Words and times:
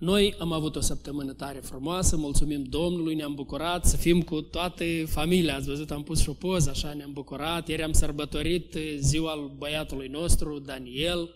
Noi 0.00 0.34
am 0.38 0.52
avut 0.52 0.76
o 0.76 0.80
săptămână 0.80 1.32
tare 1.32 1.58
frumoasă, 1.62 2.16
mulțumim 2.16 2.62
Domnului, 2.62 3.14
ne-am 3.14 3.34
bucurat 3.34 3.84
să 3.86 3.96
fim 3.96 4.22
cu 4.22 4.40
toată 4.40 4.84
familia. 5.06 5.56
Ați 5.56 5.66
văzut, 5.66 5.90
am 5.90 6.02
pus 6.02 6.20
și 6.20 6.28
o 6.28 6.32
poză, 6.32 6.70
așa 6.70 6.92
ne-am 6.92 7.12
bucurat. 7.12 7.68
Ieri 7.68 7.82
am 7.82 7.92
sărbătorit 7.92 8.76
ziua 8.98 9.52
băiatului 9.58 10.08
nostru, 10.08 10.58
Daniel. 10.58 11.30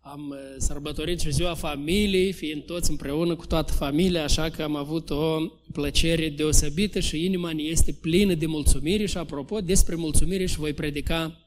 Am 0.00 0.28
uh, 0.30 0.38
sărbătorit 0.58 1.20
și 1.20 1.32
ziua 1.32 1.54
familiei, 1.54 2.32
fiind 2.32 2.62
toți 2.62 2.90
împreună 2.90 3.36
cu 3.36 3.46
toată 3.46 3.72
familia, 3.72 4.24
așa 4.24 4.50
că 4.50 4.62
am 4.62 4.76
avut 4.76 5.10
o 5.10 5.36
plăcere 5.72 6.28
deosebită 6.28 7.00
și 7.00 7.24
inima 7.24 7.52
ne 7.52 7.62
este 7.62 7.92
plină 8.00 8.34
de 8.34 8.46
mulțumire 8.46 9.06
și 9.06 9.16
apropo 9.16 9.60
despre 9.60 9.94
mulțumire 9.94 10.46
și 10.46 10.56
voi 10.58 10.72
predica 10.72 11.41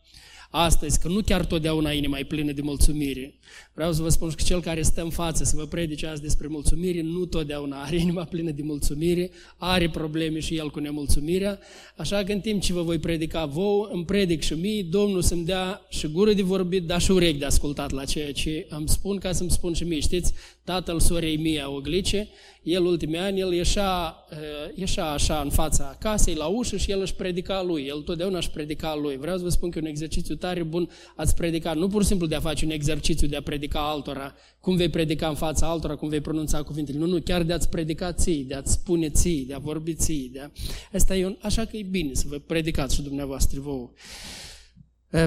astăzi, 0.55 0.99
că 0.99 1.07
nu 1.07 1.21
chiar 1.21 1.45
totdeauna 1.45 1.91
inima 1.91 2.17
e 2.17 2.23
plină 2.23 2.51
de 2.51 2.61
mulțumire. 2.61 3.33
Vreau 3.73 3.93
să 3.93 4.01
vă 4.01 4.09
spun 4.09 4.29
că 4.29 4.43
cel 4.43 4.61
care 4.61 4.81
stă 4.81 5.01
în 5.01 5.09
față 5.09 5.43
să 5.43 5.55
vă 5.55 5.65
predice 5.65 6.07
azi 6.07 6.21
despre 6.21 6.47
mulțumire, 6.47 7.01
nu 7.01 7.25
totdeauna 7.25 7.81
are 7.81 7.95
inima 7.95 8.23
plină 8.23 8.52
de 8.52 8.61
mulțumire, 8.63 9.31
are 9.57 9.89
probleme 9.89 10.39
și 10.39 10.55
el 10.55 10.70
cu 10.70 10.80
nemulțumirea, 10.80 11.59
așa 11.95 12.23
că 12.23 12.31
în 12.31 12.39
timp 12.39 12.61
ce 12.61 12.73
vă 12.73 12.81
voi 12.81 12.99
predica 12.99 13.45
vouă, 13.45 13.89
îmi 13.91 14.05
predic 14.05 14.41
și 14.41 14.53
mie, 14.53 14.83
Domnul 14.83 15.21
să-mi 15.21 15.45
dea 15.45 15.81
și 15.89 16.07
gură 16.07 16.33
de 16.33 16.41
vorbit, 16.41 16.83
dar 16.83 17.02
și 17.02 17.11
urechi 17.11 17.38
de 17.38 17.45
ascultat 17.45 17.91
la 17.91 18.05
ceea 18.05 18.31
ce 18.31 18.66
îmi 18.69 18.89
spun, 18.89 19.17
ca 19.17 19.31
să-mi 19.31 19.52
spun 19.52 19.73
și 19.73 19.83
mie. 19.83 19.99
Știți, 19.99 20.33
tatăl 20.63 20.99
sorei 20.99 21.38
mie, 21.38 21.63
Oglice, 21.66 22.27
el 22.65 22.85
ultimii 22.85 23.17
ani, 23.17 23.39
el 23.39 23.53
ieșea, 23.53 24.15
uh, 24.31 24.37
ieșea 24.75 25.05
așa 25.05 25.39
în 25.43 25.49
fața 25.49 25.95
casei, 25.99 26.33
la 26.33 26.45
ușă 26.45 26.77
și 26.77 26.91
el 26.91 27.01
își 27.01 27.15
predica 27.15 27.63
lui. 27.63 27.85
El 27.85 28.01
totdeauna 28.01 28.38
își 28.38 28.49
predica 28.49 28.95
lui. 28.95 29.17
Vreau 29.17 29.38
să 29.38 29.43
vă 29.43 29.49
spun 29.49 29.69
că 29.69 29.77
e 29.77 29.81
un 29.81 29.88
exercițiu 29.88 30.35
tare 30.35 30.63
bun 30.63 30.89
ați 31.15 31.35
predica, 31.35 31.73
nu 31.73 31.88
pur 31.88 32.01
și 32.01 32.07
simplu 32.07 32.27
de 32.27 32.35
a 32.35 32.39
face 32.39 32.65
un 32.65 32.71
exercițiu 32.71 33.27
de 33.27 33.35
a 33.35 33.41
predica 33.41 33.89
altora, 33.89 34.33
cum 34.59 34.75
vei 34.75 34.89
predica 34.89 35.27
în 35.27 35.35
fața 35.35 35.67
altora, 35.67 35.95
cum 35.95 36.09
vei 36.09 36.21
pronunța 36.21 36.61
cuvintele. 36.61 36.97
Nu, 36.97 37.05
nu, 37.05 37.21
chiar 37.21 37.43
de 37.43 37.53
a-ți 37.53 37.69
predica 37.69 38.13
ții, 38.13 38.43
de 38.43 38.53
a-ți 38.53 38.71
spune 38.71 39.09
ții, 39.09 39.45
de 39.45 39.53
a 39.53 39.59
vorbi 39.59 39.93
ții. 39.93 40.29
De 40.33 40.39
a... 40.39 40.50
Asta 40.94 41.16
e 41.16 41.25
un... 41.25 41.38
Așa 41.41 41.66
că 41.66 41.77
e 41.77 41.83
bine 41.83 42.13
să 42.13 42.23
vă 42.27 42.38
predicați 42.38 42.95
și 42.95 43.02
dumneavoastră 43.02 43.59
vouă 43.59 43.91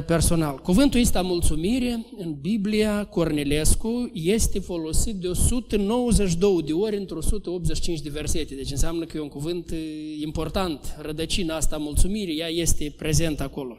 personal. 0.07 0.59
Cuvântul 0.59 1.01
ăsta 1.01 1.23
mulțumire 1.23 2.07
în 2.17 2.35
Biblia 2.41 3.05
Cornelescu 3.05 4.11
este 4.13 4.59
folosit 4.59 5.15
de 5.15 5.29
192 5.29 6.63
de 6.63 6.73
ori 6.73 6.97
într-o 6.97 7.17
185 7.17 8.01
de 8.01 8.09
versete. 8.09 8.55
Deci 8.55 8.71
înseamnă 8.71 9.05
că 9.05 9.17
e 9.17 9.21
un 9.21 9.29
cuvânt 9.29 9.75
important. 10.23 10.97
Rădăcina 11.01 11.57
asta 11.57 11.77
mulțumire, 11.77 12.33
ea 12.33 12.49
este 12.49 12.95
prezent 12.97 13.41
acolo. 13.41 13.77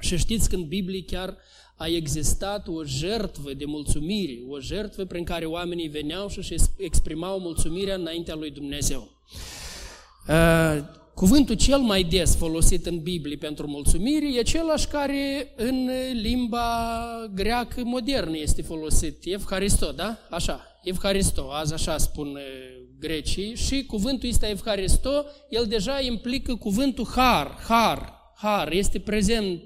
Și 0.00 0.16
știți 0.16 0.48
că 0.48 0.54
în 0.54 0.66
Biblie 0.66 1.04
chiar 1.04 1.36
a 1.76 1.86
existat 1.86 2.68
o 2.68 2.84
jertvă 2.84 3.52
de 3.52 3.64
mulțumire, 3.64 4.38
o 4.48 4.60
jertvă 4.60 5.04
prin 5.04 5.24
care 5.24 5.44
oamenii 5.44 5.88
veneau 5.88 6.28
și 6.28 6.54
exprimau 6.76 7.38
mulțumirea 7.38 7.94
înaintea 7.94 8.34
lui 8.34 8.50
Dumnezeu. 8.50 9.08
Cuvântul 11.14 11.54
cel 11.54 11.78
mai 11.78 12.02
des 12.02 12.36
folosit 12.36 12.86
în 12.86 12.98
Biblie 12.98 13.36
pentru 13.36 13.66
mulțumire 13.66 14.34
e 14.34 14.38
același 14.38 14.86
care 14.86 15.52
în 15.56 15.90
limba 16.12 16.66
greacă 17.34 17.84
modernă 17.84 18.36
este 18.36 18.62
folosit. 18.62 19.18
Evharisto, 19.24 19.90
da? 19.90 20.18
Așa, 20.30 20.60
Evharisto, 20.82 21.50
azi 21.52 21.72
așa 21.72 21.98
spun 21.98 22.38
grecii 22.98 23.54
și 23.56 23.84
cuvântul 23.84 24.28
ăsta 24.28 24.48
Evharisto, 24.48 25.24
el 25.48 25.66
deja 25.66 26.00
implică 26.00 26.54
cuvântul 26.54 27.06
har, 27.14 27.58
har, 27.68 28.12
har, 28.36 28.72
este 28.72 28.98
prezent 28.98 29.62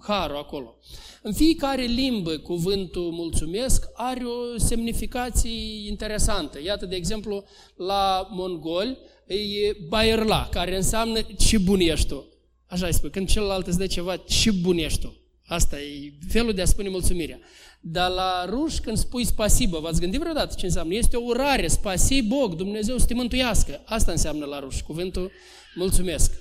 harul 0.00 0.36
acolo. 0.36 0.74
În 1.22 1.32
fiecare 1.32 1.82
limbă 1.82 2.30
cuvântul 2.30 3.10
mulțumesc 3.10 3.88
are 3.94 4.24
o 4.24 4.58
semnificație 4.58 5.88
interesantă. 5.88 6.58
Iată, 6.64 6.86
de 6.86 6.96
exemplu, 6.96 7.44
la 7.76 8.28
mongoli, 8.30 8.98
e 9.34 9.76
baierla, 9.88 10.48
care 10.48 10.76
înseamnă 10.76 11.20
ce 11.38 11.58
bun 11.58 11.80
ești 11.80 12.06
tu. 12.06 12.26
Așa 12.66 12.86
îi 12.86 12.94
spui, 12.94 13.10
când 13.10 13.28
celălalt 13.28 13.66
îți 13.66 13.78
dă 13.78 13.86
ceva, 13.86 14.16
ce 14.16 14.50
bun 14.50 14.78
ești 14.78 15.00
tu. 15.00 15.16
Asta 15.46 15.80
e 15.80 16.12
felul 16.28 16.52
de 16.52 16.62
a 16.62 16.64
spune 16.64 16.88
mulțumirea. 16.88 17.38
Dar 17.80 18.10
la 18.10 18.44
ruș, 18.48 18.78
când 18.78 18.96
spui 18.96 19.24
spasibă, 19.24 19.78
v-ați 19.78 20.00
gândit 20.00 20.20
vreodată 20.20 20.54
ce 20.58 20.66
înseamnă? 20.66 20.94
Este 20.94 21.16
o 21.16 21.24
urare, 21.24 21.66
spasibog, 21.66 22.54
Dumnezeu 22.54 22.98
să 22.98 23.06
te 23.06 23.14
mântuiască. 23.14 23.82
Asta 23.84 24.10
înseamnă 24.10 24.44
la 24.44 24.58
ruș, 24.58 24.80
cuvântul 24.80 25.30
mulțumesc. 25.74 26.32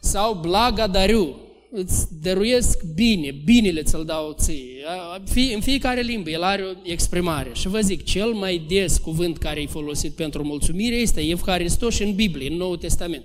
Sau 0.00 0.34
blagadariu, 0.34 1.36
îți 1.70 2.06
dăruiesc 2.22 2.82
bine, 2.94 3.30
binele 3.44 3.82
ți-l 3.82 4.04
dau 4.04 4.36
ție. 4.38 4.84
În 5.54 5.60
fiecare 5.60 6.00
limbă 6.00 6.30
el 6.30 6.42
are 6.42 6.62
o 6.62 6.72
exprimare. 6.82 7.50
Și 7.52 7.68
vă 7.68 7.80
zic, 7.80 8.04
cel 8.04 8.32
mai 8.32 8.62
des 8.68 8.98
cuvânt 8.98 9.38
care 9.38 9.60
e 9.60 9.66
folosit 9.66 10.12
pentru 10.12 10.44
mulțumire 10.44 10.94
este 10.94 11.20
Evharistos 11.20 11.98
în 11.98 12.14
Biblie, 12.14 12.50
în 12.50 12.56
Noul 12.56 12.76
Testament. 12.76 13.24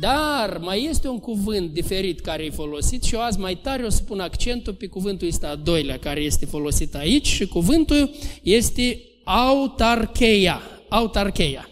Dar 0.00 0.58
mai 0.58 0.86
este 0.90 1.08
un 1.08 1.18
cuvânt 1.18 1.70
diferit 1.70 2.20
care 2.20 2.44
e 2.44 2.50
folosit 2.50 3.02
și 3.02 3.14
eu 3.14 3.20
azi 3.20 3.38
mai 3.38 3.54
tare 3.54 3.84
o 3.84 3.88
să 3.88 4.02
pun 4.02 4.20
accentul 4.20 4.74
pe 4.74 4.86
cuvântul 4.86 5.28
ăsta 5.28 5.48
a 5.48 5.54
doilea 5.54 5.98
care 5.98 6.20
este 6.20 6.46
folosit 6.46 6.94
aici 6.94 7.26
și 7.26 7.46
cuvântul 7.46 8.10
este 8.42 9.00
autarcheia. 9.24 10.60
Autarcheia. 10.88 11.68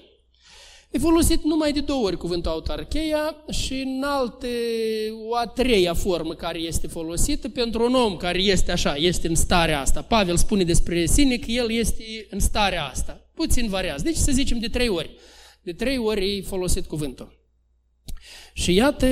E 0.92 0.98
folosit 0.98 1.44
numai 1.44 1.72
de 1.72 1.80
două 1.80 2.04
ori 2.04 2.16
cuvântul 2.16 2.50
autarcheia 2.50 3.36
și 3.50 3.74
în 3.74 4.02
alte, 4.04 4.48
o 5.28 5.34
a 5.34 5.46
treia 5.46 5.94
formă 5.94 6.34
care 6.34 6.58
este 6.58 6.86
folosită 6.86 7.48
pentru 7.48 7.84
un 7.84 7.94
om 7.94 8.16
care 8.16 8.38
este 8.38 8.72
așa, 8.72 8.96
este 8.96 9.28
în 9.28 9.34
starea 9.34 9.80
asta. 9.80 10.02
Pavel 10.02 10.36
spune 10.36 10.64
despre 10.64 11.06
sine 11.06 11.36
că 11.36 11.50
el 11.50 11.70
este 11.70 12.26
în 12.30 12.40
starea 12.40 12.84
asta. 12.84 13.30
Puțin 13.34 13.68
variază. 13.68 14.02
Deci 14.02 14.16
să 14.16 14.32
zicem 14.32 14.58
de 14.58 14.68
trei 14.68 14.88
ori. 14.88 15.10
De 15.62 15.72
trei 15.72 15.98
ori 15.98 16.36
e 16.36 16.42
folosit 16.42 16.86
cuvântul. 16.86 17.41
Și 18.54 18.74
iată, 18.74 19.06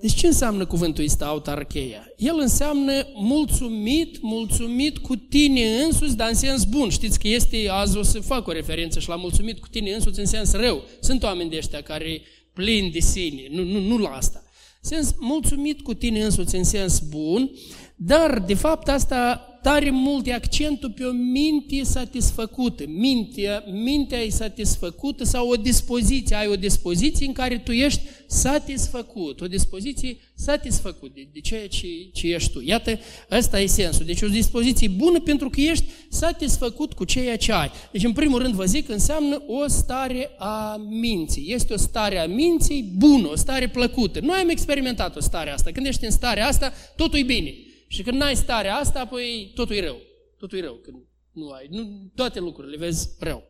deci 0.00 0.14
ce 0.14 0.26
înseamnă 0.26 0.66
cuvântul 0.66 1.04
ăsta, 1.04 1.26
autarcheia? 1.26 2.06
El 2.16 2.38
înseamnă 2.38 3.06
mulțumit, 3.14 4.18
mulțumit 4.20 4.98
cu 4.98 5.16
tine 5.16 5.82
însuți, 5.84 6.16
dar 6.16 6.28
în 6.28 6.34
sens 6.34 6.64
bun. 6.64 6.88
Știți 6.88 7.18
că 7.18 7.28
este, 7.28 7.68
azi 7.70 7.96
o 7.96 8.02
să 8.02 8.20
fac 8.20 8.46
o 8.46 8.52
referință 8.52 8.98
și 8.98 9.08
la 9.08 9.16
mulțumit 9.16 9.58
cu 9.58 9.68
tine 9.68 9.92
însuți 9.92 10.20
în 10.20 10.26
sens 10.26 10.52
rău. 10.52 10.82
Sunt 11.00 11.22
oameni 11.22 11.50
de 11.50 11.56
ăștia 11.56 11.80
care 11.80 12.22
plin 12.52 12.90
de 12.92 13.00
sine, 13.00 13.42
nu, 13.50 13.62
nu, 13.62 13.80
nu 13.80 13.98
la 13.98 14.08
asta. 14.08 14.42
Sens 14.80 15.14
mulțumit 15.18 15.80
cu 15.80 15.94
tine 15.94 16.22
însuți 16.24 16.56
în 16.56 16.64
sens 16.64 16.98
bun, 16.98 17.50
dar 17.96 18.38
de 18.46 18.54
fapt 18.54 18.88
asta 18.88 19.42
tare 19.68 19.90
mult 19.90 20.26
e 20.26 20.32
accentul 20.32 20.90
pe 20.90 21.04
o 21.04 21.10
minte 21.12 21.82
satisfăcută. 21.82 22.84
Mintea, 22.86 23.64
mintea 23.66 24.18
e 24.18 24.28
satisfăcută 24.28 25.24
sau 25.24 25.48
o 25.48 25.54
dispoziție. 25.54 26.36
Ai 26.36 26.46
o 26.46 26.56
dispoziție 26.56 27.26
în 27.26 27.32
care 27.32 27.58
tu 27.58 27.72
ești 27.72 28.00
satisfăcut. 28.26 29.40
O 29.40 29.46
dispoziție 29.46 30.16
satisfăcută 30.34 31.12
de, 31.14 31.28
de 31.32 31.40
ceea 31.40 31.68
ce, 31.68 31.86
ce 32.12 32.26
ești 32.26 32.52
tu. 32.52 32.62
Iată, 32.64 32.98
ăsta 33.30 33.60
e 33.60 33.66
sensul. 33.66 34.04
Deci 34.06 34.22
o 34.22 34.28
dispoziție 34.28 34.88
bună 34.88 35.20
pentru 35.20 35.50
că 35.50 35.60
ești 35.60 35.84
satisfăcut 36.08 36.92
cu 36.92 37.04
ceea 37.04 37.36
ce 37.36 37.52
ai. 37.52 37.70
Deci 37.92 38.04
în 38.04 38.12
primul 38.12 38.42
rând 38.42 38.54
vă 38.54 38.64
zic, 38.64 38.88
înseamnă 38.88 39.42
o 39.46 39.66
stare 39.66 40.30
a 40.38 40.76
minții. 40.88 41.52
Este 41.52 41.72
o 41.72 41.76
stare 41.76 42.18
a 42.18 42.26
minții 42.26 42.92
bună, 42.96 43.28
o 43.28 43.36
stare 43.36 43.68
plăcută. 43.68 44.20
Noi 44.20 44.38
am 44.38 44.48
experimentat 44.48 45.16
o 45.16 45.20
stare 45.20 45.50
asta. 45.50 45.70
Când 45.70 45.86
ești 45.86 46.04
în 46.04 46.10
starea 46.10 46.46
asta, 46.46 46.72
totul 46.96 47.18
e 47.18 47.22
bine. 47.22 47.54
Și 47.88 48.02
când 48.02 48.16
n-ai 48.16 48.36
starea 48.36 48.76
asta, 48.76 49.00
apoi 49.00 49.52
totul 49.54 49.76
e 49.76 49.80
rău. 49.80 49.96
Totul 50.38 50.58
e 50.58 50.60
rău 50.60 50.74
când 50.74 50.96
nu 51.32 51.50
ai. 51.50 51.66
Nu, 51.70 52.10
toate 52.14 52.40
lucrurile 52.40 52.76
vezi 52.76 53.08
rău. 53.18 53.42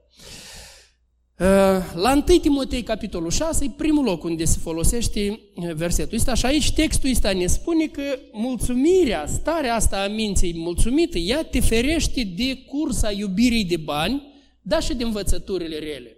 Uh, 1.40 1.46
la 1.94 2.24
1 2.28 2.38
Timotei, 2.38 2.82
capitolul 2.82 3.30
6, 3.30 3.64
e 3.64 3.70
primul 3.76 4.04
loc 4.04 4.24
unde 4.24 4.44
se 4.44 4.58
folosește 4.62 5.40
uh, 5.54 5.72
versetul 5.74 6.16
ăsta 6.16 6.34
și 6.34 6.46
aici 6.46 6.72
textul 6.72 7.10
ăsta 7.10 7.32
ne 7.32 7.46
spune 7.46 7.86
că 7.86 8.02
mulțumirea, 8.32 9.26
starea 9.26 9.74
asta 9.74 10.02
a 10.02 10.08
minții 10.08 10.58
mulțumită, 10.58 11.18
ea 11.18 11.44
te 11.44 11.60
ferește 11.60 12.22
de 12.36 12.56
cursa 12.66 13.10
iubirii 13.10 13.64
de 13.64 13.76
bani, 13.76 14.22
dar 14.62 14.82
și 14.82 14.94
de 14.94 15.04
învățăturile 15.04 15.78
rele. 15.78 16.16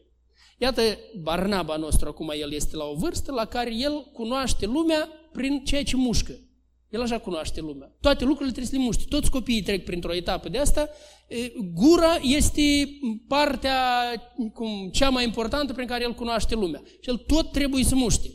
Iată, 0.58 0.82
Barnaba 1.22 1.76
nostru, 1.76 2.08
acum 2.08 2.32
el 2.40 2.52
este 2.52 2.76
la 2.76 2.84
o 2.84 2.94
vârstă 2.94 3.32
la 3.32 3.44
care 3.44 3.74
el 3.74 4.10
cunoaște 4.12 4.66
lumea 4.66 5.08
prin 5.32 5.64
ceea 5.64 5.82
ce 5.82 5.96
mușcă. 5.96 6.32
El 6.90 7.02
așa 7.02 7.18
cunoaște 7.18 7.60
lumea. 7.60 7.92
Toate 8.00 8.24
lucrurile 8.24 8.52
trebuie 8.52 8.72
să 8.72 8.76
le 8.76 8.82
muști. 8.82 9.08
Toți 9.08 9.30
copiii 9.30 9.62
trec 9.62 9.84
printr-o 9.84 10.14
etapă 10.14 10.48
de 10.48 10.58
asta. 10.58 10.88
Gura 11.74 12.18
este 12.22 12.88
partea 13.28 13.78
cum, 14.54 14.88
cea 14.92 15.08
mai 15.08 15.24
importantă 15.24 15.72
prin 15.72 15.86
care 15.86 16.04
el 16.04 16.14
cunoaște 16.14 16.54
lumea. 16.54 16.82
Și 17.00 17.08
el 17.08 17.16
tot 17.16 17.52
trebuie 17.52 17.84
să 17.84 17.94
muște. 17.94 18.28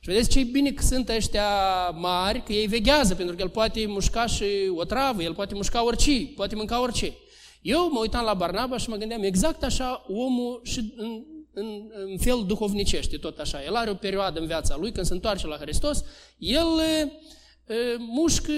Și 0.00 0.10
vedeți 0.10 0.30
ce 0.30 0.42
bine 0.42 0.70
că 0.70 0.82
sunt 0.82 1.08
ăștia 1.08 1.48
mari, 1.90 2.42
că 2.42 2.52
ei 2.52 2.66
veghează, 2.66 3.14
pentru 3.14 3.36
că 3.36 3.42
el 3.42 3.48
poate 3.48 3.86
mușca 3.86 4.26
și 4.26 4.44
o 4.74 4.84
travă, 4.84 5.22
el 5.22 5.34
poate 5.34 5.54
mușca 5.54 5.84
orice, 5.84 6.32
poate 6.36 6.54
mânca 6.54 6.80
orice. 6.80 7.12
Eu 7.62 7.90
mă 7.92 8.00
uitam 8.00 8.24
la 8.24 8.34
Barnaba 8.34 8.76
și 8.76 8.88
mă 8.88 8.96
gândeam 8.96 9.22
exact 9.22 9.62
așa 9.62 10.04
omul 10.08 10.60
și 10.64 10.92
în, 10.96 11.22
în, 11.52 11.66
în 12.10 12.18
fel 12.18 12.44
duhovnicește, 12.46 13.16
tot 13.16 13.38
așa. 13.38 13.64
El 13.64 13.74
are 13.74 13.90
o 13.90 13.94
perioadă 13.94 14.40
în 14.40 14.46
viața 14.46 14.76
lui, 14.76 14.92
când 14.92 15.06
se 15.06 15.12
întoarce 15.12 15.46
la 15.46 15.56
Hristos, 15.56 16.04
el 16.38 16.66
mușcă 17.98 18.52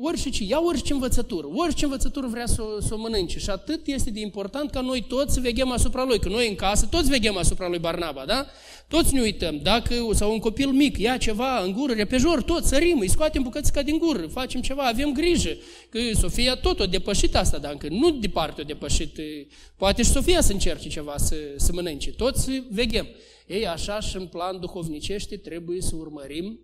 orice 0.00 0.30
ce, 0.30 0.44
ia 0.44 0.60
orice 0.60 0.92
învățătură, 0.92 1.46
orice 1.54 1.84
învățătură 1.84 2.26
vrea 2.26 2.46
să, 2.46 2.62
să 2.80 2.94
o 2.94 2.96
mănânce 2.96 3.38
și 3.38 3.50
atât 3.50 3.86
este 3.86 4.10
de 4.10 4.20
important 4.20 4.70
ca 4.70 4.80
noi 4.80 5.04
toți 5.08 5.34
să 5.34 5.40
veghem 5.40 5.70
asupra 5.70 6.04
lui, 6.04 6.18
că 6.18 6.28
noi 6.28 6.48
în 6.48 6.54
casă 6.54 6.86
toți 6.86 7.08
veghem 7.10 7.36
asupra 7.36 7.68
lui 7.68 7.78
Barnaba, 7.78 8.24
da? 8.26 8.46
Toți 8.88 9.14
ne 9.14 9.20
uităm, 9.20 9.60
dacă, 9.62 9.94
sau 10.12 10.32
un 10.32 10.38
copil 10.38 10.68
mic 10.68 10.98
ia 10.98 11.16
ceva 11.16 11.58
în 11.58 11.72
gură, 11.72 11.92
repejor, 11.92 12.42
tot, 12.42 12.64
sărim, 12.64 12.98
îi 12.98 13.08
scoatem 13.08 13.42
bucățica 13.42 13.82
din 13.82 13.98
gură, 13.98 14.26
facem 14.26 14.60
ceva, 14.60 14.82
avem 14.82 15.12
grijă, 15.12 15.56
că 15.88 15.98
Sofia 16.14 16.54
tot 16.54 16.80
o 16.80 16.86
depășit 16.86 17.36
asta, 17.36 17.58
dar 17.58 17.72
încă 17.72 17.88
nu 17.90 18.10
departe 18.10 18.60
o 18.60 18.64
depășit, 18.64 19.20
poate 19.76 20.02
și 20.02 20.10
Sofia 20.10 20.40
să 20.40 20.52
încerce 20.52 20.88
ceva 20.88 21.14
să, 21.16 21.36
să 21.56 21.72
mănânce, 21.72 22.10
toți 22.10 22.62
veghem. 22.70 23.06
Ei, 23.46 23.66
așa 23.66 24.00
și 24.00 24.16
în 24.16 24.26
plan 24.26 24.60
duhovnicește 24.60 25.36
trebuie 25.36 25.80
să 25.80 25.96
urmărim 25.96 26.58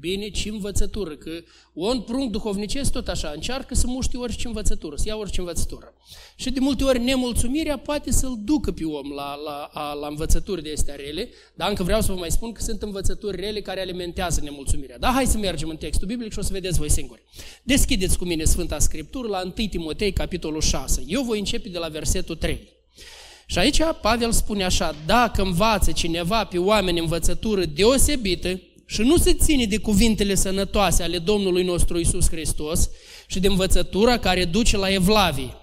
bine 0.00 0.28
ce 0.28 0.48
învățătură, 0.48 1.16
că 1.16 1.30
un 1.72 2.00
prunc 2.00 2.30
duhovnicesc 2.30 2.92
tot 2.92 3.08
așa, 3.08 3.32
încearcă 3.34 3.74
să 3.74 3.86
muște 3.86 4.16
orice 4.16 4.46
învățătură, 4.46 4.96
să 4.96 5.04
ia 5.06 5.16
orice 5.16 5.40
învățătură. 5.40 5.94
Și 6.36 6.50
de 6.50 6.60
multe 6.60 6.84
ori 6.84 7.00
nemulțumirea 7.00 7.78
poate 7.78 8.10
să-l 8.10 8.38
ducă 8.44 8.72
pe 8.72 8.84
om 8.84 9.10
la, 9.10 9.34
la, 9.34 9.70
la, 9.74 9.94
la 9.94 10.06
învățături 10.06 10.62
de 10.62 10.72
astea 10.76 10.94
rele, 10.94 11.28
dar 11.54 11.68
încă 11.68 11.82
vreau 11.82 12.00
să 12.00 12.12
vă 12.12 12.18
mai 12.18 12.30
spun 12.30 12.52
că 12.52 12.62
sunt 12.62 12.82
învățături 12.82 13.40
rele 13.40 13.60
care 13.60 13.80
alimentează 13.80 14.40
nemulțumirea. 14.42 14.98
Da, 14.98 15.10
hai 15.10 15.26
să 15.26 15.38
mergem 15.38 15.68
în 15.68 15.76
textul 15.76 16.06
biblic 16.06 16.32
și 16.32 16.38
o 16.38 16.42
să 16.42 16.52
vedeți 16.52 16.78
voi 16.78 16.90
singuri. 16.90 17.22
Deschideți 17.62 18.18
cu 18.18 18.24
mine 18.24 18.44
Sfânta 18.44 18.78
Scriptură 18.78 19.28
la 19.28 19.40
1 19.44 19.50
Timotei, 19.50 20.12
capitolul 20.12 20.60
6. 20.60 21.04
Eu 21.06 21.22
voi 21.22 21.38
începe 21.38 21.68
de 21.68 21.78
la 21.78 21.88
versetul 21.88 22.36
3. 22.36 22.68
Și 23.46 23.58
aici 23.58 23.80
Pavel 24.00 24.32
spune 24.32 24.64
așa, 24.64 24.94
dacă 25.06 25.42
învață 25.42 25.92
cineva 25.92 26.44
pe 26.44 26.58
oameni 26.58 26.98
învățătură 26.98 27.64
deosebită, 27.64 28.60
și 28.92 29.00
nu 29.00 29.16
se 29.16 29.34
ține 29.34 29.64
de 29.64 29.76
cuvintele 29.76 30.34
sănătoase 30.34 31.02
ale 31.02 31.18
Domnului 31.18 31.62
nostru 31.62 31.98
Isus 31.98 32.28
Hristos 32.28 32.90
și 33.26 33.40
de 33.40 33.46
învățătura 33.46 34.18
care 34.18 34.44
duce 34.44 34.76
la 34.76 34.88
evlavie. 34.88 35.56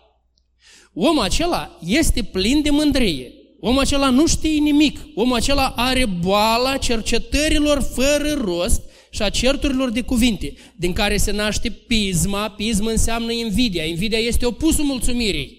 Omul 0.94 1.24
acela 1.24 1.78
este 1.86 2.24
plin 2.24 2.62
de 2.62 2.70
mândrie. 2.70 3.34
Omul 3.60 3.82
acela 3.82 4.10
nu 4.10 4.28
știe 4.28 4.60
nimic. 4.60 5.00
Omul 5.16 5.36
acela 5.36 5.74
are 5.76 6.06
boala 6.06 6.78
cercetărilor 6.78 7.82
fără 7.94 8.34
rost 8.44 8.82
și 9.10 9.22
a 9.22 9.30
certurilor 9.30 9.90
de 9.90 10.02
cuvinte, 10.02 10.54
din 10.76 10.94
care 10.94 11.18
se 11.18 11.32
naște 11.32 11.70
pisma. 11.70 12.50
Pisma 12.50 12.92
înseamnă 12.92 13.32
invidia. 13.32 13.84
Invidia 13.84 14.18
este 14.18 14.46
opusul 14.46 14.86
mulțumirii. 14.86 15.59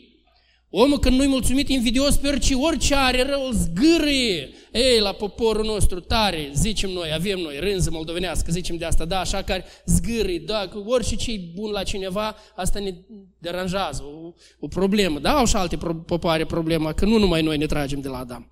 Omul 0.73 0.99
când 0.99 1.17
nu-i 1.17 1.27
mulțumit, 1.27 1.69
invidios 1.69 2.17
pe 2.17 2.29
orice, 2.29 2.55
orice 2.55 2.95
are 2.95 3.23
rău, 3.23 3.47
îl 3.47 3.53
zgârie. 3.53 4.49
Ei, 4.73 5.01
la 5.01 5.13
poporul 5.13 5.65
nostru 5.65 6.01
tare, 6.01 6.51
zicem 6.55 6.91
noi, 6.91 7.13
avem 7.15 7.39
noi, 7.39 7.59
rânză 7.61 7.91
moldovenească, 7.93 8.53
zicem 8.53 8.77
de 8.77 8.85
asta, 8.85 9.05
da, 9.05 9.21
așa 9.21 9.43
care 9.43 9.65
zgârie, 9.87 10.39
da, 10.39 10.69
că 10.73 10.79
orice 10.87 11.17
ce 11.17 11.41
bun 11.55 11.71
la 11.71 11.83
cineva, 11.83 12.37
asta 12.57 12.79
ne 12.81 12.95
deranjează, 13.39 14.03
o, 14.03 14.33
o 14.61 14.69
problemă. 14.69 15.19
Da, 15.19 15.31
au 15.31 15.47
și 15.47 15.57
alte 15.57 15.77
popoare 16.07 16.45
problema, 16.45 16.93
că 16.93 17.05
nu 17.05 17.19
numai 17.19 17.43
noi 17.43 17.57
ne 17.57 17.67
tragem 17.67 18.01
de 18.01 18.09
la 18.09 18.19
Adam. 18.19 18.51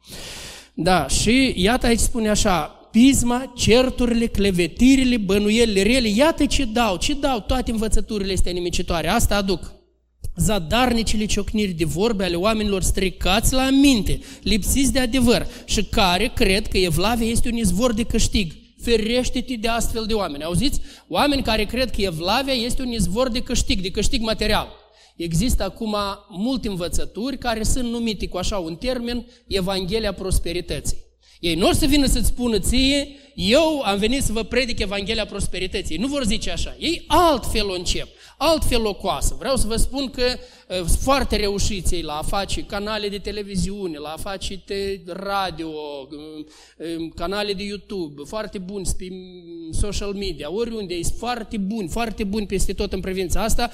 Da, 0.74 1.08
și 1.08 1.52
iată 1.56 1.86
aici 1.86 1.98
spune 1.98 2.28
așa, 2.28 2.60
pisma, 2.90 3.52
certurile, 3.56 4.26
clevetirile, 4.26 5.16
bănuielile 5.16 5.82
rele, 5.82 6.08
iată 6.08 6.46
ce 6.46 6.64
dau, 6.64 6.96
ce 6.96 7.14
dau 7.14 7.40
toate 7.40 7.70
învățăturile 7.70 8.32
astea 8.32 8.52
nimicitoare, 8.52 9.08
asta 9.08 9.36
aduc 9.36 9.77
zadarnicile 10.38 11.24
ciocniri 11.24 11.72
de 11.72 11.84
vorbe 11.84 12.24
ale 12.24 12.36
oamenilor 12.36 12.82
stricați 12.82 13.52
la 13.52 13.70
minte, 13.70 14.20
lipsiți 14.42 14.92
de 14.92 14.98
adevăr 14.98 15.46
și 15.64 15.84
care 15.84 16.30
cred 16.34 16.66
că 16.66 16.78
Evlavia 16.78 17.26
este 17.26 17.48
un 17.48 17.56
izvor 17.56 17.92
de 17.92 18.02
câștig. 18.02 18.52
Ferește-te 18.82 19.54
de 19.54 19.68
astfel 19.68 20.04
de 20.06 20.14
oameni. 20.14 20.42
Auziți? 20.42 20.80
Oameni 21.08 21.42
care 21.42 21.64
cred 21.64 21.90
că 21.90 22.00
Evlavia 22.00 22.52
este 22.52 22.82
un 22.82 22.92
izvor 22.92 23.28
de 23.28 23.40
câștig, 23.40 23.80
de 23.80 23.90
câștig 23.90 24.22
material. 24.22 24.68
Există 25.16 25.64
acum 25.64 25.96
multe 26.28 26.68
învățături 26.68 27.38
care 27.38 27.62
sunt 27.62 27.90
numite 27.90 28.28
cu 28.28 28.36
așa 28.36 28.58
un 28.58 28.76
termen 28.76 29.26
Evanghelia 29.46 30.12
prosperității. 30.12 30.96
Ei 31.40 31.54
nu 31.54 31.66
or 31.66 31.74
să 31.74 31.86
vină 31.86 32.06
să-ți 32.06 32.26
spună 32.26 32.58
ție, 32.58 33.08
eu 33.34 33.82
am 33.84 33.98
venit 33.98 34.22
să 34.22 34.32
vă 34.32 34.42
predic 34.42 34.78
Evanghelia 34.78 35.26
prosperității. 35.26 35.96
Nu 35.96 36.06
vor 36.06 36.24
zice 36.24 36.50
așa. 36.50 36.76
Ei 36.78 37.04
altfel 37.06 37.68
o 37.68 37.74
încep 37.74 38.08
altfel 38.38 38.86
o 38.86 38.94
coasă. 38.94 39.36
Vreau 39.38 39.56
să 39.56 39.66
vă 39.66 39.76
spun 39.76 40.10
că 40.10 40.22
uh, 40.22 40.76
sunt 40.76 40.88
foarte 40.88 41.36
reușiți 41.36 41.94
ei 41.94 42.02
la 42.02 42.12
a 42.12 42.22
face 42.22 42.62
canale 42.62 43.08
de 43.08 43.18
televiziune, 43.18 43.98
la 43.98 44.08
a 44.08 44.16
face 44.16 44.62
radio, 45.06 45.68
uh, 45.68 46.46
um, 46.98 47.08
canale 47.08 47.52
de 47.52 47.62
YouTube, 47.62 48.22
foarte 48.26 48.58
buni 48.58 48.86
pe 48.98 49.08
social 49.72 50.12
media, 50.12 50.52
oriunde, 50.52 51.02
sunt 51.02 51.18
foarte 51.18 51.56
buni, 51.56 51.88
foarte 51.88 52.24
buni 52.24 52.46
peste 52.46 52.72
tot 52.72 52.92
în 52.92 53.00
privința 53.00 53.42
asta, 53.42 53.70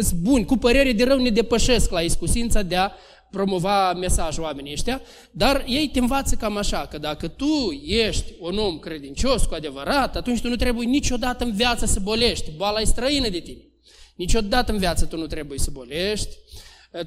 sunt 0.00 0.20
buni, 0.20 0.44
cu 0.44 0.56
părere 0.56 0.92
de 0.92 1.04
rău 1.04 1.18
ne 1.18 1.30
depășesc 1.30 1.90
la 1.90 2.00
iscusința 2.00 2.62
de 2.62 2.76
a 2.76 2.90
promova 3.30 3.92
mesajul 3.92 4.42
oamenii 4.42 4.72
ăștia, 4.72 5.00
dar 5.30 5.64
ei 5.66 5.88
te 5.88 5.98
învață 5.98 6.34
cam 6.34 6.56
așa, 6.56 6.86
că 6.90 6.98
dacă 6.98 7.28
tu 7.28 7.82
ești 7.86 8.32
un 8.40 8.58
om 8.58 8.78
credincios 8.78 9.44
cu 9.44 9.54
adevărat, 9.54 10.16
atunci 10.16 10.40
tu 10.40 10.48
nu 10.48 10.56
trebuie 10.56 10.86
niciodată 10.86 11.44
în 11.44 11.52
viață 11.52 11.86
să 11.86 12.00
bolești, 12.00 12.50
boala 12.56 12.80
e 12.80 12.84
străină 12.84 13.28
de 13.28 13.38
tine. 13.38 13.71
Niciodată 14.14 14.72
în 14.72 14.78
viață 14.78 15.06
tu 15.06 15.16
nu 15.16 15.26
trebuie 15.26 15.58
să 15.58 15.70
bolești, 15.70 16.36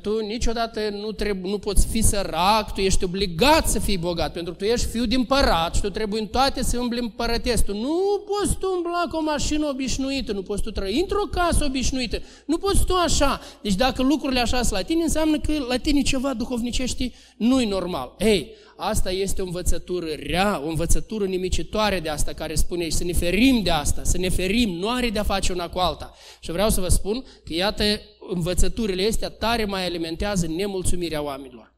tu 0.01 0.19
niciodată 0.19 0.79
nu, 0.89 1.11
trebuie, 1.11 1.51
nu 1.51 1.59
poți 1.59 1.87
fi 1.87 2.01
sărac, 2.01 2.73
tu 2.73 2.81
ești 2.81 3.03
obligat 3.03 3.67
să 3.67 3.79
fii 3.79 3.97
bogat, 3.97 4.33
pentru 4.33 4.53
că 4.53 4.57
tu 4.57 4.65
ești 4.65 4.87
fiu 4.87 5.05
din 5.05 5.23
părat 5.23 5.75
și 5.75 5.81
tu 5.81 5.89
trebuie 5.89 6.21
în 6.21 6.27
toate 6.27 6.63
să 6.63 6.79
umbli 6.79 6.99
împărătesc. 6.99 7.65
Tu 7.65 7.73
nu 7.73 8.23
poți 8.25 8.57
tu 8.57 8.71
umbla 8.75 9.03
cu 9.09 9.15
o 9.15 9.21
mașină 9.21 9.67
obișnuită, 9.67 10.31
nu 10.31 10.41
poți 10.41 10.61
tu 10.61 10.71
trăi 10.71 10.99
într-o 10.99 11.23
casă 11.31 11.65
obișnuită, 11.65 12.21
nu 12.45 12.57
poți 12.57 12.85
tu 12.85 12.93
așa. 12.93 13.41
Deci 13.61 13.75
dacă 13.75 14.01
lucrurile 14.01 14.39
așa 14.39 14.61
sunt 14.61 14.79
la 14.79 14.81
tine, 14.81 15.03
înseamnă 15.03 15.39
că 15.39 15.53
la 15.69 15.77
tine 15.77 16.01
ceva 16.01 16.33
duhovnicești 16.33 17.13
nu-i 17.38 17.65
normal. 17.65 18.15
Ei, 18.19 18.51
asta 18.77 19.11
este 19.11 19.41
o 19.41 19.45
învățătură 19.45 20.07
rea, 20.27 20.61
o 20.65 20.67
învățătură 20.67 21.25
nimicitoare 21.25 21.99
de 21.99 22.09
asta 22.09 22.33
care 22.33 22.55
spune 22.55 22.89
să 22.89 23.03
ne 23.03 23.13
ferim 23.13 23.61
de 23.63 23.69
asta, 23.69 24.01
să 24.03 24.17
ne 24.17 24.29
ferim, 24.29 24.69
nu 24.69 24.89
are 24.89 25.09
de 25.09 25.19
a 25.19 25.23
face 25.23 25.53
una 25.53 25.69
cu 25.69 25.79
alta. 25.79 26.13
Și 26.39 26.51
vreau 26.51 26.69
să 26.69 26.81
vă 26.81 26.88
spun 26.88 27.21
că 27.21 27.53
iată 27.53 27.83
învățăturile 28.30 29.07
astea 29.07 29.30
tare 29.30 29.66
mai 29.66 29.86
alimentează 29.86 30.48
nemulțumirea 30.48 31.22
oamenilor. 31.22 31.74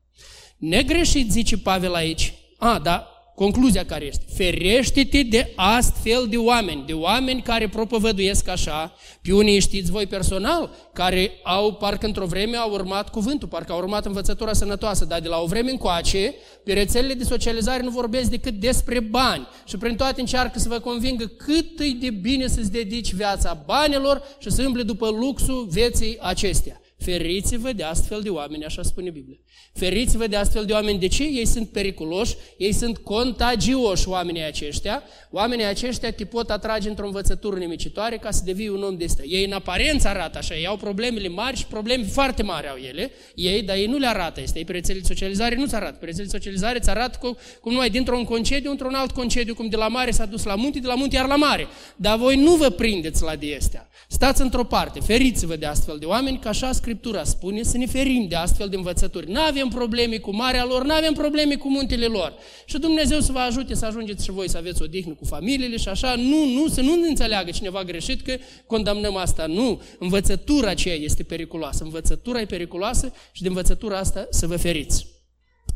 Negreșit, 0.57 1.31
zice 1.31 1.57
Pavel 1.57 1.93
aici, 1.93 2.33
a, 2.57 2.79
da, 2.79 3.16
Concluzia 3.43 3.85
care 3.85 4.05
este? 4.05 4.25
Ferește-te 4.33 5.21
de 5.21 5.51
astfel 5.55 6.27
de 6.29 6.37
oameni, 6.37 6.83
de 6.85 6.93
oameni 6.93 7.41
care 7.41 7.69
propovăduiesc 7.69 8.47
așa, 8.47 8.95
pe 9.21 9.33
unii 9.33 9.59
știți 9.59 9.91
voi 9.91 10.05
personal, 10.05 10.69
care 10.93 11.31
au, 11.43 11.73
parcă 11.73 12.05
într-o 12.05 12.25
vreme 12.25 12.57
au 12.57 12.71
urmat 12.71 13.09
cuvântul, 13.09 13.47
parcă 13.47 13.71
au 13.71 13.77
urmat 13.77 14.05
învățătura 14.05 14.53
sănătoasă, 14.53 15.05
dar 15.05 15.19
de 15.19 15.27
la 15.27 15.39
o 15.39 15.45
vreme 15.45 15.71
încoace, 15.71 16.33
pe 16.63 16.73
rețelele 16.73 17.13
de 17.13 17.23
socializare 17.23 17.83
nu 17.83 17.89
vorbesc 17.89 18.29
decât 18.29 18.53
despre 18.53 18.99
bani 18.99 19.47
și 19.65 19.77
prin 19.77 19.95
toate 19.95 20.19
încearcă 20.19 20.59
să 20.59 20.69
vă 20.69 20.79
convingă 20.79 21.25
cât 21.25 21.79
e 21.79 21.89
de 21.99 22.09
bine 22.09 22.47
să-ți 22.47 22.71
dedici 22.71 23.13
viața 23.13 23.63
banilor 23.65 24.21
și 24.39 24.51
să 24.51 24.61
îmble 24.61 24.83
după 24.83 25.09
luxul 25.09 25.67
vieții 25.69 26.17
acestea. 26.21 26.81
Feriți-vă 26.97 27.71
de 27.71 27.83
astfel 27.83 28.21
de 28.21 28.29
oameni, 28.29 28.65
așa 28.65 28.81
spune 28.81 29.09
Biblia. 29.09 29.37
Feriți-vă 29.73 30.27
de 30.27 30.35
astfel 30.35 30.65
de 30.65 30.73
oameni. 30.73 30.99
De 30.99 31.07
ce? 31.07 31.23
Ei 31.23 31.45
sunt 31.45 31.69
periculoși, 31.69 32.35
ei 32.57 32.73
sunt 32.73 32.97
contagioși 32.97 34.07
oamenii 34.07 34.43
aceștia. 34.43 35.03
Oamenii 35.31 35.65
aceștia 35.65 36.11
te 36.11 36.25
pot 36.25 36.49
atrage 36.49 36.89
într-o 36.89 37.05
învățătură 37.05 37.57
nimicitoare 37.57 38.17
ca 38.17 38.31
să 38.31 38.41
devii 38.45 38.67
un 38.67 38.83
om 38.83 38.97
de 38.97 39.03
ăsta. 39.03 39.23
Ei 39.23 39.45
în 39.45 39.51
aparență 39.51 40.07
arată 40.07 40.37
așa, 40.37 40.55
ei 40.55 40.67
au 40.67 40.77
problemele 40.77 41.27
mari 41.27 41.57
și 41.57 41.65
probleme 41.65 42.03
foarte 42.03 42.43
mari 42.43 42.67
au 42.67 42.75
ele, 42.75 43.11
ei, 43.35 43.61
dar 43.61 43.75
ei 43.75 43.85
nu 43.85 43.97
le 43.97 44.07
arată. 44.07 44.41
Este 44.41 44.57
ei 44.57 44.65
pe 44.65 44.71
rețelele 44.71 45.01
de 45.01 45.07
socializare 45.07 45.55
nu-ți 45.55 45.75
arată. 45.75 45.97
Pe 45.99 46.05
rețelele 46.05 46.29
de 46.31 46.37
socializare 46.37 46.77
îți 46.77 46.89
arată 46.89 47.17
cum, 47.21 47.37
cum 47.61 47.71
numai 47.71 47.89
dintr-un 47.89 48.23
concediu 48.23 48.71
într-un 48.71 48.93
alt 48.93 49.11
concediu, 49.11 49.55
cum 49.55 49.69
de 49.69 49.75
la 49.75 49.87
mare 49.87 50.11
s-a 50.11 50.25
dus 50.25 50.43
la 50.43 50.55
munte, 50.55 50.79
de 50.79 50.87
la 50.87 50.95
munte 50.95 51.15
iar 51.15 51.27
la 51.27 51.35
mare. 51.35 51.67
Dar 51.95 52.17
voi 52.17 52.35
nu 52.35 52.55
vă 52.55 52.69
prindeți 52.69 53.23
la 53.23 53.35
de 53.35 53.55
astea. 53.59 53.89
Stați 54.09 54.41
într-o 54.41 54.63
parte, 54.63 54.99
feriți-vă 54.99 55.55
de 55.55 55.65
astfel 55.65 55.97
de 55.97 56.05
oameni, 56.05 56.39
că 56.39 56.47
așa 56.47 56.71
Scriptura 56.87 57.23
spune 57.23 57.63
să 57.63 57.77
ne 57.77 57.85
ferim 57.85 58.27
de 58.27 58.35
astfel 58.35 58.69
de 58.69 58.75
învățături. 58.75 59.31
Nu 59.31 59.39
avem 59.39 59.67
probleme 59.67 60.17
cu 60.17 60.35
marea 60.35 60.65
lor, 60.65 60.83
nu 60.83 60.93
avem 60.93 61.13
probleme 61.13 61.55
cu 61.55 61.69
muntele 61.69 62.05
lor. 62.05 62.33
Și 62.65 62.77
Dumnezeu 62.77 63.19
să 63.19 63.31
vă 63.31 63.39
ajute 63.39 63.73
să 63.73 63.85
ajungeți 63.85 64.23
și 64.23 64.31
voi 64.31 64.49
să 64.49 64.57
aveți 64.57 64.81
odihnă 64.81 65.13
cu 65.13 65.25
familiile 65.25 65.77
și 65.77 65.87
așa, 65.87 66.15
nu, 66.15 66.45
nu, 66.45 66.67
să 66.67 66.81
nu 66.81 66.91
înțeleagă 67.07 67.51
cineva 67.51 67.83
greșit 67.83 68.21
că 68.21 68.37
condamnăm 68.65 69.15
asta. 69.15 69.45
Nu, 69.45 69.81
învățătura 69.99 70.69
aceea 70.69 70.95
este 70.95 71.23
periculoasă. 71.23 71.83
Învățătura 71.83 72.39
e 72.41 72.45
periculoasă 72.45 73.13
și 73.31 73.41
de 73.41 73.47
învățătura 73.47 73.97
asta 73.97 74.27
să 74.29 74.47
vă 74.47 74.57
feriți. 74.57 75.07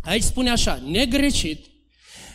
Aici 0.03 0.23
spune 0.23 0.49
așa, 0.49 0.83
negreșit, 0.87 1.65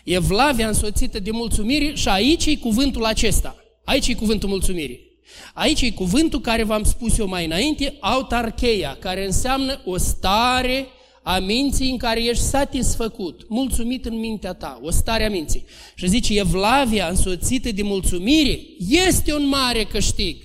Evlavia 0.04 0.66
însoțită 0.66 1.18
de 1.18 1.30
mulțumire 1.30 1.94
și 1.94 2.08
aici 2.08 2.46
e 2.46 2.56
cuvântul 2.56 3.04
acesta. 3.04 3.56
Aici 3.84 4.08
e 4.08 4.14
cuvântul 4.14 4.48
mulțumirii. 4.48 5.05
Aici 5.54 5.80
e 5.80 5.90
cuvântul 5.90 6.40
care 6.40 6.62
v-am 6.62 6.82
spus 6.82 7.18
eu 7.18 7.28
mai 7.28 7.44
înainte, 7.44 7.96
autarcheia, 8.00 8.96
care 9.00 9.24
înseamnă 9.24 9.80
o 9.84 9.96
stare 9.96 10.86
a 11.22 11.38
minții 11.38 11.90
în 11.90 11.96
care 11.96 12.24
ești 12.24 12.42
satisfăcut, 12.42 13.48
mulțumit 13.48 14.04
în 14.04 14.18
mintea 14.18 14.52
ta, 14.52 14.80
o 14.82 14.90
stare 14.90 15.24
a 15.24 15.30
minții. 15.30 15.64
Și 15.94 16.08
zice, 16.08 16.38
evlavia 16.38 17.08
însoțită 17.08 17.72
de 17.72 17.82
mulțumire 17.82 18.60
este 18.88 19.34
un 19.34 19.46
mare 19.46 19.84
câștig. 19.84 20.36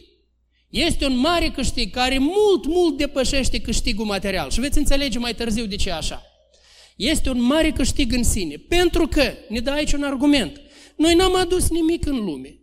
Este 0.70 1.06
un 1.06 1.18
mare 1.18 1.50
câștig 1.50 1.94
care 1.94 2.18
mult, 2.18 2.66
mult 2.66 2.98
depășește 2.98 3.60
câștigul 3.60 4.06
material. 4.06 4.50
Și 4.50 4.60
veți 4.60 4.78
înțelege 4.78 5.20
mai 5.20 5.34
târziu 5.34 5.66
de 5.66 5.76
ce 5.76 5.92
așa. 5.92 6.22
Este 6.96 7.30
un 7.30 7.42
mare 7.42 7.72
câștig 7.72 8.14
în 8.14 8.24
sine. 8.24 8.56
Pentru 8.56 9.08
că, 9.08 9.34
ne 9.50 9.60
dă 9.60 9.72
aici 9.72 9.94
un 9.94 10.04
argument, 10.04 10.62
noi 10.96 11.16
n-am 11.16 11.36
adus 11.36 11.70
nimic 11.70 12.06
în 12.06 12.16
lume. 12.16 12.61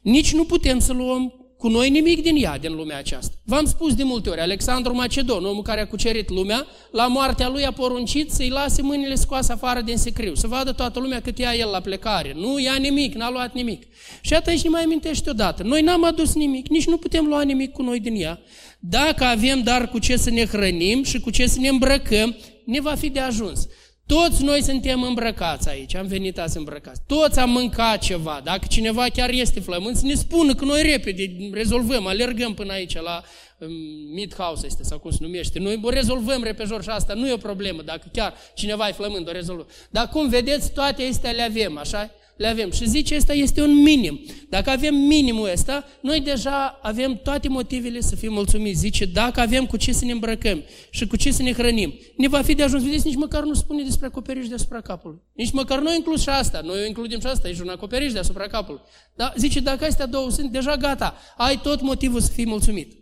Nici 0.00 0.32
nu 0.32 0.44
putem 0.44 0.78
să 0.78 0.92
luăm 0.92 1.34
cu 1.60 1.68
noi 1.68 1.90
nimic 1.90 2.22
din 2.22 2.36
ea, 2.36 2.58
din 2.58 2.74
lumea 2.74 2.98
aceasta. 2.98 3.34
V-am 3.44 3.64
spus 3.64 3.94
de 3.94 4.02
multe 4.02 4.30
ori, 4.30 4.40
Alexandru 4.40 4.94
Macedon, 4.94 5.44
omul 5.44 5.62
care 5.62 5.80
a 5.80 5.86
cucerit 5.86 6.30
lumea, 6.30 6.66
la 6.90 7.06
moartea 7.06 7.48
lui 7.48 7.64
a 7.64 7.70
poruncit 7.70 8.30
să-i 8.30 8.48
lase 8.48 8.82
mâinile 8.82 9.14
scoase 9.14 9.52
afară 9.52 9.80
din 9.80 9.96
secriu, 9.96 10.34
să 10.34 10.46
vadă 10.46 10.72
toată 10.72 11.00
lumea 11.00 11.20
cât 11.20 11.38
ia 11.38 11.54
el 11.54 11.68
la 11.70 11.80
plecare. 11.80 12.32
Nu 12.36 12.58
ia 12.58 12.74
nimic, 12.74 13.14
n-a 13.14 13.30
luat 13.30 13.54
nimic. 13.54 13.82
Și 14.20 14.34
atunci 14.34 14.62
ne 14.62 14.68
mai 14.68 14.82
amintește 14.82 15.30
odată, 15.30 15.62
noi 15.62 15.82
n-am 15.82 16.04
adus 16.04 16.34
nimic, 16.34 16.68
nici 16.68 16.86
nu 16.86 16.96
putem 16.96 17.26
lua 17.26 17.42
nimic 17.42 17.72
cu 17.72 17.82
noi 17.82 18.00
din 18.00 18.14
ea. 18.20 18.40
Dacă 18.78 19.24
avem 19.24 19.62
dar 19.62 19.88
cu 19.88 19.98
ce 19.98 20.16
să 20.16 20.30
ne 20.30 20.44
hrănim 20.44 21.02
și 21.02 21.20
cu 21.20 21.30
ce 21.30 21.46
să 21.46 21.60
ne 21.60 21.68
îmbrăcăm, 21.68 22.36
ne 22.64 22.80
va 22.80 22.94
fi 22.94 23.08
de 23.08 23.20
ajuns. 23.20 23.66
Toți 24.10 24.42
noi 24.42 24.62
suntem 24.62 25.02
îmbrăcați 25.02 25.68
aici, 25.68 25.94
am 25.94 26.06
venit 26.06 26.38
azi 26.38 26.56
îmbrăcați. 26.56 27.00
Toți 27.06 27.38
am 27.38 27.50
mâncat 27.50 27.98
ceva. 27.98 28.40
Dacă 28.44 28.66
cineva 28.68 29.06
chiar 29.12 29.30
este 29.30 29.60
flământ, 29.60 29.96
să 29.96 30.06
ne 30.06 30.14
spună 30.14 30.54
că 30.54 30.64
noi 30.64 30.82
repede 30.82 31.36
rezolvăm, 31.52 32.06
alergăm 32.06 32.54
până 32.54 32.72
aici 32.72 33.00
la 33.00 33.22
um, 33.58 33.70
Mid 34.12 34.34
House 34.34 34.66
este, 34.66 34.82
sau 34.82 34.98
cum 34.98 35.10
se 35.10 35.18
numește. 35.20 35.58
Noi 35.58 35.80
o 35.82 35.88
rezolvăm 35.88 36.42
repejor 36.42 36.82
și 36.82 36.88
asta 36.88 37.14
nu 37.14 37.28
e 37.28 37.32
o 37.32 37.36
problemă. 37.36 37.82
Dacă 37.82 38.08
chiar 38.12 38.34
cineva 38.54 38.88
e 38.88 38.92
flământ, 38.92 39.28
o 39.28 39.32
rezolvăm. 39.32 39.66
Dar 39.90 40.08
cum 40.08 40.28
vedeți, 40.28 40.72
toate 40.72 41.02
astea 41.02 41.30
le 41.30 41.42
avem, 41.42 41.78
așa 41.78 42.10
le 42.40 42.46
avem. 42.46 42.70
Și 42.70 42.88
zice, 42.88 43.16
ăsta 43.16 43.32
este 43.32 43.62
un 43.62 43.82
minim. 43.82 44.20
Dacă 44.48 44.70
avem 44.70 44.94
minimul 44.94 45.50
ăsta, 45.52 45.84
noi 46.02 46.20
deja 46.20 46.78
avem 46.82 47.20
toate 47.22 47.48
motivele 47.48 48.00
să 48.00 48.16
fim 48.16 48.32
mulțumiți. 48.32 48.78
Zice, 48.78 49.04
dacă 49.04 49.40
avem 49.40 49.66
cu 49.66 49.76
ce 49.76 49.92
să 49.92 50.04
ne 50.04 50.12
îmbrăcăm 50.12 50.62
și 50.90 51.06
cu 51.06 51.16
ce 51.16 51.30
să 51.30 51.42
ne 51.42 51.52
hrănim, 51.52 51.94
ne 52.16 52.28
va 52.28 52.42
fi 52.42 52.54
de 52.54 52.62
ajuns. 52.62 52.82
Vedeți, 52.82 53.06
nici 53.06 53.16
măcar 53.16 53.42
nu 53.42 53.54
spune 53.54 53.82
despre 53.82 54.06
acoperiș 54.06 54.48
deasupra 54.48 54.80
capului. 54.80 55.18
Nici 55.32 55.50
măcar 55.50 55.80
noi 55.80 55.96
inclus 55.96 56.20
și 56.20 56.28
asta. 56.28 56.60
Noi 56.64 56.86
includem 56.86 57.20
și 57.20 57.26
asta, 57.26 57.48
e 57.48 57.56
un 57.62 57.68
acoperiș 57.68 58.12
deasupra 58.12 58.46
capului. 58.46 58.80
Dar 59.16 59.34
zice, 59.36 59.60
dacă 59.60 59.84
astea 59.84 60.06
două 60.06 60.30
sunt, 60.30 60.50
deja 60.50 60.76
gata. 60.76 61.14
Ai 61.36 61.60
tot 61.60 61.80
motivul 61.80 62.20
să 62.20 62.30
fii 62.32 62.46
mulțumit. 62.46 62.92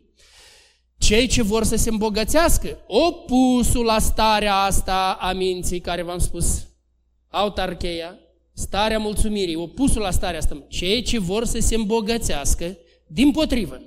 Cei 0.99 1.27
ce 1.27 1.43
vor 1.43 1.65
să 1.65 1.77
se 1.77 1.91
îmbogățească, 1.91 2.79
opusul 2.87 3.85
la 3.85 3.99
starea 3.99 4.55
asta 4.55 5.17
a 5.21 5.33
minții 5.33 5.81
care 5.81 6.03
v-am 6.03 6.19
spus, 6.19 6.67
autarcheia, 7.29 8.19
starea 8.59 8.99
mulțumirii, 8.99 9.55
opusul 9.55 10.01
la 10.01 10.11
starea 10.11 10.39
asta, 10.39 10.65
cei 10.69 11.03
ce 11.03 11.19
vor 11.19 11.45
să 11.45 11.59
se 11.61 11.75
îmbogățească, 11.75 12.77
din 13.07 13.31
potrivă, 13.31 13.81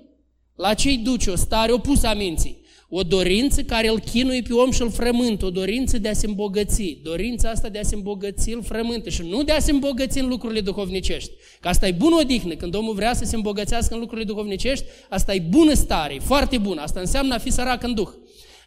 la 0.55 0.73
cei 0.73 0.97
duce 0.97 1.29
o 1.29 1.35
stare 1.35 1.71
opusă 1.71 2.07
a 2.07 2.13
minții, 2.13 2.59
o 2.89 3.01
dorință 3.01 3.61
care 3.61 3.87
îl 3.87 3.99
chinuie 3.99 4.41
pe 4.41 4.53
om 4.53 4.71
și 4.71 4.81
îl 4.81 4.91
frământă, 4.91 5.45
o 5.45 5.49
dorință 5.49 5.97
de 5.97 6.09
a 6.09 6.13
se 6.13 6.27
îmbogăți, 6.27 6.97
dorința 7.03 7.49
asta 7.49 7.69
de 7.69 7.79
a 7.79 7.83
se 7.83 7.95
îmbogăți 7.95 8.51
îl 8.51 8.63
frământă 8.63 9.09
și 9.09 9.21
nu 9.21 9.43
de 9.43 9.51
a 9.51 9.59
se 9.59 9.71
îmbogăți 9.71 10.19
în 10.19 10.27
lucrurile 10.27 10.61
duhovnicești. 10.61 11.31
Că 11.59 11.67
asta 11.67 11.87
e 11.87 11.91
bună 11.91 12.15
odihnă, 12.19 12.53
când 12.53 12.75
omul 12.75 12.93
vrea 12.93 13.13
să 13.13 13.25
se 13.25 13.35
îmbogățească 13.35 13.93
în 13.93 13.99
lucrurile 13.99 14.27
duhovnicești, 14.27 14.85
asta 15.09 15.33
e 15.33 15.39
bună 15.49 15.73
stare, 15.73 16.13
e 16.13 16.19
foarte 16.19 16.57
bună, 16.57 16.81
asta 16.81 16.99
înseamnă 16.99 17.33
a 17.33 17.37
fi 17.37 17.51
sărac 17.51 17.83
în 17.83 17.93
duh. 17.93 18.09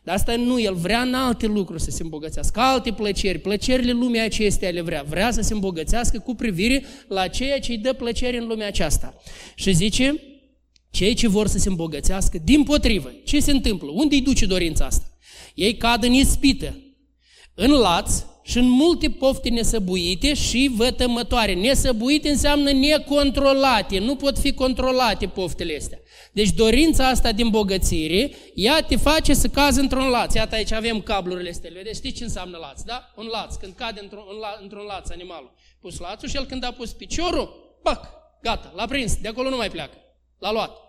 Dar 0.04 0.14
asta 0.14 0.36
nu, 0.36 0.60
el 0.60 0.74
vrea 0.74 1.00
în 1.00 1.14
alte 1.14 1.46
lucruri 1.46 1.82
să 1.82 1.90
se 1.90 2.02
îmbogățească, 2.02 2.60
alte 2.60 2.92
plăceri, 2.92 3.38
plăcerile 3.38 3.92
lumii 3.92 4.20
acestea 4.20 4.70
le 4.70 4.80
vrea. 4.80 5.04
Vrea 5.08 5.30
să 5.30 5.40
se 5.40 5.52
îmbogățească 5.52 6.18
cu 6.18 6.34
privire 6.34 6.84
la 7.08 7.28
ceea 7.28 7.60
ce 7.60 7.72
îi 7.72 7.78
dă 7.78 7.92
plăcere 7.92 8.36
în 8.36 8.46
lumea 8.46 8.66
aceasta. 8.66 9.14
Și 9.54 9.72
zice, 9.72 10.22
cei 10.90 11.14
ce 11.14 11.28
vor 11.28 11.46
să 11.46 11.58
se 11.58 11.68
îmbogățească, 11.68 12.38
din 12.44 12.62
potrivă, 12.62 13.12
ce 13.24 13.40
se 13.40 13.50
întâmplă? 13.50 13.90
Unde 13.90 14.14
îi 14.14 14.20
duce 14.20 14.46
dorința 14.46 14.84
asta? 14.84 15.18
Ei 15.54 15.76
cad 15.76 16.04
în 16.04 16.12
ispită, 16.12 16.78
în 17.54 17.70
laț 17.70 18.22
și 18.46 18.58
în 18.58 18.68
multe 18.68 19.10
pofte 19.10 19.48
nesăbuite 19.48 20.34
și 20.34 20.70
vătămătoare. 20.74 21.54
Nesăbuite 21.54 22.28
înseamnă 22.28 22.72
necontrolate, 22.72 23.98
nu 23.98 24.16
pot 24.16 24.38
fi 24.38 24.52
controlate 24.52 25.26
poftele 25.26 25.76
astea. 25.76 25.98
Deci 26.32 26.50
dorința 26.50 27.08
asta 27.08 27.32
din 27.32 27.48
bogățire, 27.48 28.30
ea 28.54 28.80
te 28.80 28.96
face 28.96 29.34
să 29.34 29.48
cazi 29.48 29.80
într-un 29.80 30.08
laț. 30.08 30.34
Iată 30.34 30.54
aici 30.54 30.72
avem 30.72 31.00
cablurile 31.00 31.50
astea, 31.50 31.70
vedeți? 31.74 31.98
Știți 31.98 32.16
ce 32.16 32.24
înseamnă 32.24 32.56
laț, 32.56 32.82
da? 32.82 33.12
Un 33.16 33.26
laț, 33.26 33.54
când 33.54 33.74
cade 33.74 34.00
într-un, 34.00 34.22
într-un 34.62 34.84
laț 34.88 35.10
animalul. 35.10 35.54
Pus 35.80 35.98
lațul 35.98 36.28
și 36.28 36.36
el 36.36 36.44
când 36.44 36.64
a 36.64 36.72
pus 36.72 36.92
piciorul, 36.92 37.78
pac, 37.82 38.08
gata, 38.42 38.72
l-a 38.76 38.86
prins, 38.86 39.16
de 39.16 39.28
acolo 39.28 39.48
nu 39.48 39.56
mai 39.56 39.70
pleacă, 39.70 39.96
l-a 40.38 40.52
luat. 40.52 40.83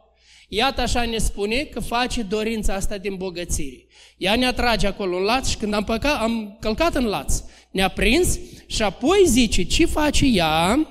Iată 0.58 0.82
așa 0.82 1.06
ne 1.06 1.18
spune 1.18 1.56
că 1.56 1.80
face 1.80 2.22
dorința 2.22 2.74
asta 2.74 2.98
din 2.98 3.16
bogățire. 3.16 3.86
Ea 4.18 4.36
ne 4.36 4.46
atrage 4.46 4.88
acolo 4.88 5.18
în 5.18 5.24
laț 5.24 5.48
și 5.48 5.58
când 5.58 5.74
am, 5.74 5.84
păcat, 5.84 6.22
am 6.22 6.58
călcat 6.60 6.96
în 6.96 7.06
laț, 7.06 7.42
ne-a 7.72 7.88
prins 7.88 8.40
și 8.66 8.82
apoi 8.82 9.24
zice 9.26 9.64
ce 9.64 9.86
face 9.86 10.26
ea, 10.26 10.88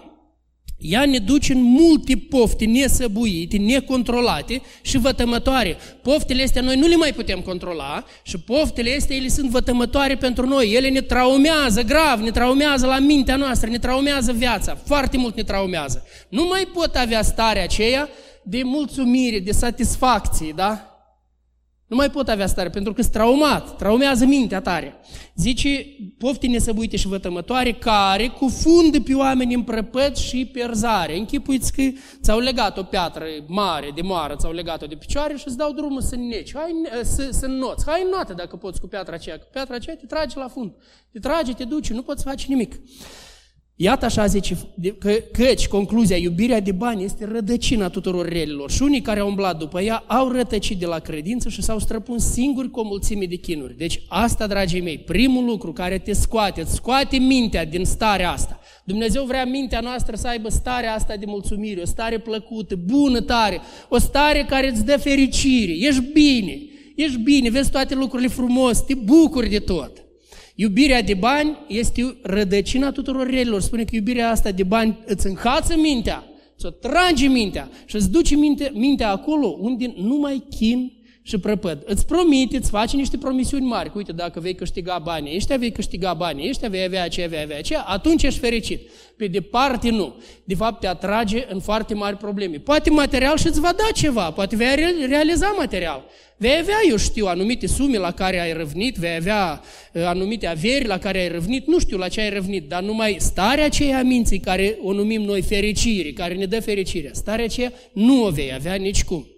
ea 0.79 1.05
ne 1.05 1.19
duce 1.19 1.53
în 1.53 1.63
multe 1.63 2.17
pofte 2.17 2.65
nesăbuite, 2.65 3.57
necontrolate 3.57 4.63
și 4.83 4.99
vătămătoare. 4.99 5.77
Poftele 6.03 6.43
astea 6.43 6.63
noi 6.63 6.77
nu 6.77 6.87
le 6.87 6.97
mai 6.97 7.13
putem 7.13 7.41
controla 7.41 8.05
și 8.23 8.39
poftele 8.39 8.97
astea 8.97 9.17
ele 9.17 9.29
sunt 9.29 9.51
vătămătoare 9.51 10.17
pentru 10.17 10.47
noi. 10.47 10.73
Ele 10.73 10.89
ne 10.89 11.01
traumează 11.01 11.83
grav, 11.83 12.21
ne 12.21 12.31
traumează 12.31 12.87
la 12.87 12.99
mintea 12.99 13.37
noastră, 13.37 13.71
ne 13.71 13.79
traumează 13.79 14.33
viața, 14.33 14.79
foarte 14.87 15.17
mult 15.17 15.37
ne 15.37 15.43
traumează. 15.43 16.05
Nu 16.29 16.45
mai 16.45 16.69
pot 16.73 16.95
avea 16.95 17.23
starea 17.23 17.63
aceea 17.63 18.09
de 18.45 18.63
mulțumire, 18.65 19.39
de 19.39 19.53
satisfacție, 19.53 20.53
da? 20.57 20.95
Nu 21.87 21.97
mai 21.97 22.11
pot 22.11 22.29
avea 22.29 22.47
stare, 22.47 22.71
pentru 22.71 22.93
că 22.93 23.01
sunt 23.01 23.13
traumat, 23.13 23.77
traumează 23.77 24.25
mintea 24.25 24.61
tare. 24.61 24.95
Zice, 25.35 25.87
pofti 26.19 26.47
nesăbuite 26.47 26.97
și 26.97 27.07
vătămătoare, 27.07 27.73
care 27.73 28.29
cufundă 28.29 29.01
pe 29.01 29.15
oameni 29.15 29.55
în 29.55 29.63
prăpăt 29.63 30.17
și 30.17 30.47
pierzare. 30.53 31.19
Închipuiți 31.19 31.73
că 31.73 31.83
ți-au 32.23 32.39
legat 32.39 32.79
o 32.79 32.83
piatră 32.83 33.25
mare 33.47 33.91
de 33.95 34.03
moară, 34.03 34.37
ți-au 34.37 34.53
legat-o 34.53 34.87
de 34.87 34.95
picioare 34.95 35.37
și 35.37 35.45
îți 35.47 35.57
dau 35.57 35.73
drumul 35.73 36.01
să 36.01 36.17
neci, 36.17 36.55
hai, 36.55 36.71
să, 37.03 37.29
să 37.31 37.47
noți. 37.47 37.85
Hai 37.87 38.07
notă 38.11 38.33
dacă 38.33 38.57
poți 38.57 38.81
cu 38.81 38.87
piatra 38.87 39.15
aceea, 39.15 39.39
că 39.39 39.47
piatra 39.53 39.75
aceea 39.75 39.97
te 39.97 40.07
trage 40.07 40.39
la 40.39 40.49
fund. 40.49 40.73
Te 41.13 41.19
trage, 41.19 41.53
te 41.53 41.65
duce, 41.65 41.93
nu 41.93 42.03
poți 42.03 42.23
face 42.23 42.47
nimic. 42.49 42.75
Iată 43.77 44.05
așa 44.05 44.27
zice, 44.27 44.57
că, 44.99 45.13
căci 45.33 45.69
concluzia, 45.69 46.17
iubirea 46.17 46.61
de 46.61 46.73
bani 46.73 47.05
este 47.05 47.25
rădăcina 47.25 47.89
tuturor 47.89 48.29
relilor 48.29 48.71
și 48.71 48.83
unii 48.83 49.01
care 49.01 49.21
au 49.21 49.29
umblat 49.29 49.59
după 49.59 49.81
ea 49.81 50.05
au 50.07 50.29
rătăcit 50.29 50.79
de 50.79 50.87
la 50.87 50.99
credință 50.99 51.49
și 51.49 51.63
s-au 51.63 51.79
străpuns 51.79 52.33
singuri 52.33 52.71
cu 52.71 52.81
o 52.81 52.85
mulțime 52.85 53.25
de 53.25 53.35
chinuri. 53.35 53.77
Deci 53.77 54.03
asta, 54.09 54.47
dragii 54.47 54.81
mei, 54.81 54.99
primul 54.99 55.45
lucru 55.45 55.73
care 55.73 55.99
te 55.99 56.13
scoate, 56.13 56.61
îți 56.61 56.75
scoate 56.75 57.17
mintea 57.17 57.65
din 57.65 57.85
starea 57.85 58.31
asta. 58.31 58.61
Dumnezeu 58.85 59.25
vrea 59.25 59.45
mintea 59.45 59.81
noastră 59.81 60.17
să 60.17 60.29
aibă 60.29 60.49
starea 60.49 60.95
asta 60.95 61.17
de 61.17 61.25
mulțumire, 61.27 61.81
o 61.81 61.87
stare 61.87 62.19
plăcută, 62.19 62.77
bună 62.77 63.21
tare, 63.21 63.61
o 63.89 63.99
stare 63.99 64.47
care 64.49 64.71
îți 64.71 64.85
dă 64.85 64.97
fericire, 64.97 65.73
ești 65.73 66.13
bine, 66.13 66.59
ești 66.97 67.19
bine, 67.19 67.51
vezi 67.51 67.71
toate 67.71 67.95
lucrurile 67.95 68.29
frumos, 68.29 68.81
te 68.81 68.95
bucuri 68.95 69.49
de 69.49 69.59
tot. 69.59 70.04
Iubirea 70.55 71.03
de 71.03 71.15
bani 71.15 71.59
este 71.69 72.17
rădăcina 72.23 72.91
tuturor 72.91 73.27
relilor. 73.27 73.61
Spune 73.61 73.85
că 73.85 73.95
iubirea 73.95 74.31
asta 74.31 74.51
de 74.51 74.63
bani 74.63 74.99
îți 75.07 75.27
înhață 75.27 75.77
mintea, 75.77 76.25
ți-o 76.59 76.71
trage 76.71 77.27
mintea 77.27 77.69
și 77.85 77.97
îți 77.97 78.11
duce 78.11 78.37
mintea, 78.37 78.71
mintea 78.73 79.11
acolo 79.11 79.47
unde 79.61 79.95
nu 79.97 80.17
mai 80.17 80.45
chin 80.51 80.93
și 81.27 81.39
prăpăd. 81.39 81.83
Îți 81.85 82.07
promite, 82.07 82.57
îți 82.57 82.71
face 82.71 82.97
niște 82.97 83.17
promisiuni 83.17 83.67
mari. 83.67 83.93
Uite, 83.95 84.13
dacă 84.13 84.41
vei 84.41 84.55
câștiga 84.55 84.99
banii 84.99 85.37
ăștia, 85.37 85.57
vei 85.57 85.73
câștiga 85.73 86.15
banii 86.15 86.49
ăștia, 86.49 86.69
vei 86.69 86.85
avea 86.85 87.03
aceea, 87.03 87.29
vei 87.29 87.41
avea 87.43 87.59
aceea, 87.59 87.81
atunci 87.81 88.23
ești 88.23 88.41
fericit. 88.41 88.91
Pe 89.17 89.27
departe 89.27 89.91
nu. 89.91 90.15
De 90.45 90.55
fapt, 90.55 90.81
te 90.81 90.87
atrage 90.87 91.45
în 91.49 91.61
foarte 91.61 91.95
mari 91.95 92.17
probleme. 92.17 92.57
Poate 92.57 92.91
material 92.91 93.37
și 93.37 93.47
îți 93.47 93.61
va 93.61 93.73
da 93.77 93.89
ceva, 93.95 94.31
poate 94.31 94.57
vei 94.57 94.69
realiza 95.09 95.55
material. 95.59 96.05
Vei 96.37 96.59
avea, 96.61 96.77
eu 96.89 96.97
știu, 96.97 97.27
anumite 97.27 97.67
sume 97.67 97.99
la 97.99 98.11
care 98.11 98.41
ai 98.41 98.53
răvnit, 98.53 98.97
vei 98.97 99.15
avea 99.15 99.61
uh, 99.93 100.03
anumite 100.05 100.47
averi 100.47 100.87
la 100.87 100.99
care 100.99 101.19
ai 101.19 101.29
răvnit, 101.29 101.67
nu 101.67 101.79
știu 101.79 101.97
la 101.97 102.09
ce 102.09 102.21
ai 102.21 102.31
răvnit, 102.31 102.69
dar 102.69 102.83
numai 102.83 103.17
starea 103.19 103.65
aceea 103.65 103.99
a 103.99 104.03
minții 104.03 104.39
care 104.39 104.79
o 104.83 104.93
numim 104.93 105.23
noi 105.23 105.43
fericire, 105.43 106.13
care 106.13 106.35
ne 106.35 106.45
dă 106.45 106.61
fericirea, 106.61 107.11
starea 107.15 107.45
aceea 107.45 107.73
nu 107.93 108.25
o 108.25 108.31
vei 108.31 108.55
avea 108.55 108.75
nicicum. 108.75 109.34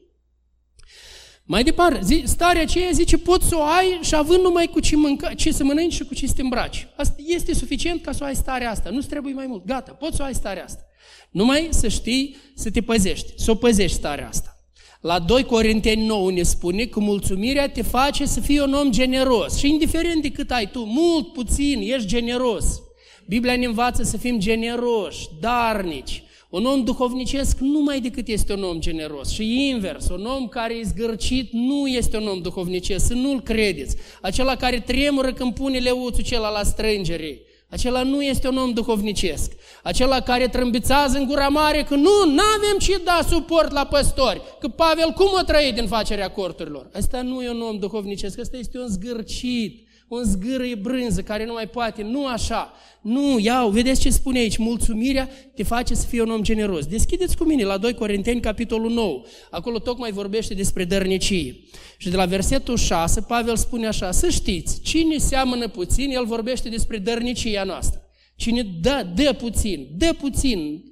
Mai 1.48 1.62
departe, 1.62 2.00
zi, 2.04 2.22
starea 2.24 2.62
aceea 2.62 2.90
zice, 2.92 3.18
poți 3.18 3.48
să 3.48 3.56
o 3.56 3.62
ai 3.62 3.98
și 4.02 4.14
având 4.14 4.42
numai 4.42 4.66
cu 4.66 4.80
ce, 4.80 4.96
mânca, 4.96 5.34
ce 5.34 5.52
să 5.52 5.64
mănânci 5.64 5.92
și 5.92 6.04
cu 6.04 6.14
ce 6.14 6.26
să 6.26 6.32
te 6.36 6.42
îmbraci. 6.42 6.88
Asta 6.96 7.16
este 7.26 7.54
suficient 7.54 8.02
ca 8.02 8.12
să 8.12 8.18
o 8.22 8.24
ai 8.24 8.34
starea 8.34 8.70
asta, 8.70 8.90
nu-ți 8.90 9.08
trebuie 9.08 9.32
mai 9.32 9.46
mult. 9.46 9.64
Gata, 9.64 9.92
poți 9.92 10.16
să 10.16 10.22
o 10.22 10.24
ai 10.24 10.34
starea 10.34 10.64
asta. 10.64 10.84
Numai 11.30 11.68
să 11.70 11.88
știi 11.88 12.36
să 12.54 12.70
te 12.70 12.80
păzești, 12.80 13.32
să 13.36 13.50
o 13.50 13.54
păzești 13.54 13.96
starea 13.96 14.28
asta. 14.28 14.56
La 15.00 15.18
2 15.18 15.44
Corinteni 15.44 16.06
9 16.06 16.30
ne 16.30 16.42
spune 16.42 16.84
că 16.84 17.00
mulțumirea 17.00 17.68
te 17.68 17.82
face 17.82 18.24
să 18.24 18.40
fii 18.40 18.58
un 18.58 18.72
om 18.72 18.90
generos. 18.90 19.58
Și 19.58 19.68
indiferent 19.68 20.22
de 20.22 20.30
cât 20.30 20.50
ai 20.50 20.70
tu, 20.70 20.84
mult, 20.84 21.32
puțin, 21.32 21.80
ești 21.80 22.06
generos. 22.06 22.80
Biblia 23.26 23.56
ne 23.56 23.64
învață 23.64 24.02
să 24.02 24.16
fim 24.16 24.38
generoși, 24.38 25.28
darnici. 25.40 26.22
Un 26.56 26.64
om 26.64 26.84
duhovnicesc 26.84 27.58
numai 27.58 28.00
decât 28.00 28.28
este 28.28 28.52
un 28.52 28.62
om 28.62 28.80
generos. 28.80 29.30
Și 29.30 29.68
invers, 29.68 30.08
un 30.08 30.24
om 30.24 30.48
care 30.48 30.74
e 30.74 30.82
zgârcit 30.82 31.52
nu 31.52 31.86
este 31.86 32.16
un 32.16 32.26
om 32.26 32.40
duhovnicesc, 32.40 33.06
să 33.06 33.14
nu-l 33.14 33.40
credeți. 33.40 33.96
Acela 34.20 34.56
care 34.56 34.80
tremură 34.80 35.32
când 35.32 35.54
pune 35.54 35.78
leuțul 35.78 36.22
cela 36.22 36.50
la 36.50 36.62
strângere, 36.62 37.40
acela 37.68 38.02
nu 38.02 38.22
este 38.22 38.48
un 38.48 38.56
om 38.56 38.72
duhovnicesc. 38.72 39.52
Acela 39.82 40.20
care 40.20 40.48
trâmbițează 40.48 41.18
în 41.18 41.26
gura 41.26 41.48
mare 41.48 41.82
că 41.82 41.94
nu, 41.94 42.24
nu 42.26 42.42
avem 42.56 42.78
ce 42.78 43.00
da 43.04 43.20
suport 43.28 43.72
la 43.72 43.84
păstori. 43.86 44.42
Că 44.60 44.68
Pavel 44.68 45.10
cum 45.10 45.30
o 45.40 45.42
trăie 45.42 45.70
din 45.70 45.86
facerea 45.86 46.30
corturilor? 46.30 46.90
Asta 46.94 47.22
nu 47.22 47.42
e 47.42 47.50
un 47.50 47.60
om 47.60 47.78
duhovnicesc, 47.78 48.38
asta 48.38 48.56
este 48.56 48.78
un 48.78 48.88
zgârcit 48.88 49.85
un 50.08 50.22
zgârâie 50.24 50.74
brânză 50.74 51.22
care 51.22 51.46
nu 51.46 51.52
mai 51.52 51.68
poate, 51.68 52.02
nu 52.02 52.26
așa. 52.26 52.72
Nu, 53.02 53.38
iau, 53.38 53.70
vedeți 53.70 54.00
ce 54.00 54.10
spune 54.10 54.38
aici, 54.38 54.56
mulțumirea 54.56 55.28
te 55.54 55.62
face 55.62 55.94
să 55.94 56.06
fii 56.06 56.20
un 56.20 56.30
om 56.30 56.42
generos. 56.42 56.86
Deschideți 56.86 57.36
cu 57.36 57.44
mine 57.44 57.64
la 57.64 57.78
2 57.78 57.94
Corinteni, 57.94 58.40
capitolul 58.40 58.90
9. 58.90 59.22
Acolo 59.50 59.78
tocmai 59.78 60.12
vorbește 60.12 60.54
despre 60.54 60.84
dărnicie. 60.84 61.56
Și 61.98 62.08
de 62.08 62.16
la 62.16 62.24
versetul 62.24 62.76
6, 62.76 63.20
Pavel 63.20 63.56
spune 63.56 63.86
așa, 63.86 64.10
să 64.10 64.28
știți, 64.28 64.80
cine 64.80 65.18
seamănă 65.18 65.68
puțin, 65.68 66.10
el 66.10 66.24
vorbește 66.24 66.68
despre 66.68 66.98
dărnicia 66.98 67.64
noastră. 67.64 68.00
Cine 68.36 68.62
dă, 68.80 69.06
dă 69.14 69.32
puțin, 69.32 69.88
dă 69.96 70.12
puțin, 70.20 70.82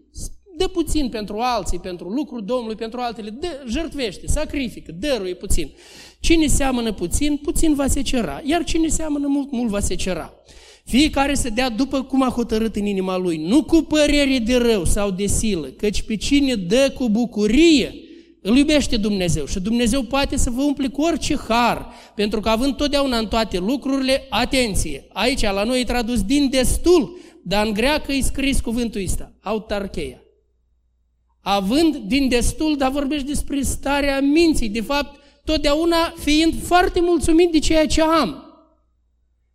dă 0.56 0.68
puțin 0.68 1.08
pentru 1.08 1.36
alții, 1.38 1.78
pentru 1.78 2.08
lucrul 2.08 2.44
Domnului, 2.44 2.76
pentru 2.76 3.00
altele, 3.00 3.30
dă, 3.30 3.64
jertvește, 3.68 4.26
sacrifică, 4.26 4.92
dăruie 4.98 5.34
puțin. 5.34 5.72
Cine 6.20 6.46
seamănă 6.46 6.92
puțin, 6.92 7.36
puțin 7.36 7.74
va 7.74 7.86
se 7.86 8.02
cera, 8.02 8.40
iar 8.44 8.64
cine 8.64 8.88
seamănă 8.88 9.26
mult, 9.26 9.52
mult 9.52 9.70
va 9.70 9.80
se 9.80 9.94
cera. 9.94 10.34
Fiecare 10.84 11.34
să 11.34 11.50
dea 11.50 11.70
după 11.70 12.02
cum 12.02 12.22
a 12.22 12.28
hotărât 12.28 12.76
în 12.76 12.86
inima 12.86 13.16
lui, 13.16 13.36
nu 13.36 13.62
cu 13.62 13.76
părere 13.76 14.38
de 14.38 14.56
rău 14.56 14.84
sau 14.84 15.10
de 15.10 15.26
silă, 15.26 15.66
căci 15.66 16.02
pe 16.02 16.16
cine 16.16 16.54
dă 16.54 16.92
cu 16.98 17.08
bucurie, 17.08 17.94
îl 18.46 18.56
iubește 18.56 18.96
Dumnezeu 18.96 19.46
și 19.46 19.60
Dumnezeu 19.60 20.02
poate 20.02 20.36
să 20.36 20.50
vă 20.50 20.62
umple 20.62 20.88
cu 20.88 21.02
orice 21.02 21.36
har, 21.48 21.92
pentru 22.14 22.40
că 22.40 22.48
având 22.48 22.76
totdeauna 22.76 23.18
în 23.18 23.26
toate 23.26 23.58
lucrurile, 23.58 24.26
atenție, 24.30 25.06
aici 25.12 25.42
la 25.42 25.64
noi 25.64 25.80
e 25.80 25.84
tradus 25.84 26.22
din 26.22 26.50
destul, 26.50 27.18
dar 27.42 27.66
în 27.66 27.72
greacă 27.72 28.12
e 28.12 28.20
scris 28.20 28.60
cuvântul 28.60 29.02
ăsta, 29.04 29.32
autarcheia. 29.42 30.23
Având 31.46 31.96
din 31.96 32.28
destul, 32.28 32.76
dar 32.76 32.90
vorbești 32.90 33.26
despre 33.26 33.62
starea 33.62 34.20
minții, 34.20 34.68
de 34.68 34.80
fapt, 34.80 35.20
totdeauna 35.44 36.14
fiind 36.18 36.62
foarte 36.62 37.00
mulțumit 37.00 37.52
de 37.52 37.58
ceea 37.58 37.86
ce 37.86 38.02
am. 38.02 38.44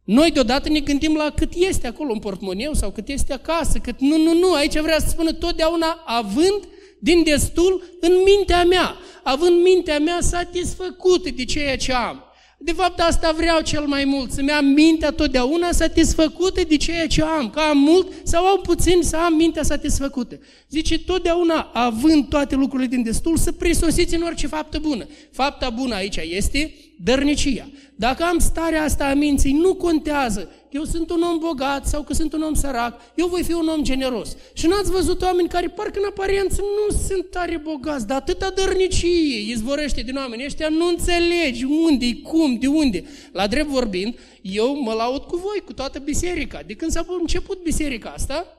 Noi 0.04 0.32
deodată 0.32 0.70
ne 0.70 0.80
gândim 0.80 1.16
la 1.16 1.30
cât 1.36 1.54
este 1.54 1.88
acolo 1.88 2.12
în 2.12 2.20
portmoneu 2.20 2.74
sau 2.74 2.92
cât 2.92 3.08
este 3.08 3.34
acasă, 3.34 3.78
cât 3.78 4.00
nu, 4.00 4.18
nu, 4.18 4.34
nu, 4.34 4.54
aici 4.54 4.80
vrea 4.80 5.00
să 5.00 5.08
spună 5.10 5.34
totdeauna 5.34 6.04
având 6.06 6.68
din 7.00 7.24
destul 7.24 7.84
în 8.00 8.12
mintea 8.26 8.64
mea, 8.64 8.96
având 9.24 9.62
mintea 9.62 10.00
mea 10.00 10.18
satisfăcută 10.22 11.30
de 11.36 11.46
ceea 11.46 11.78
ce 11.78 11.94
am. 11.94 12.24
De 12.62 12.72
fapt, 12.72 13.00
asta 13.00 13.32
vreau 13.32 13.62
cel 13.62 13.86
mai 13.86 14.06
mult, 14.06 14.32
să-mi 14.32 14.52
am 14.52 14.66
mintea 14.66 15.12
totdeauna 15.12 15.72
satisfăcută 15.72 16.62
de 16.68 16.78
ceea 16.78 17.08
ce 17.08 17.24
am, 17.24 17.50
că 17.50 17.60
am 17.60 17.78
mult 17.78 18.08
sau 18.24 18.46
am 18.46 18.62
puțin 18.62 19.02
să 19.02 19.16
am 19.18 19.34
mintea 19.34 19.64
satisfăcută. 19.64 20.40
Zice, 20.70 21.00
totdeauna, 21.00 21.62
având 21.74 22.28
toate 22.28 22.56
lucrurile 22.56 22.88
din 22.88 23.04
destul, 23.04 23.38
să 23.38 23.52
prisosiți 23.52 24.16
în 24.16 24.22
orice 24.22 24.48
faptă 24.48 24.80
bună. 24.80 25.08
Fapta 25.32 25.70
bună 25.70 25.96
aici 25.96 26.16
este 26.16 26.74
dărnicia. 26.98 27.70
Dacă 28.00 28.24
am 28.24 28.40
starea 28.40 28.84
asta 28.84 29.06
a 29.06 29.14
minții, 29.14 29.54
nu 29.54 29.74
contează 29.76 30.40
că 30.42 30.70
eu 30.70 30.84
sunt 30.84 31.10
un 31.10 31.22
om 31.22 31.38
bogat 31.38 31.88
sau 31.88 32.04
că 32.04 32.14
sunt 32.14 32.34
un 32.34 32.42
om 32.42 32.54
sărac, 32.54 33.02
eu 33.16 33.28
voi 33.28 33.44
fi 33.44 33.54
un 33.54 33.68
om 33.68 33.84
generos. 33.84 34.36
Și 34.54 34.68
n-ați 34.68 34.92
văzut 34.92 35.22
oameni 35.22 35.48
care 35.48 35.68
parcă 35.68 36.00
în 36.00 36.06
aparență 36.10 36.62
nu 36.62 36.98
sunt 37.08 37.30
tare 37.32 37.58
bogați, 37.58 38.08
dar 38.08 38.18
atâta 38.18 38.50
dărnicie 38.50 39.52
izvorăște 39.52 40.02
din 40.02 40.16
oameni 40.16 40.46
ăștia, 40.46 40.70
nu 40.70 40.88
înțelegi 40.88 41.64
unde, 41.64 42.16
cum, 42.16 42.58
de 42.58 42.68
unde. 42.68 43.04
La 43.32 43.48
drept 43.48 43.70
vorbind, 43.70 44.18
eu 44.42 44.82
mă 44.82 44.94
laud 44.94 45.22
cu 45.22 45.36
voi, 45.36 45.62
cu 45.66 45.74
toată 45.74 46.00
biserica. 46.00 46.62
De 46.66 46.74
când 46.74 46.92
s-a 46.92 47.06
început 47.20 47.64
biserica 47.64 48.10
asta, 48.10 48.59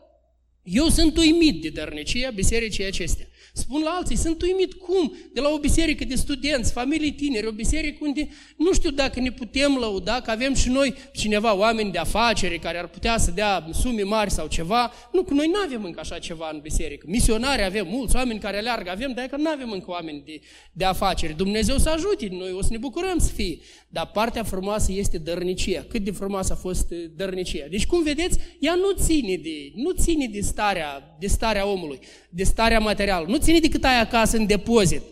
eu 0.63 0.89
sunt 0.89 1.17
uimit 1.17 1.63
de 1.63 1.69
dărnicia 1.69 2.31
bisericii 2.31 2.85
acestea. 2.85 3.31
Spun 3.53 3.83
la 3.83 3.91
alții, 3.91 4.17
sunt 4.17 4.43
uimit 4.43 4.75
cum, 4.75 5.17
de 5.33 5.41
la 5.41 5.49
o 5.49 5.59
biserică 5.59 6.05
de 6.05 6.15
studenți, 6.15 6.73
familii 6.73 7.13
tineri, 7.13 7.47
o 7.47 7.51
biserică 7.51 7.99
unde 8.01 8.29
nu 8.57 8.73
știu 8.73 8.91
dacă 8.91 9.21
ne 9.21 9.33
putem 9.33 9.77
lăuda, 9.77 10.21
că 10.21 10.31
avem 10.31 10.55
și 10.55 10.69
noi 10.69 10.95
cineva, 11.13 11.57
oameni 11.57 11.93
de 11.93 11.99
afaceri 11.99 12.59
care 12.59 12.79
ar 12.79 12.89
putea 12.89 13.19
să 13.19 13.31
dea 13.31 13.69
sume 13.73 14.03
mari 14.03 14.31
sau 14.31 14.47
ceva. 14.47 14.93
Nu, 15.13 15.23
că 15.23 15.35
noi 15.35 15.47
nu 15.47 15.59
avem 15.65 15.85
încă 15.85 16.01
așa 16.01 16.19
ceva 16.19 16.51
în 16.53 16.61
biserică. 16.61 17.07
Misionari 17.09 17.63
avem 17.63 17.87
mulți, 17.89 18.17
oameni 18.17 18.39
care 18.39 18.57
aleargă 18.57 18.91
avem, 18.91 19.13
dar 19.13 19.25
că 19.27 19.37
nu 19.37 19.49
avem 19.49 19.71
încă 19.71 19.91
oameni 19.91 20.23
de, 20.27 20.41
de 20.73 20.85
afaceri. 20.85 21.37
Dumnezeu 21.37 21.79
să 21.79 21.89
ajute, 21.89 22.29
noi 22.31 22.53
o 22.53 22.63
să 22.63 22.69
ne 22.71 22.79
bucurăm 22.79 23.19
să 23.19 23.33
fie. 23.33 23.59
Dar 23.89 24.11
partea 24.11 24.43
frumoasă 24.43 24.93
este 24.93 25.19
dărnicia. 25.19 25.85
Cât 25.89 26.03
de 26.03 26.11
frumoasă 26.11 26.53
a 26.53 26.57
fost 26.57 26.91
uh, 26.91 26.99
dărnicia. 27.17 27.67
Deci, 27.71 27.87
cum 27.87 28.03
vedeți, 28.03 28.39
ea 28.59 28.75
nu 28.75 29.05
ține 29.05 29.37
de, 29.37 29.73
nu 29.75 29.91
ține 29.91 30.27
de, 30.27 30.41
starea, 30.53 31.17
de 31.19 31.27
starea 31.27 31.67
omului, 31.67 31.99
de 32.31 32.45
starea 32.45 32.79
materială. 32.79 33.27
Nu 33.29 33.37
ține 33.37 33.59
de 33.59 33.69
cât 33.69 33.85
ai 33.85 34.01
acasă 34.01 34.37
în 34.37 34.47
depozit. 34.47 35.03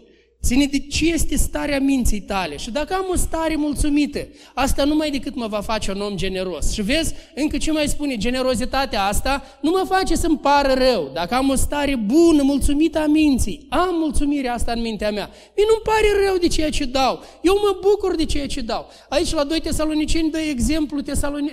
Ține 0.42 0.66
de 0.66 0.78
ce 0.78 1.12
este 1.12 1.36
starea 1.36 1.80
minții 1.80 2.20
tale. 2.20 2.56
Și 2.56 2.70
dacă 2.70 2.94
am 2.94 3.06
o 3.12 3.16
stare 3.16 3.56
mulțumită, 3.56 4.26
asta 4.54 4.84
nu 4.84 4.94
mai 4.94 5.10
decât 5.10 5.34
mă 5.34 5.46
va 5.46 5.60
face 5.60 5.90
un 5.90 6.00
om 6.00 6.16
generos. 6.16 6.72
Și 6.72 6.82
vezi, 6.82 7.14
încă 7.34 7.56
ce 7.56 7.72
mai 7.72 7.88
spune, 7.88 8.16
generozitatea 8.16 9.02
asta 9.02 9.44
nu 9.60 9.70
mă 9.70 9.84
face 9.88 10.14
să-mi 10.14 10.38
pară 10.38 10.72
rău. 10.72 11.10
Dacă 11.14 11.34
am 11.34 11.48
o 11.48 11.54
stare 11.54 11.96
bună, 11.96 12.42
mulțumită 12.42 12.98
a 12.98 13.06
minții, 13.06 13.66
am 13.68 13.94
mulțumirea 13.98 14.54
asta 14.54 14.72
în 14.72 14.80
mintea 14.80 15.10
mea. 15.10 15.30
Mie 15.56 15.66
nu-mi 15.68 15.82
pare 15.84 16.26
rău 16.26 16.36
de 16.36 16.48
ceea 16.48 16.70
ce 16.70 16.84
dau. 16.84 17.22
Eu 17.42 17.54
mă 17.54 17.78
bucur 17.80 18.16
de 18.16 18.24
ceea 18.24 18.46
ce 18.46 18.60
dau. 18.60 18.90
Aici 19.08 19.32
la 19.32 19.44
2 19.44 19.60
Tesaloniceni 19.60 20.30
dă 20.30 20.38
exemplu 20.38 21.00
tesaloni, 21.00 21.50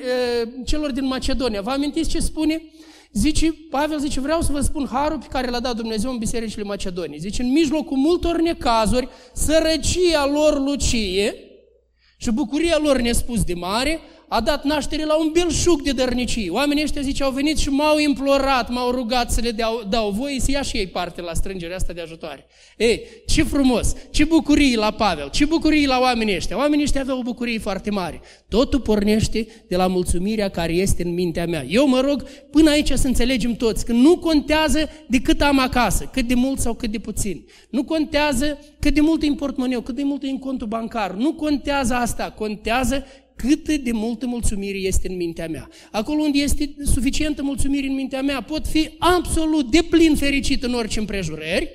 celor 0.65 0.91
din 0.91 1.05
Macedonia. 1.05 1.61
Vă 1.61 1.69
amintiți 1.69 2.09
ce 2.09 2.19
spune? 2.19 2.61
Zice, 3.17 3.53
Pavel 3.69 3.99
zice, 3.99 4.19
vreau 4.19 4.41
să 4.41 4.51
vă 4.51 4.59
spun 4.59 4.87
harul 4.91 5.17
pe 5.17 5.25
care 5.29 5.49
l-a 5.49 5.59
dat 5.59 5.75
Dumnezeu 5.75 6.11
în 6.11 6.17
bisericile 6.17 6.63
Macedoniei. 6.63 7.19
Zice, 7.19 7.41
în 7.41 7.51
mijlocul 7.51 7.97
multor 7.97 8.41
necazuri, 8.41 9.07
sărăcia 9.33 10.25
lor 10.25 10.59
lucie 10.59 11.35
și 12.17 12.31
bucuria 12.31 12.77
lor 12.77 12.99
nespus 12.99 13.43
de 13.43 13.53
mare, 13.53 13.99
a 14.27 14.41
dat 14.41 14.63
naștere 14.63 15.05
la 15.05 15.19
un 15.19 15.29
belșug 15.33 15.81
de 15.81 15.91
dărnicii. 15.91 16.49
Oamenii 16.49 16.83
ăștia, 16.83 17.01
zice, 17.01 17.23
au 17.23 17.31
venit 17.31 17.57
și 17.57 17.69
m-au 17.69 17.97
implorat, 17.97 18.69
m-au 18.69 18.91
rugat 18.91 19.31
să 19.31 19.41
le 19.41 19.51
dau, 19.51 19.83
dau 19.89 20.09
voie 20.09 20.39
să 20.39 20.51
ia 20.51 20.61
și 20.61 20.77
ei 20.77 20.87
parte 20.87 21.21
la 21.21 21.33
strângerea 21.33 21.75
asta 21.75 21.93
de 21.93 22.01
ajutoare. 22.01 22.45
Ei, 22.77 23.01
ce 23.27 23.43
frumos, 23.43 23.93
ce 24.11 24.23
bucurii 24.23 24.75
la 24.75 24.91
Pavel, 24.91 25.29
ce 25.29 25.45
bucurii 25.45 25.85
la 25.85 25.99
oamenii 25.99 26.35
ăștia. 26.35 26.57
Oamenii 26.57 26.83
ăștia 26.83 27.01
aveau 27.01 27.19
o 27.19 27.21
bucurie 27.21 27.59
foarte 27.59 27.89
mare. 27.89 28.21
Totul 28.49 28.79
pornește 28.79 29.47
de 29.67 29.75
la 29.75 29.87
mulțumirea 29.87 30.49
care 30.49 30.73
este 30.73 31.03
în 31.03 31.13
mintea 31.13 31.45
mea. 31.45 31.65
Eu 31.67 31.87
mă 31.87 31.99
rog 31.99 32.23
până 32.51 32.69
aici 32.69 32.91
să 32.91 33.07
înțelegem 33.07 33.55
toți 33.55 33.85
că 33.85 33.91
nu 33.91 34.17
contează 34.17 34.89
de 35.07 35.19
cât 35.19 35.41
am 35.41 35.59
acasă, 35.59 36.09
cât 36.11 36.27
de 36.27 36.33
mult 36.33 36.59
sau 36.59 36.73
cât 36.73 36.91
de 36.91 36.99
puțin. 36.99 37.45
Nu 37.69 37.83
contează 37.83 38.59
cât 38.79 38.93
de 38.93 39.01
mult 39.01 39.23
e 39.23 39.27
în 39.27 39.35
portmoneu, 39.35 39.81
cât 39.81 39.95
de 39.95 40.03
mult 40.03 40.23
e 40.23 40.29
în 40.29 40.39
contul 40.39 40.67
bancar. 40.67 41.11
Nu 41.11 41.33
contează 41.33 41.93
asta, 41.93 42.33
contează 42.37 43.05
cât 43.35 43.77
de 43.77 43.91
multă 43.91 44.25
mulțumire 44.25 44.77
este 44.77 45.09
în 45.09 45.15
mintea 45.15 45.47
mea. 45.47 45.69
Acolo 45.91 46.21
unde 46.21 46.39
este 46.39 46.75
suficientă 46.83 47.43
mulțumire 47.43 47.87
în 47.87 47.95
mintea 47.95 48.21
mea, 48.21 48.41
pot 48.41 48.67
fi 48.67 48.89
absolut 48.97 49.71
deplin 49.71 50.15
fericit 50.15 50.63
în 50.63 50.73
orice 50.73 50.99
împrejurări 50.99 51.69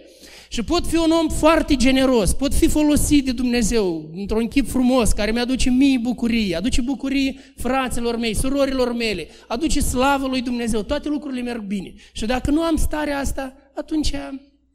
și 0.48 0.62
pot 0.62 0.86
fi 0.86 0.96
un 0.96 1.10
om 1.10 1.28
foarte 1.28 1.76
generos, 1.76 2.32
pot 2.32 2.54
fi 2.54 2.68
folosit 2.68 3.24
de 3.24 3.32
Dumnezeu 3.32 4.10
într-un 4.14 4.48
chip 4.48 4.68
frumos 4.68 5.12
care 5.12 5.30
mi-aduce 5.30 5.70
mie 5.70 5.98
bucurie, 5.98 6.56
aduce 6.56 6.80
bucurie 6.80 7.34
fraților 7.56 8.16
mei, 8.16 8.34
surorilor 8.34 8.92
mele, 8.94 9.28
aduce 9.48 9.80
slavă 9.80 10.26
lui 10.26 10.42
Dumnezeu, 10.42 10.82
toate 10.82 11.08
lucrurile 11.08 11.42
merg 11.42 11.62
bine. 11.62 11.94
Și 12.12 12.26
dacă 12.26 12.50
nu 12.50 12.62
am 12.62 12.76
starea 12.76 13.18
asta, 13.18 13.54
atunci 13.74 14.12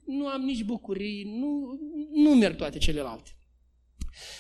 nu 0.06 0.28
am 0.28 0.41
nici 0.41 0.63
bucurie, 0.63 1.28
nu, 1.39 1.80
nu 2.13 2.30
merg 2.30 2.56
toate 2.56 2.78
celelalte. 2.78 3.35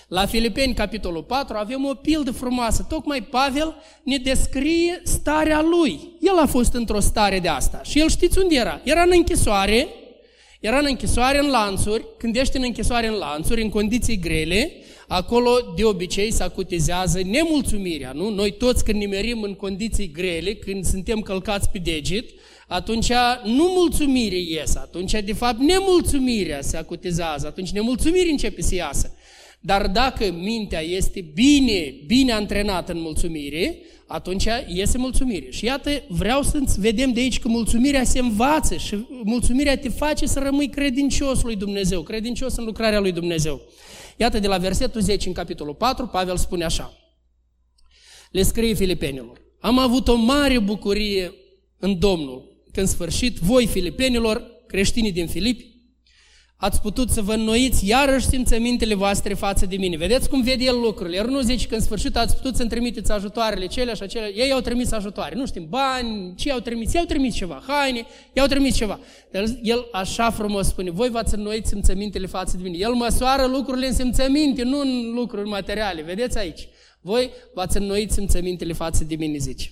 La 0.07 0.25
Filipeni, 0.25 0.73
capitolul 0.73 1.23
4, 1.23 1.55
avem 1.57 1.85
o 1.85 1.93
pildă 1.93 2.31
frumoasă. 2.31 2.85
Tocmai 2.89 3.21
Pavel 3.23 3.75
ne 4.03 4.17
descrie 4.17 5.01
starea 5.03 5.61
lui. 5.61 5.99
El 6.21 6.37
a 6.37 6.45
fost 6.45 6.73
într-o 6.73 6.99
stare 6.99 7.39
de 7.39 7.47
asta. 7.47 7.81
Și 7.83 7.99
el 7.99 8.09
știți 8.09 8.39
unde 8.39 8.55
era? 8.55 8.81
Era 8.83 9.01
în 9.01 9.11
închisoare, 9.13 9.87
era 10.59 10.77
în 10.77 10.85
închisoare 10.87 11.39
în 11.39 11.49
lanțuri, 11.49 12.05
când 12.17 12.35
ești 12.35 12.57
în 12.57 12.63
închisoare 12.63 13.07
în 13.07 13.13
lanțuri, 13.13 13.61
în 13.61 13.69
condiții 13.69 14.19
grele, 14.19 14.71
acolo 15.07 15.51
de 15.75 15.83
obicei 15.83 16.31
se 16.31 16.43
acutizează 16.43 17.21
nemulțumirea, 17.23 18.11
nu? 18.11 18.29
Noi 18.29 18.51
toți 18.51 18.83
când 18.83 18.99
nimerim 18.99 19.41
în 19.41 19.53
condiții 19.53 20.11
grele, 20.11 20.53
când 20.53 20.85
suntem 20.85 21.19
călcați 21.19 21.69
pe 21.69 21.77
deget, 21.77 22.29
atunci 22.67 23.11
nu 23.43 23.73
mulțumire 23.75 24.37
iese, 24.39 24.77
atunci 24.77 25.11
de 25.11 25.33
fapt 25.33 25.59
nemulțumirea 25.59 26.61
se 26.61 26.77
acutizează, 26.77 27.47
atunci 27.47 27.71
nemulțumirea 27.71 28.31
începe 28.31 28.61
să 28.61 28.75
iasă. 28.75 29.14
Dar 29.65 29.87
dacă 29.87 30.31
mintea 30.31 30.81
este 30.81 31.21
bine, 31.33 31.95
bine 32.05 32.31
antrenată 32.31 32.91
în 32.91 33.01
mulțumire, 33.01 33.77
atunci 34.07 34.47
iese 34.67 34.97
mulțumire. 34.97 35.51
Și 35.51 35.65
iată, 35.65 35.89
vreau 36.07 36.41
să 36.41 36.63
vedem 36.77 37.11
de 37.11 37.19
aici 37.19 37.39
că 37.39 37.47
mulțumirea 37.47 38.03
se 38.03 38.19
învață 38.19 38.75
și 38.75 39.05
mulțumirea 39.23 39.77
te 39.77 39.89
face 39.89 40.25
să 40.25 40.39
rămâi 40.39 40.69
credincios 40.69 41.41
lui 41.41 41.55
Dumnezeu, 41.55 42.01
credincios 42.01 42.55
în 42.55 42.63
lucrarea 42.63 42.99
lui 42.99 43.11
Dumnezeu. 43.11 43.61
Iată, 44.17 44.39
de 44.39 44.47
la 44.47 44.57
versetul 44.57 45.01
10 45.01 45.27
în 45.27 45.33
capitolul 45.33 45.73
4, 45.73 46.07
Pavel 46.07 46.37
spune 46.37 46.63
așa. 46.63 46.93
Le 48.31 48.41
scrie 48.41 48.73
filipenilor. 48.73 49.41
Am 49.59 49.79
avut 49.79 50.07
o 50.07 50.15
mare 50.15 50.59
bucurie 50.59 51.33
în 51.79 51.99
Domnul, 51.99 52.63
când 52.71 52.87
sfârșit, 52.87 53.37
voi, 53.37 53.67
filipenilor, 53.67 54.43
creștinii 54.67 55.11
din 55.11 55.27
Filipi, 55.27 55.74
ați 56.57 56.81
putut 56.81 57.09
să 57.09 57.21
vă 57.21 57.33
înnoiți 57.33 57.87
iarăși 57.87 58.27
simțămintele 58.27 58.95
voastre 58.95 59.33
față 59.33 59.65
de 59.65 59.75
mine. 59.77 59.97
Vedeți 59.97 60.29
cum 60.29 60.41
vede 60.41 60.63
el 60.63 60.79
lucrurile. 60.79 61.15
El 61.15 61.27
nu 61.27 61.39
zice 61.39 61.67
că 61.67 61.75
în 61.75 61.81
sfârșit 61.81 62.17
ați 62.17 62.35
putut 62.35 62.55
să-mi 62.55 62.69
trimiteți 62.69 63.11
ajutoarele 63.11 63.65
cele 63.65 63.93
și 63.93 64.03
acelea. 64.03 64.29
Ei 64.29 64.51
au 64.51 64.59
trimis 64.59 64.91
ajutoare. 64.91 65.35
Nu 65.35 65.45
știm, 65.45 65.65
bani, 65.69 66.33
ce 66.35 66.51
au 66.51 66.59
trimis? 66.59 66.93
I-au 66.93 67.05
trimis 67.05 67.35
ceva, 67.35 67.63
haine, 67.67 68.05
i-au 68.33 68.47
trimis 68.47 68.75
ceva. 68.75 68.99
Dar 69.31 69.43
el 69.61 69.87
așa 69.91 70.29
frumos 70.29 70.67
spune, 70.67 70.91
voi 70.91 71.09
v-ați 71.09 71.35
înnoit 71.35 71.65
simțămintele 71.65 72.27
față 72.27 72.57
de 72.57 72.63
mine. 72.63 72.77
El 72.77 72.93
măsoară 72.93 73.45
lucrurile 73.45 73.87
în 73.87 73.93
simțăminte, 73.93 74.63
nu 74.63 74.79
în 74.79 75.11
lucruri 75.13 75.49
materiale. 75.49 76.01
Vedeți 76.01 76.37
aici? 76.37 76.67
Voi 77.01 77.29
v-ați 77.53 77.77
înnoit 77.77 78.11
simțămintele 78.11 78.73
față 78.73 79.03
de 79.03 79.15
mine, 79.15 79.37
zice. 79.37 79.71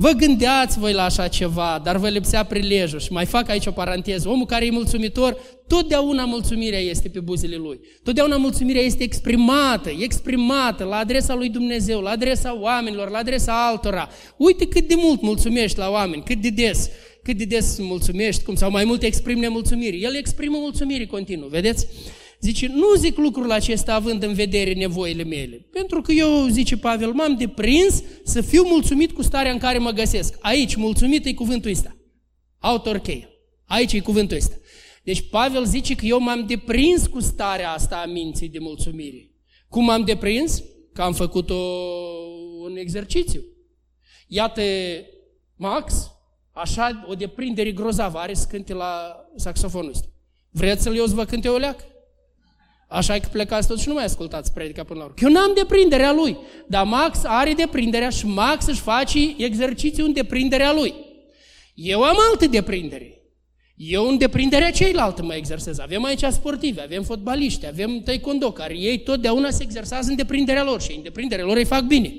Vă 0.00 0.10
gândeați 0.10 0.78
voi 0.78 0.92
la 0.92 1.04
așa 1.04 1.28
ceva, 1.28 1.80
dar 1.84 1.96
vă 1.96 2.08
lipsea 2.08 2.44
prilejul. 2.44 3.00
Și 3.00 3.12
mai 3.12 3.26
fac 3.26 3.48
aici 3.48 3.66
o 3.66 3.70
paranteză. 3.70 4.28
Omul 4.28 4.46
care 4.46 4.66
e 4.66 4.70
mulțumitor, 4.70 5.36
totdeauna 5.66 6.24
mulțumirea 6.24 6.78
este 6.78 7.08
pe 7.08 7.20
buzele 7.20 7.56
lui. 7.56 7.80
Totdeauna 8.02 8.36
mulțumirea 8.36 8.82
este 8.82 9.02
exprimată, 9.02 9.90
exprimată 9.98 10.84
la 10.84 10.96
adresa 10.96 11.34
lui 11.34 11.48
Dumnezeu, 11.48 12.00
la 12.00 12.10
adresa 12.10 12.58
oamenilor, 12.60 13.10
la 13.10 13.18
adresa 13.18 13.66
altora. 13.66 14.08
Uite 14.36 14.66
cât 14.66 14.88
de 14.88 14.94
mult 14.96 15.22
mulțumești 15.22 15.78
la 15.78 15.90
oameni, 15.90 16.22
cât 16.22 16.40
de 16.40 16.50
des, 16.50 16.90
cât 17.22 17.36
de 17.36 17.44
des 17.44 17.78
mulțumești, 17.78 18.42
cum 18.42 18.54
sau 18.54 18.70
mai 18.70 18.84
mult 18.84 19.02
exprimi 19.02 19.40
nemulțumiri. 19.40 20.02
El 20.02 20.14
exprimă 20.14 20.56
mulțumiri 20.60 21.06
continuu, 21.06 21.48
vedeți? 21.48 21.86
Zice, 22.40 22.66
nu 22.66 22.94
zic 22.96 23.16
lucrul 23.16 23.50
acesta 23.50 23.94
având 23.94 24.22
în 24.22 24.34
vedere 24.34 24.72
nevoile 24.72 25.24
mele. 25.24 25.66
Pentru 25.72 26.00
că 26.00 26.12
eu, 26.12 26.46
zice 26.46 26.76
Pavel, 26.76 27.12
m-am 27.12 27.36
deprins 27.36 28.02
să 28.24 28.40
fiu 28.40 28.62
mulțumit 28.62 29.12
cu 29.12 29.22
starea 29.22 29.52
în 29.52 29.58
care 29.58 29.78
mă 29.78 29.90
găsesc. 29.90 30.36
Aici, 30.40 30.74
mulțumit 30.74 31.24
e 31.24 31.32
cuvântul 31.32 31.70
ăsta. 31.70 31.96
Autor 32.58 32.98
cheie. 32.98 33.28
Aici 33.66 33.92
e 33.92 34.00
cuvântul 34.00 34.36
ăsta. 34.36 34.54
Deci 35.02 35.28
Pavel 35.30 35.64
zice 35.64 35.94
că 35.94 36.06
eu 36.06 36.20
m-am 36.20 36.46
deprins 36.46 37.06
cu 37.06 37.20
starea 37.20 37.72
asta 37.72 37.96
a 37.96 38.06
minții 38.06 38.48
de 38.48 38.58
mulțumire. 38.58 39.30
Cum 39.68 39.84
m-am 39.84 40.04
deprins? 40.04 40.62
Că 40.92 41.02
am 41.02 41.12
făcut 41.12 41.50
o, 41.50 41.54
un 42.62 42.76
exercițiu. 42.76 43.42
Iată, 44.26 44.62
Max, 45.56 46.10
așa 46.52 47.04
o 47.08 47.14
deprindere 47.14 47.72
grozavă 47.72 48.18
are 48.18 48.34
să 48.34 48.46
cânte 48.50 48.72
la 48.72 49.16
saxofonul 49.36 49.90
ăsta. 49.90 50.06
Vreți 50.50 50.82
să-l 50.82 50.96
eu 50.96 51.06
să 51.06 51.14
vă 51.14 51.24
cânte 51.24 51.48
o 51.48 51.56
leacă? 51.56 51.84
Așa 52.90 53.18
că 53.18 53.28
plecați 53.32 53.68
toți 53.68 53.82
și 53.82 53.88
nu 53.88 53.94
mai 53.94 54.04
ascultați 54.04 54.52
predica 54.52 54.84
până 54.84 54.98
la 54.98 55.04
urmă. 55.04 55.16
Eu 55.22 55.30
n-am 55.30 55.52
deprinderea 55.54 56.12
lui, 56.12 56.36
dar 56.66 56.84
Max 56.84 57.18
are 57.24 57.52
deprinderea 57.52 58.08
și 58.08 58.26
Max 58.26 58.66
își 58.66 58.80
face 58.80 59.34
exercițiul 59.36 60.06
în 60.06 60.12
deprinderea 60.12 60.72
lui. 60.72 60.94
Eu 61.74 62.02
am 62.02 62.16
altă 62.30 62.46
deprindere. 62.46 63.12
Eu 63.76 64.08
în 64.08 64.18
deprinderea 64.18 64.70
ceilaltă 64.70 65.22
mă 65.22 65.34
exersez. 65.34 65.78
Avem 65.78 66.04
aici 66.04 66.24
sportivi, 66.30 66.80
avem 66.80 67.02
fotbaliști, 67.02 67.66
avem 67.66 68.00
taekwondo, 68.04 68.52
care 68.52 68.78
ei 68.78 68.98
totdeauna 68.98 69.50
se 69.50 69.62
exersează 69.62 70.10
în 70.10 70.16
deprinderea 70.16 70.64
lor 70.64 70.80
și 70.80 70.92
în 70.96 71.02
deprinderea 71.02 71.44
lor 71.44 71.56
îi 71.56 71.64
fac 71.64 71.82
bine. 71.82 72.14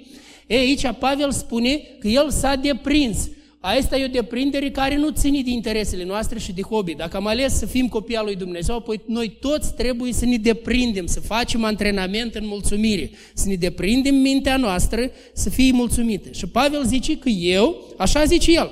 Ei, 0.48 0.58
aici 0.58 0.92
Pavel 1.00 1.32
spune 1.32 1.82
că 2.00 2.08
el 2.08 2.30
s-a 2.32 2.56
deprins 2.56 3.30
Asta 3.62 3.98
e 3.98 4.06
o 4.06 4.08
deprindere 4.08 4.72
care 4.72 4.96
nu 4.96 5.10
ține 5.10 5.42
de 5.42 5.50
interesele 5.50 6.04
noastre 6.04 6.40
și 6.40 6.52
de 6.54 6.62
hobby. 6.62 6.94
Dacă 6.94 7.18
am 7.18 7.28
ales 7.28 7.58
să 7.58 7.66
fim 7.66 7.88
copii 7.88 8.16
al 8.16 8.26
lui 8.26 8.36
Dumnezeu, 8.36 8.76
apoi 8.76 9.02
noi 9.06 9.38
toți 9.40 9.74
trebuie 9.74 10.14
să 10.14 10.26
ne 10.26 10.38
deprindem, 10.38 11.06
să 11.06 11.20
facem 11.20 11.64
antrenament 11.64 12.36
în 12.36 12.48
mulțumire, 12.48 13.12
să 13.34 13.48
ne 13.48 13.56
deprindem 13.56 14.16
mintea 14.16 14.58
noastră 14.58 15.12
să 15.34 15.50
fie 15.50 15.72
mulțumită. 15.72 16.32
Și 16.32 16.48
Pavel 16.48 16.86
zice 16.86 17.18
că 17.18 17.30
eu, 17.30 17.94
așa 17.98 18.26
zice 18.26 18.52
el, 18.52 18.72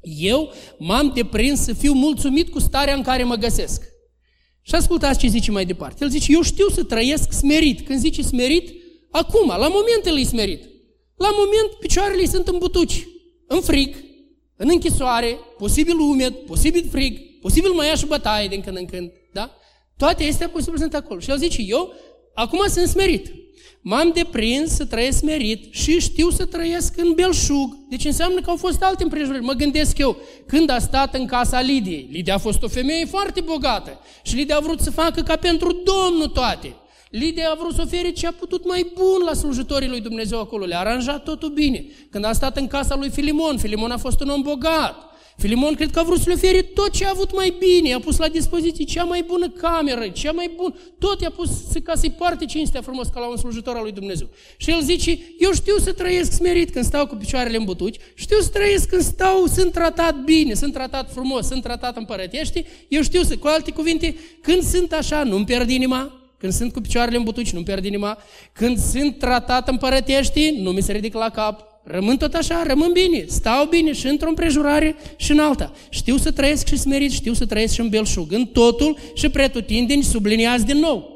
eu 0.00 0.52
m-am 0.78 1.12
deprins 1.14 1.60
să 1.60 1.72
fiu 1.72 1.92
mulțumit 1.92 2.48
cu 2.48 2.58
starea 2.58 2.94
în 2.94 3.02
care 3.02 3.24
mă 3.24 3.34
găsesc. 3.34 3.82
Și 4.62 4.74
ascultați 4.74 5.18
ce 5.18 5.26
zice 5.26 5.50
mai 5.50 5.64
departe. 5.64 6.04
El 6.04 6.10
zice, 6.10 6.32
eu 6.32 6.42
știu 6.42 6.68
să 6.68 6.82
trăiesc 6.82 7.32
smerit. 7.32 7.80
Când 7.80 7.98
zice 7.98 8.22
smerit, 8.22 8.72
acum, 9.10 9.48
la 9.48 9.68
momentul 9.68 10.18
e 10.18 10.22
smerit. 10.22 10.62
La 11.16 11.28
moment, 11.30 11.78
picioarele 11.80 12.26
sunt 12.26 12.48
în 12.48 12.58
butuci 12.58 13.06
în 13.46 13.60
frig, 13.60 13.96
în 14.56 14.68
închisoare, 14.70 15.38
posibil 15.58 15.98
umed, 15.98 16.34
posibil 16.34 16.88
frig, 16.90 17.40
posibil 17.40 17.70
mai 17.70 17.86
ia 17.86 17.94
și 17.94 18.06
bătaie 18.06 18.48
din 18.48 18.60
când 18.60 18.76
în 18.76 18.86
când, 18.86 19.10
da? 19.32 19.50
Toate 19.96 20.24
astea 20.24 20.48
posibil 20.48 20.78
sunt 20.78 20.94
acolo. 20.94 21.20
Și 21.20 21.30
el 21.30 21.38
zice, 21.38 21.62
eu 21.62 21.94
acum 22.34 22.66
sunt 22.68 22.88
smerit. 22.88 23.32
M-am 23.80 24.10
deprins 24.14 24.70
să 24.70 24.84
trăiesc 24.84 25.18
smerit 25.18 25.74
și 25.74 26.00
știu 26.00 26.30
să 26.30 26.44
trăiesc 26.44 26.96
în 26.96 27.12
belșug. 27.12 27.76
Deci 27.88 28.04
înseamnă 28.04 28.40
că 28.40 28.50
au 28.50 28.56
fost 28.56 28.82
alte 28.82 29.02
împrejurări. 29.02 29.44
Mă 29.44 29.52
gândesc 29.52 29.98
eu, 29.98 30.16
când 30.46 30.70
a 30.70 30.78
stat 30.78 31.14
în 31.14 31.26
casa 31.26 31.60
Lidiei, 31.60 32.08
Lidia 32.10 32.34
a 32.34 32.38
fost 32.38 32.62
o 32.62 32.68
femeie 32.68 33.04
foarte 33.04 33.40
bogată 33.40 34.00
și 34.22 34.34
Lidia 34.34 34.56
a 34.56 34.60
vrut 34.60 34.80
să 34.80 34.90
facă 34.90 35.22
ca 35.22 35.36
pentru 35.36 35.82
Domnul 35.84 36.28
toate. 36.28 36.76
Lidia 37.10 37.50
a 37.50 37.56
vrut 37.58 37.74
să 37.74 37.82
ofere 37.84 38.10
ce 38.10 38.26
a 38.26 38.32
putut 38.32 38.66
mai 38.66 38.92
bun 38.94 39.24
la 39.24 39.34
slujitorii 39.34 39.88
lui 39.88 40.00
Dumnezeu 40.00 40.40
acolo. 40.40 40.64
Le-a 40.64 40.78
aranjat 40.78 41.22
totul 41.22 41.48
bine. 41.48 41.84
Când 42.10 42.24
a 42.24 42.32
stat 42.32 42.56
în 42.56 42.66
casa 42.66 42.96
lui 42.96 43.10
Filimon, 43.10 43.58
Filimon 43.58 43.90
a 43.90 43.96
fost 43.96 44.20
un 44.20 44.28
om 44.28 44.42
bogat. 44.42 45.06
Filimon 45.36 45.74
cred 45.74 45.90
că 45.90 45.98
a 45.98 46.02
vrut 46.02 46.20
să 46.20 46.24
le 46.28 46.34
ofere 46.34 46.62
tot 46.62 46.90
ce 46.90 47.06
a 47.06 47.10
avut 47.10 47.34
mai 47.34 47.54
bine, 47.58 47.94
a 47.94 48.00
pus 48.00 48.16
la 48.16 48.28
dispoziție 48.28 48.84
cea 48.84 49.04
mai 49.04 49.22
bună 49.26 49.48
cameră, 49.48 50.08
cea 50.08 50.32
mai 50.32 50.50
bună, 50.56 50.74
tot 50.98 51.20
i-a 51.20 51.30
pus 51.30 51.50
ca 51.84 51.94
să-i 51.94 52.10
poarte 52.10 52.44
cinstea 52.44 52.80
frumos 52.80 53.08
ca 53.08 53.20
la 53.20 53.26
un 53.26 53.36
slujitor 53.36 53.76
al 53.76 53.82
lui 53.82 53.92
Dumnezeu. 53.92 54.28
Și 54.56 54.70
el 54.70 54.80
zice, 54.82 55.18
eu 55.38 55.52
știu 55.52 55.78
să 55.78 55.92
trăiesc 55.92 56.32
smerit 56.32 56.70
când 56.70 56.84
stau 56.84 57.06
cu 57.06 57.14
picioarele 57.14 57.56
în 57.56 57.64
butuci, 57.64 57.96
știu 58.14 58.40
să 58.40 58.48
trăiesc 58.48 58.88
când 58.88 59.02
stau, 59.02 59.46
sunt 59.46 59.72
tratat 59.72 60.24
bine, 60.24 60.54
sunt 60.54 60.72
tratat 60.72 61.12
frumos, 61.12 61.46
sunt 61.46 61.62
tratat 61.62 61.96
împărătește, 61.96 62.66
eu 62.88 63.02
știu 63.02 63.22
să, 63.22 63.36
cu 63.36 63.46
alte 63.46 63.70
cuvinte, 63.70 64.16
când 64.42 64.62
sunt 64.62 64.92
așa, 64.92 65.22
nu-mi 65.22 65.44
pierd 65.44 65.70
inima, 65.70 66.25
când 66.46 66.58
sunt 66.58 66.72
cu 66.72 66.80
picioarele 66.80 67.16
în 67.16 67.22
butuci, 67.22 67.52
nu-mi 67.52 67.64
pierd 67.64 67.84
inima. 67.84 68.18
Când 68.52 68.78
sunt 68.78 69.18
tratat 69.18 69.68
împărătești, 69.68 70.50
nu 70.60 70.70
mi 70.70 70.82
se 70.82 70.92
ridic 70.92 71.14
la 71.14 71.28
cap. 71.28 71.64
Rămân 71.84 72.16
tot 72.16 72.34
așa, 72.34 72.62
rămân 72.66 72.92
bine, 72.92 73.24
stau 73.28 73.66
bine 73.66 73.92
și 73.92 74.06
într-o 74.06 74.28
împrejurare 74.28 74.96
și 75.16 75.32
în 75.32 75.38
alta. 75.38 75.72
Știu 75.88 76.16
să 76.16 76.30
trăiesc 76.30 76.66
și 76.66 76.76
smerit, 76.76 77.12
știu 77.12 77.32
să 77.32 77.46
trăiesc 77.46 77.74
și 77.74 77.80
în 77.80 77.88
belșug. 77.88 78.32
În 78.32 78.46
totul 78.46 78.98
și 79.14 79.28
pretutindeni 79.28 80.02
subliniați 80.02 80.66
din 80.66 80.78
nou. 80.78 81.15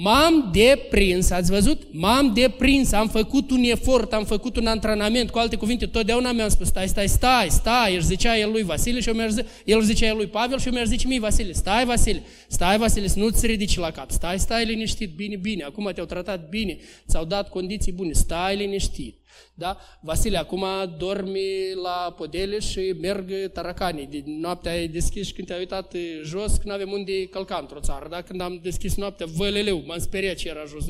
M-am 0.00 0.50
deprins, 0.52 1.30
ați 1.30 1.50
văzut? 1.50 1.82
M-am 1.90 2.32
deprins, 2.34 2.92
am 2.92 3.08
făcut 3.08 3.50
un 3.50 3.62
efort, 3.62 4.12
am 4.12 4.24
făcut 4.24 4.56
un 4.56 4.66
antrenament, 4.66 5.30
cu 5.30 5.38
alte 5.38 5.56
cuvinte, 5.56 5.86
totdeauna 5.86 6.32
mi-am 6.32 6.48
spus, 6.48 6.66
stai, 6.66 6.88
stai, 6.88 7.08
stai, 7.08 7.48
stai, 7.50 7.94
el 7.94 8.00
zicea 8.00 8.38
el 8.38 8.50
lui 8.50 8.62
Vasile 8.62 9.00
și 9.00 9.08
eu 9.08 9.14
mi 9.14 9.44
el 9.64 9.80
zicea 9.80 10.06
el 10.06 10.16
lui 10.16 10.26
Pavel 10.26 10.58
și 10.58 10.66
eu 10.66 10.72
mi-ar 10.72 10.86
zice 10.86 11.06
mie, 11.06 11.20
Vasile, 11.20 11.52
stai, 11.52 11.84
Vasile, 11.84 12.22
stai, 12.48 12.78
Vasile, 12.78 13.06
să 13.06 13.18
nu-ți 13.18 13.46
ridici 13.46 13.76
la 13.76 13.90
cap, 13.90 14.10
stai, 14.10 14.38
stai 14.38 14.64
liniștit, 14.64 15.14
bine, 15.14 15.36
bine, 15.36 15.62
acum 15.64 15.90
te-au 15.94 16.06
tratat 16.06 16.48
bine, 16.48 16.78
ți-au 17.08 17.24
dat 17.24 17.48
condiții 17.48 17.92
bune, 17.92 18.12
stai 18.12 18.56
liniștit. 18.56 19.17
Da? 19.54 19.78
Vasile, 20.00 20.38
acum 20.38 20.64
dormi 20.98 21.40
la 21.82 22.14
podele 22.16 22.58
și 22.58 22.94
merg 23.00 23.52
taracanii. 23.52 24.06
De 24.06 24.22
noaptea 24.26 24.72
ai 24.72 24.88
deschis 24.88 25.26
și 25.26 25.32
când 25.32 25.46
te-ai 25.46 25.58
uitat 25.58 25.94
jos, 26.24 26.56
când 26.56 26.72
avem 26.72 26.92
unde 26.92 27.26
călca 27.26 27.58
într-o 27.60 27.80
țară. 27.80 28.06
Da? 28.10 28.22
Când 28.22 28.40
am 28.40 28.60
deschis 28.62 28.96
noaptea, 28.96 29.26
văleleu, 29.26 29.82
m-am 29.86 29.98
speriat 29.98 30.36
ce 30.36 30.48
era 30.48 30.64
jos. 30.64 30.84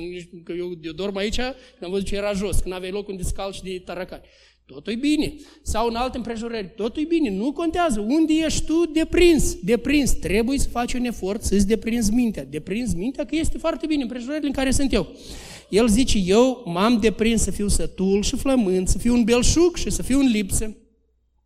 Că 0.44 0.53
eu, 0.53 0.72
eu 0.83 0.92
dorm 0.92 1.16
aici, 1.16 1.37
când 1.37 1.83
am 1.83 1.90
văzut 1.90 2.07
ce 2.07 2.16
era 2.16 2.33
jos, 2.33 2.59
când 2.59 2.74
aveai 2.74 2.92
loc 2.92 3.09
unde 3.09 3.22
scalci 3.22 3.62
de 3.62 3.83
taracani. 3.85 4.22
Totul 4.74 4.92
e 4.92 4.96
bine. 4.96 5.35
Sau 5.62 5.88
în 5.88 5.94
alte 5.94 6.16
împrejurări, 6.16 6.72
totul 6.77 7.03
e 7.03 7.05
bine, 7.05 7.31
nu 7.31 7.53
contează. 7.53 8.01
Unde 8.01 8.33
ești 8.33 8.64
tu 8.64 8.87
deprins? 8.92 9.55
Deprins. 9.62 10.11
Trebuie 10.11 10.59
să 10.59 10.68
faci 10.68 10.92
un 10.92 11.05
efort 11.05 11.42
să-ți 11.42 11.66
deprinzi 11.66 12.12
mintea. 12.12 12.44
Deprinzi 12.44 12.96
mintea 12.96 13.24
că 13.24 13.37
este 13.37 13.59
foarte 13.59 13.87
bine 13.87 14.03
împrejurările 14.03 14.46
în 14.46 14.53
care 14.53 14.70
sunt 14.70 14.92
eu. 14.92 15.16
El 15.68 15.88
zice, 15.88 16.18
eu 16.18 16.62
m-am 16.64 16.98
deprins 17.00 17.42
să 17.42 17.50
fiu 17.50 17.68
sătul 17.68 18.22
și 18.22 18.37
flământ, 18.37 18.88
să 18.88 18.98
fiu 18.98 19.14
un 19.14 19.24
belșug 19.24 19.76
și 19.76 19.90
să 19.90 20.02
fiu 20.02 20.18
în 20.18 20.26
lipsă. 20.26 20.76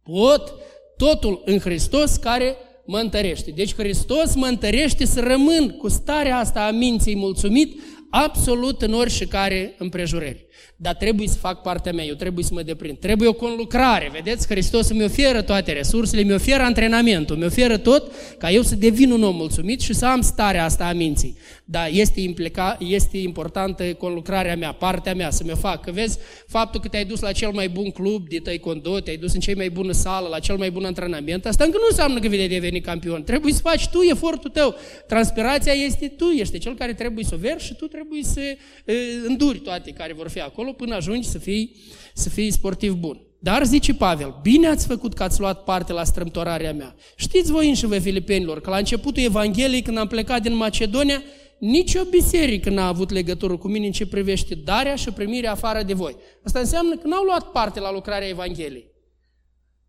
Pot 0.02 0.54
totul 0.96 1.42
în 1.44 1.58
Hristos 1.58 2.16
care 2.16 2.56
mă 2.86 2.98
întărește. 2.98 3.50
Deci 3.50 3.74
Hristos 3.74 4.34
mă 4.34 4.46
întărește 4.46 5.04
să 5.04 5.20
rămân 5.20 5.68
cu 5.70 5.88
starea 5.88 6.38
asta 6.38 6.66
a 6.66 6.70
minții 6.70 7.16
mulțumit, 7.16 7.80
absolut 8.10 8.82
în 8.82 8.92
orice 8.92 9.26
care 9.26 9.74
împrejurări. 9.78 10.46
Dar 10.76 10.94
trebuie 10.94 11.28
să 11.28 11.38
fac 11.38 11.62
partea 11.62 11.92
mea, 11.92 12.04
eu 12.04 12.14
trebuie 12.14 12.44
să 12.44 12.54
mă 12.54 12.62
deprind. 12.62 12.98
Trebuie 12.98 13.28
o 13.28 13.32
conlucrare, 13.32 14.10
vedeți? 14.12 14.46
Hristos 14.46 14.88
îmi 14.88 15.04
oferă 15.04 15.42
toate 15.42 15.72
resursele, 15.72 16.22
mi 16.22 16.32
oferă 16.32 16.62
antrenamentul, 16.62 17.36
mi 17.36 17.44
oferă 17.44 17.76
tot 17.76 18.12
ca 18.38 18.50
eu 18.50 18.62
să 18.62 18.76
devin 18.76 19.10
un 19.10 19.22
om 19.22 19.36
mulțumit 19.36 19.80
și 19.80 19.94
să 19.94 20.06
am 20.06 20.20
starea 20.20 20.64
asta 20.64 20.84
a 20.84 20.92
minții. 20.92 21.36
Dar 21.64 21.88
este, 21.92 22.20
implica, 22.20 22.76
este 22.80 23.18
importantă 23.18 23.84
conlucrarea 23.94 24.56
mea, 24.56 24.72
partea 24.72 25.14
mea, 25.14 25.30
să 25.30 25.42
mi-o 25.44 25.56
fac. 25.56 25.84
Că 25.84 25.90
vezi, 25.90 26.18
faptul 26.46 26.80
că 26.80 26.88
te-ai 26.88 27.04
dus 27.04 27.20
la 27.20 27.32
cel 27.32 27.50
mai 27.50 27.68
bun 27.68 27.90
club 27.90 28.28
de 28.28 28.38
taekwondo, 28.38 29.00
te-ai 29.00 29.16
dus 29.16 29.34
în 29.34 29.40
cea 29.40 29.52
mai 29.56 29.70
bună 29.70 29.92
sală, 29.92 30.28
la 30.28 30.38
cel 30.38 30.56
mai 30.56 30.70
bun 30.70 30.84
antrenament, 30.84 31.46
asta 31.46 31.64
încă 31.64 31.76
nu 31.76 31.86
înseamnă 31.88 32.20
că 32.20 32.28
vei 32.28 32.48
deveni 32.48 32.80
campion. 32.80 33.22
Trebuie 33.22 33.52
să 33.52 33.60
faci 33.60 33.88
tu 33.88 34.00
efortul 34.00 34.50
tău. 34.50 34.74
Transpirația 35.06 35.72
este 35.72 36.08
tu, 36.08 36.24
ești 36.24 36.58
cel 36.58 36.74
care 36.74 36.94
trebuie 36.94 37.24
să 37.24 37.34
o 37.34 37.38
vergi 37.38 37.64
și 37.64 37.74
tu 37.74 37.86
trebuie 37.86 38.22
să 38.22 38.40
uh, 38.84 38.94
înduri 39.26 39.58
toate 39.58 39.90
care 39.90 40.12
vor 40.12 40.28
fi 40.28 40.40
acolo 40.40 40.51
până 40.72 40.94
ajungi 40.94 41.28
să 41.28 41.38
fii, 41.38 41.76
să 42.14 42.28
fii 42.28 42.50
sportiv 42.50 42.92
bun. 42.92 43.20
Dar, 43.38 43.64
zice 43.64 43.94
Pavel, 43.94 44.38
bine 44.42 44.66
ați 44.68 44.86
făcut 44.86 45.14
că 45.14 45.22
ați 45.22 45.40
luat 45.40 45.64
parte 45.64 45.92
la 45.92 46.04
strâmtorarea 46.04 46.72
mea. 46.72 46.94
Știți 47.16 47.52
voi 47.52 47.68
înșivă 47.68 47.98
filipenilor 47.98 48.60
că 48.60 48.70
la 48.70 48.76
începutul 48.76 49.22
Evangheliei, 49.22 49.82
când 49.82 49.98
am 49.98 50.06
plecat 50.06 50.42
din 50.42 50.54
Macedonia, 50.54 51.22
nici 51.58 51.94
o 51.94 52.04
biserică 52.04 52.70
n-a 52.70 52.86
avut 52.86 53.10
legătură 53.10 53.56
cu 53.56 53.68
mine 53.68 53.86
în 53.86 53.92
ce 53.92 54.06
privește 54.06 54.54
darea 54.54 54.94
și 54.94 55.10
primirea 55.10 55.50
afară 55.50 55.82
de 55.82 55.92
voi. 55.92 56.16
Asta 56.44 56.58
înseamnă 56.58 56.96
că 56.96 57.06
n-au 57.06 57.24
luat 57.24 57.50
parte 57.50 57.80
la 57.80 57.92
lucrarea 57.92 58.28
Evangheliei. 58.28 58.90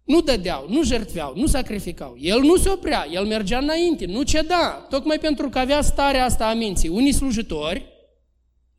Nu 0.03 0.21
dădeau, 0.21 0.65
nu 0.69 0.83
jertfeau, 0.83 1.33
nu 1.35 1.47
sacrificau. 1.47 2.15
El 2.19 2.39
nu 2.39 2.55
se 2.55 2.69
oprea, 2.69 3.07
el 3.11 3.25
mergea 3.25 3.57
înainte, 3.57 4.05
nu 4.05 4.23
ceda, 4.23 4.87
tocmai 4.89 5.19
pentru 5.19 5.49
că 5.49 5.59
avea 5.59 5.81
starea 5.81 6.25
asta 6.25 6.47
a 6.47 6.53
minții. 6.53 6.89
Unii 6.89 7.13
slujitori 7.13 7.92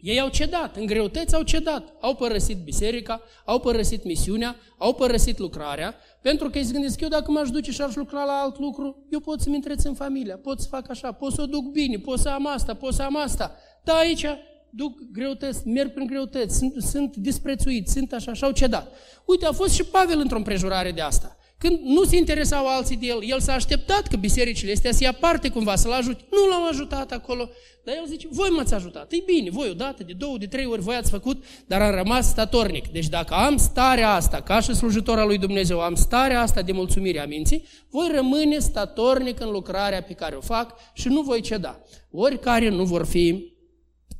ei 0.04 0.20
au 0.20 0.28
cedat, 0.28 0.76
în 0.76 0.86
greutăți 0.86 1.34
au 1.34 1.42
cedat, 1.42 1.94
au 2.00 2.14
părăsit 2.14 2.56
biserica, 2.64 3.22
au 3.44 3.60
părăsit 3.60 4.04
misiunea, 4.04 4.56
au 4.78 4.94
părăsit 4.94 5.38
lucrarea, 5.38 5.94
pentru 6.22 6.50
că 6.50 6.58
îi 6.58 6.72
gândesc, 6.72 7.00
eu 7.00 7.08
dacă 7.08 7.30
m-aș 7.30 7.50
duce 7.50 7.70
și 7.70 7.82
aș 7.82 7.94
lucra 7.94 8.24
la 8.24 8.32
alt 8.32 8.58
lucru, 8.58 9.06
eu 9.10 9.20
pot 9.20 9.40
să-mi 9.40 9.54
întrețin 9.54 9.94
familia, 9.94 10.36
pot 10.36 10.60
să 10.60 10.68
fac 10.68 10.90
așa, 10.90 11.12
pot 11.12 11.32
să 11.32 11.42
o 11.42 11.46
duc 11.46 11.70
bine, 11.70 11.98
pot 11.98 12.18
să 12.18 12.28
am 12.28 12.46
asta, 12.46 12.74
pot 12.74 12.94
să 12.94 13.02
am 13.02 13.16
asta. 13.16 13.56
Dar 13.84 13.96
aici 13.96 14.26
duc 14.70 14.98
greutăți, 15.12 15.68
merg 15.68 15.92
prin 15.92 16.06
greutăți, 16.06 16.56
sunt, 16.56 16.82
sunt 16.82 17.16
disprețuit, 17.16 17.88
sunt 17.88 18.12
așa, 18.12 18.32
și 18.32 18.44
au 18.44 18.50
cedat. 18.50 18.94
Uite, 19.24 19.46
a 19.46 19.52
fost 19.52 19.74
și 19.74 19.84
Pavel 19.84 20.18
într-o 20.18 20.36
împrejurare 20.36 20.92
de 20.92 21.00
asta. 21.00 21.36
Când 21.58 21.78
nu 21.82 22.04
se 22.04 22.16
interesau 22.16 22.66
alții 22.66 22.96
de 22.96 23.06
el, 23.06 23.18
el 23.22 23.40
s-a 23.40 23.52
așteptat 23.52 24.06
că 24.06 24.16
bisericile 24.16 24.72
astea 24.72 24.92
să 24.92 25.02
ia 25.02 25.12
parte 25.12 25.48
cumva, 25.48 25.76
să-l 25.76 25.92
ajute. 25.92 26.24
Nu 26.30 26.48
l-au 26.48 26.68
ajutat 26.68 27.12
acolo. 27.12 27.48
Dar 27.84 27.94
el 27.94 28.06
zice, 28.06 28.28
voi 28.30 28.48
m-ați 28.48 28.74
ajutat. 28.74 29.12
E 29.12 29.22
bine, 29.26 29.50
voi 29.50 29.68
odată, 29.70 30.02
de 30.02 30.12
două, 30.12 30.38
de 30.38 30.46
trei 30.46 30.64
ori 30.64 30.80
voi 30.80 30.94
ați 30.94 31.10
făcut, 31.10 31.44
dar 31.66 31.82
am 31.82 31.94
rămas 31.94 32.28
statornic. 32.28 32.88
Deci 32.88 33.08
dacă 33.08 33.34
am 33.34 33.56
starea 33.56 34.14
asta, 34.14 34.40
ca 34.40 34.60
și 34.60 34.74
slujitor 34.74 35.18
al 35.18 35.26
lui 35.26 35.38
Dumnezeu, 35.38 35.80
am 35.80 35.94
starea 35.94 36.40
asta 36.40 36.62
de 36.62 36.72
mulțumire 36.72 37.20
a 37.20 37.26
minții, 37.26 37.64
voi 37.90 38.08
rămâne 38.14 38.58
statornic 38.58 39.40
în 39.40 39.50
lucrarea 39.50 40.02
pe 40.02 40.12
care 40.12 40.34
o 40.34 40.40
fac 40.40 40.74
și 40.94 41.08
nu 41.08 41.20
voi 41.20 41.40
ceda. 41.40 41.80
Oricare 42.10 42.68
nu 42.68 42.84
vor 42.84 43.06
fi 43.06 43.52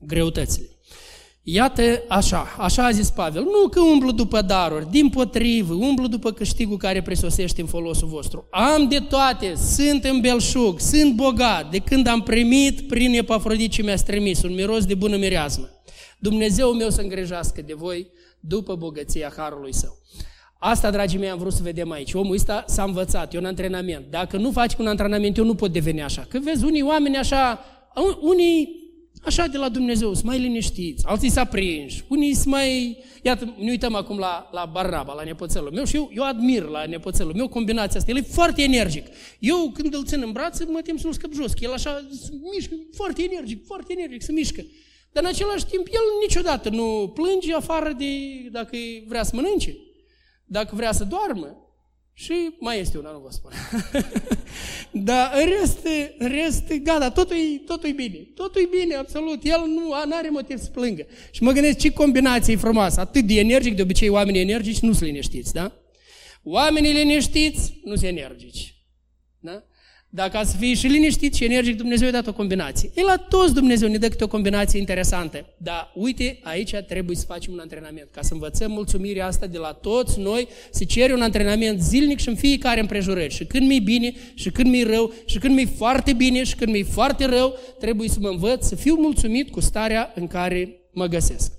greutățile. 0.00 0.68
Iată 1.46 2.02
așa, 2.09 2.54
așa 2.59 2.85
a 2.85 2.90
zis 2.90 3.11
Pavel, 3.11 3.42
nu 3.42 3.68
că 3.68 3.80
umblu 3.80 4.11
după 4.11 4.42
daruri, 4.42 4.90
din 4.90 5.09
potrivă, 5.09 5.74
umblu 5.74 6.07
după 6.07 6.30
câștigul 6.33 6.76
care 6.76 7.02
presosește 7.02 7.61
în 7.61 7.66
folosul 7.66 8.09
vostru. 8.09 8.48
Am 8.50 8.88
de 8.88 8.98
toate, 8.98 9.54
sunt 9.54 10.04
în 10.04 10.20
belșug, 10.20 10.80
sunt 10.80 11.14
bogat, 11.14 11.70
de 11.70 11.78
când 11.78 12.07
am 12.07 12.22
primit 12.22 12.88
prin 12.88 13.14
Epafrodit 13.14 13.70
ce 13.70 13.83
mi-a 13.83 13.94
trimis, 13.96 14.42
un 14.42 14.54
miros 14.54 14.85
de 14.85 14.94
bună 14.94 15.16
mireazmă. 15.16 15.68
Dumnezeu 16.18 16.72
meu 16.72 16.90
să 16.90 17.00
îngrijească 17.00 17.62
de 17.62 17.74
voi 17.74 18.11
după 18.40 18.74
bogăția 18.74 19.33
Harului 19.37 19.74
Său. 19.74 19.98
Asta, 20.59 20.90
dragii 20.90 21.18
mei, 21.18 21.30
am 21.30 21.38
vrut 21.38 21.52
să 21.52 21.62
vedem 21.62 21.90
aici. 21.90 22.14
Omul 22.14 22.35
ăsta 22.35 22.64
s-a 22.66 22.83
învățat, 22.83 23.35
e 23.35 23.38
un 23.38 23.44
antrenament. 23.44 24.07
Dacă 24.11 24.37
nu 24.37 24.50
faci 24.50 24.74
un 24.78 24.87
antrenament, 24.87 25.37
eu 25.37 25.44
nu 25.44 25.54
pot 25.54 25.72
deveni 25.72 26.02
așa. 26.02 26.26
Că 26.28 26.38
vezi, 26.42 26.64
unii 26.64 26.83
oameni 26.83 27.16
așa, 27.16 27.61
unii 28.20 28.83
așa 29.24 29.46
de 29.46 29.56
la 29.56 29.68
Dumnezeu, 29.68 30.12
sunt 30.12 30.24
mai 30.24 30.38
liniștiți, 30.38 31.06
alții 31.06 31.30
s-a 31.30 31.44
prinși, 31.44 32.04
unii 32.08 32.34
sunt 32.34 32.46
mai... 32.46 32.98
Iată, 33.22 33.54
ne 33.58 33.70
uităm 33.70 33.94
acum 33.94 34.18
la, 34.18 34.48
la 34.52 34.64
Barnaba, 34.72 35.12
la 35.12 35.22
nepoțelul 35.22 35.70
meu 35.72 35.84
și 35.84 35.96
eu, 35.96 36.10
eu 36.14 36.24
admir 36.24 36.62
la 36.62 36.84
nepoțelul 36.84 37.34
meu 37.34 37.48
combinația 37.48 37.98
asta. 37.98 38.10
El 38.10 38.16
e 38.16 38.22
foarte 38.22 38.62
energic. 38.62 39.06
Eu 39.38 39.70
când 39.74 39.94
îl 39.94 40.04
țin 40.04 40.22
în 40.22 40.32
brațe, 40.32 40.64
mă 40.64 40.80
tem 40.80 40.96
să 40.96 41.06
nu 41.06 41.12
scăp 41.12 41.32
jos, 41.32 41.52
că 41.52 41.64
el 41.64 41.72
așa 41.72 42.06
mișcă, 42.52 42.74
foarte 42.94 43.22
energic, 43.22 43.66
foarte 43.66 43.94
energic, 43.96 44.22
se 44.22 44.32
mișcă. 44.32 44.64
Dar 45.12 45.22
în 45.22 45.28
același 45.28 45.66
timp, 45.66 45.87
el 45.87 46.00
niciodată 46.26 46.68
nu 46.68 47.12
plânge 47.14 47.54
afară 47.54 47.92
de 47.98 48.06
dacă 48.52 48.76
vrea 49.06 49.22
să 49.22 49.30
mănânce, 49.34 49.76
dacă 50.44 50.74
vrea 50.74 50.92
să 50.92 51.04
doarmă. 51.04 51.63
Și 52.16 52.55
mai 52.59 52.81
este 52.81 52.98
una, 52.98 53.11
nu 53.11 53.18
vă 53.18 53.29
spun. 53.31 53.53
Dar 55.09 55.33
în 55.35 55.48
rest, 55.59 55.87
în 56.18 56.29
rest, 56.29 56.72
gata, 56.72 57.11
totul 57.11 57.37
e, 57.37 57.59
totul 57.66 57.88
e 57.88 57.92
bine. 57.92 58.18
Totul 58.35 58.62
e 58.62 58.77
bine, 58.81 58.94
absolut. 58.94 59.44
El 59.44 59.64
nu 59.66 59.92
are 59.92 60.31
motiv 60.31 60.59
să 60.59 60.70
plângă. 60.70 61.07
Și 61.31 61.42
mă 61.42 61.53
gândesc 61.53 61.79
ce 61.79 61.92
combinație 61.92 62.57
frumoasă. 62.57 63.00
Atât 63.00 63.24
de 63.24 63.38
energic, 63.38 63.77
de 63.77 63.83
obicei 63.83 64.09
oamenii 64.09 64.40
energici 64.40 64.79
nu 64.79 64.92
sunt 64.92 65.09
liniștiți, 65.09 65.53
da? 65.53 65.72
Oamenii 66.42 66.92
liniștiți 66.92 67.81
nu 67.85 67.94
sunt 67.96 68.09
energici. 68.09 68.74
Da? 69.38 69.64
Dacă 70.14 70.37
ați 70.37 70.57
fi 70.57 70.74
și 70.74 70.87
liniștit 70.87 71.35
și 71.35 71.44
energic, 71.44 71.77
Dumnezeu 71.77 72.07
i-a 72.07 72.12
dat 72.12 72.27
o 72.27 72.33
combinație. 72.33 72.90
E 72.94 73.03
la 73.03 73.16
toți 73.16 73.55
Dumnezeu 73.55 73.88
ne 73.88 73.96
dă 73.96 74.09
câte 74.09 74.24
o 74.24 74.29
combinație 74.29 74.79
interesantă. 74.79 75.46
Dar 75.57 75.92
uite, 75.94 76.38
aici 76.42 76.74
trebuie 76.88 77.16
să 77.16 77.24
facem 77.27 77.53
un 77.53 77.59
antrenament. 77.59 78.09
Ca 78.11 78.22
să 78.22 78.33
învățăm 78.33 78.70
mulțumirea 78.70 79.27
asta 79.27 79.46
de 79.46 79.59
la 79.59 79.72
toți 79.72 80.20
noi, 80.20 80.48
se 80.70 80.85
cere 80.85 81.12
un 81.12 81.22
antrenament 81.22 81.83
zilnic 81.83 82.18
și 82.18 82.29
în 82.29 82.35
fiecare 82.35 82.81
împrejurări. 82.81 83.35
Și 83.35 83.44
când 83.44 83.66
mi-e 83.66 83.81
bine, 83.81 84.14
și 84.35 84.50
când 84.50 84.70
mi-e 84.70 84.85
rău, 84.85 85.12
și 85.24 85.38
când 85.38 85.55
mi-e 85.55 85.66
foarte 85.77 86.12
bine, 86.12 86.44
și 86.44 86.55
când 86.55 86.72
mi-e 86.72 86.85
foarte 86.85 87.24
rău, 87.24 87.59
trebuie 87.79 88.09
să 88.09 88.18
mă 88.20 88.29
învăț 88.29 88.66
să 88.66 88.74
fiu 88.74 88.94
mulțumit 88.94 89.50
cu 89.50 89.61
starea 89.61 90.12
în 90.14 90.27
care 90.27 90.81
mă 90.92 91.07
găsesc. 91.07 91.53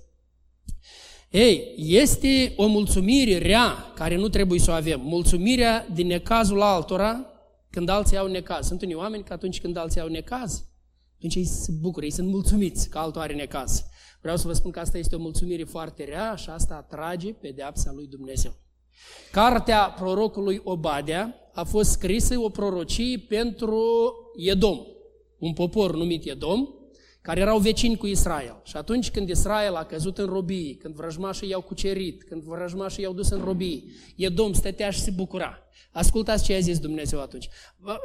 Ei, 1.30 1.74
este 1.76 2.52
o 2.56 2.66
mulțumire 2.66 3.38
rea 3.38 3.92
care 3.94 4.16
nu 4.16 4.28
trebuie 4.28 4.58
să 4.58 4.70
o 4.70 4.74
avem. 4.74 5.00
Mulțumirea 5.04 5.86
din 5.94 6.06
necazul 6.06 6.62
altora, 6.62 7.30
când 7.76 7.88
alții 7.88 8.16
au 8.16 8.26
necaz. 8.26 8.66
Sunt 8.66 8.82
unii 8.82 8.94
oameni 8.94 9.24
că 9.24 9.32
atunci 9.32 9.60
când 9.60 9.76
alții 9.76 10.00
au 10.00 10.08
necaz, 10.08 10.64
atunci 11.16 11.34
ei 11.34 11.44
se 11.44 11.72
bucură, 11.80 12.04
ei 12.04 12.10
sunt 12.10 12.28
mulțumiți 12.28 12.88
că 12.88 12.98
altul 12.98 13.20
are 13.20 13.34
necaz. 13.34 13.84
Vreau 14.20 14.36
să 14.36 14.46
vă 14.46 14.52
spun 14.52 14.70
că 14.70 14.80
asta 14.80 14.98
este 14.98 15.14
o 15.14 15.18
mulțumire 15.18 15.64
foarte 15.64 16.04
rea 16.04 16.34
și 16.34 16.50
asta 16.50 16.74
atrage 16.74 17.32
pedeapsa 17.32 17.92
lui 17.92 18.06
Dumnezeu. 18.06 18.54
Cartea 19.32 19.94
prorocului 19.98 20.60
Obadea 20.64 21.34
a 21.54 21.64
fost 21.64 21.90
scrisă 21.90 22.38
o 22.38 22.48
prorocie 22.48 23.18
pentru 23.28 24.12
Edom, 24.36 24.78
un 25.38 25.52
popor 25.52 25.96
numit 25.96 26.26
Edom, 26.26 26.68
care 27.26 27.40
erau 27.40 27.58
vecini 27.58 27.96
cu 27.96 28.06
Israel. 28.06 28.60
Și 28.64 28.76
atunci 28.76 29.10
când 29.10 29.28
Israel 29.28 29.74
a 29.74 29.84
căzut 29.84 30.18
în 30.18 30.26
robie, 30.26 30.76
când 30.76 30.94
vrăjmașii 30.94 31.48
i-au 31.48 31.60
cucerit, 31.60 32.22
când 32.22 32.42
vrăjmașii 32.42 33.02
i-au 33.02 33.12
dus 33.12 33.28
în 33.30 33.40
robie, 33.44 33.82
Edom 34.16 34.52
stătea 34.52 34.90
și 34.90 35.00
se 35.00 35.10
bucura. 35.10 35.58
Ascultați 35.90 36.44
ce 36.44 36.54
a 36.54 36.58
zis 36.58 36.78
Dumnezeu 36.78 37.20
atunci. 37.20 37.48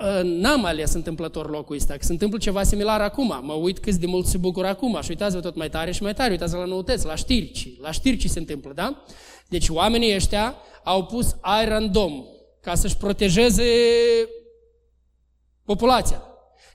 Ă, 0.01 0.21
n-am 0.23 0.65
ales 0.65 0.93
întâmplător 0.93 1.49
locul 1.49 1.75
ăsta, 1.75 1.93
că 1.93 2.03
se 2.03 2.11
întâmplă 2.11 2.37
ceva 2.37 2.63
similar 2.63 3.01
acum. 3.01 3.39
Mă 3.43 3.53
uit 3.53 3.79
câți 3.79 3.99
de 3.99 4.05
mult 4.05 4.25
se 4.25 4.37
bucură 4.37 4.67
acum 4.67 4.99
și 5.01 5.09
uitați-vă 5.09 5.41
tot 5.41 5.55
mai 5.55 5.69
tare 5.69 5.91
și 5.91 6.03
mai 6.03 6.13
tare, 6.13 6.31
uitați 6.31 6.53
la 6.53 6.65
noutăți, 6.65 7.05
la 7.05 7.15
știri, 7.15 7.77
la 7.81 7.91
știri 7.91 8.17
ce 8.17 8.27
se 8.27 8.39
întâmplă, 8.39 8.71
da? 8.73 9.03
Deci 9.47 9.69
oamenii 9.69 10.15
ăștia 10.15 10.55
au 10.83 11.05
pus 11.05 11.35
Iron 11.63 11.91
Dome 11.91 12.23
ca 12.61 12.75
să-și 12.75 12.97
protejeze 12.97 13.63
populația. 15.65 16.23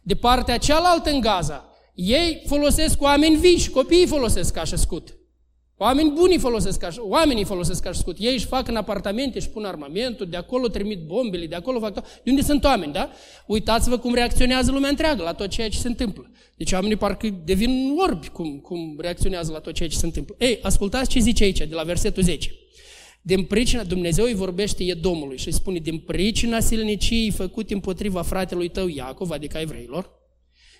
De 0.02 0.14
partea 0.14 0.58
cealaltă 0.58 1.10
în 1.10 1.20
Gaza, 1.20 1.70
ei 1.96 2.42
folosesc 2.46 3.02
oameni 3.02 3.36
vii 3.36 3.56
și 3.56 3.70
copiii 3.70 4.06
folosesc 4.06 4.52
ca 4.52 4.64
și 4.64 4.76
scut. 4.76 5.16
Oameni 5.78 6.10
buni 6.10 6.38
folosesc 6.38 6.78
ca, 6.78 6.88
oamenii 6.98 7.44
folosesc 7.44 7.82
ca 7.82 7.92
scut. 7.92 8.16
Ei 8.18 8.32
își 8.32 8.46
fac 8.46 8.68
în 8.68 8.76
apartamente, 8.76 9.38
își 9.38 9.48
pun 9.48 9.64
armamentul, 9.64 10.26
de 10.26 10.36
acolo 10.36 10.68
trimit 10.68 11.06
bombele, 11.06 11.46
de 11.46 11.54
acolo 11.54 11.78
fac 11.78 11.94
tot. 11.94 12.04
De 12.24 12.30
unde 12.30 12.42
sunt 12.42 12.64
oameni, 12.64 12.92
da? 12.92 13.10
Uitați-vă 13.46 13.98
cum 13.98 14.14
reacționează 14.14 14.70
lumea 14.70 14.88
întreagă 14.88 15.22
la 15.22 15.32
tot 15.32 15.48
ceea 15.48 15.68
ce 15.68 15.78
se 15.78 15.88
întâmplă. 15.88 16.30
Deci 16.56 16.72
oamenii 16.72 16.96
parcă 16.96 17.28
devin 17.44 17.94
orbi 17.98 18.28
cum, 18.28 18.58
cum 18.58 18.96
reacționează 18.98 19.52
la 19.52 19.58
tot 19.58 19.74
ceea 19.74 19.88
ce 19.88 19.96
se 19.96 20.06
întâmplă. 20.06 20.34
Ei, 20.38 20.58
ascultați 20.62 21.08
ce 21.10 21.18
zice 21.18 21.44
aici, 21.44 21.58
de 21.58 21.74
la 21.74 21.82
versetul 21.82 22.22
10. 22.22 22.50
Din 23.22 23.44
pricina, 23.44 23.84
Dumnezeu 23.84 24.24
îi 24.24 24.34
vorbește 24.34 24.84
Edomului 24.84 25.38
și 25.38 25.46
îi 25.46 25.52
spune, 25.52 25.78
din 25.78 25.98
pricina 25.98 26.60
silniciei 26.60 27.30
făcute 27.30 27.74
împotriva 27.74 28.22
fratelui 28.22 28.68
tău 28.68 28.88
Iacov, 28.88 29.30
adică 29.30 29.58
evreilor, 29.58 30.10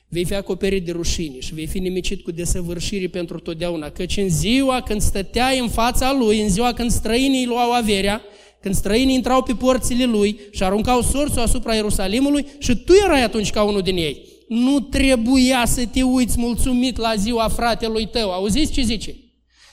vei 0.09 0.25
fi 0.25 0.35
acoperit 0.35 0.85
de 0.85 0.93
rușine 0.93 1.41
și 1.41 1.55
vei 1.55 1.67
fi 1.67 1.79
nimicit 1.79 2.23
cu 2.23 2.31
desăvârșire 2.31 3.07
pentru 3.07 3.39
totdeauna, 3.39 3.91
căci 3.91 4.17
în 4.17 4.29
ziua 4.29 4.81
când 4.81 5.01
stăteai 5.01 5.59
în 5.59 5.69
fața 5.69 6.13
lui, 6.13 6.41
în 6.41 6.49
ziua 6.49 6.73
când 6.73 6.91
străinii 6.91 7.47
luau 7.47 7.73
averea, 7.73 8.23
când 8.61 8.75
străinii 8.75 9.15
intrau 9.15 9.43
pe 9.43 9.53
porțile 9.53 10.05
lui 10.05 10.41
și 10.51 10.63
aruncau 10.63 11.03
sorțul 11.03 11.43
asupra 11.43 11.75
Ierusalimului 11.75 12.47
și 12.59 12.77
tu 12.77 12.93
erai 13.05 13.23
atunci 13.23 13.51
ca 13.51 13.63
unul 13.63 13.83
din 13.83 13.97
ei. 13.97 14.35
nu 14.49 14.81
trebuia 14.81 15.63
să 15.67 15.87
te 15.87 16.03
uiți 16.03 16.39
mulțumit 16.39 16.97
la 16.97 17.15
ziua 17.15 17.49
fratelui 17.49 18.07
tău. 18.07 18.31
Auziți 18.31 18.73
ce 18.73 18.83
zice? 18.83 19.17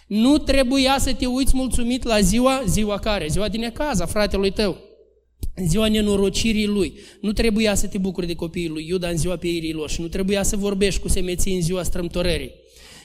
Nu 0.08 0.38
trebuia 0.38 0.96
să 1.00 1.14
te 1.14 1.26
uiți 1.26 1.56
mulțumit 1.56 2.04
la 2.04 2.20
ziua, 2.20 2.64
ziua 2.68 2.98
care? 3.00 3.28
Ziua 3.28 3.48
din 3.48 3.64
ecaza 3.64 4.06
fratelui 4.06 4.52
tău. 4.52 4.78
În 5.56 5.70
ziua 5.70 5.88
nenorocirii 5.88 6.66
lui. 6.66 6.94
Nu 7.22 7.32
trebuia 7.32 7.76
să 7.76 7.88
te 7.88 7.98
bucuri 7.98 8.28
de 8.28 8.34
copiii 8.34 8.68
lui 8.68 8.86
Iuda 8.88 9.08
în 9.08 9.18
ziua 9.18 9.36
pieirii 9.36 9.74
lor 9.74 9.90
și 9.90 10.02
nu 10.02 10.08
trebuia 10.08 10.44
să 10.44 10.56
vorbești 10.56 11.02
cu 11.02 11.08
semeții 11.08 11.56
în 11.56 11.62
ziua 11.62 11.84
strâmtorării. 11.84 12.52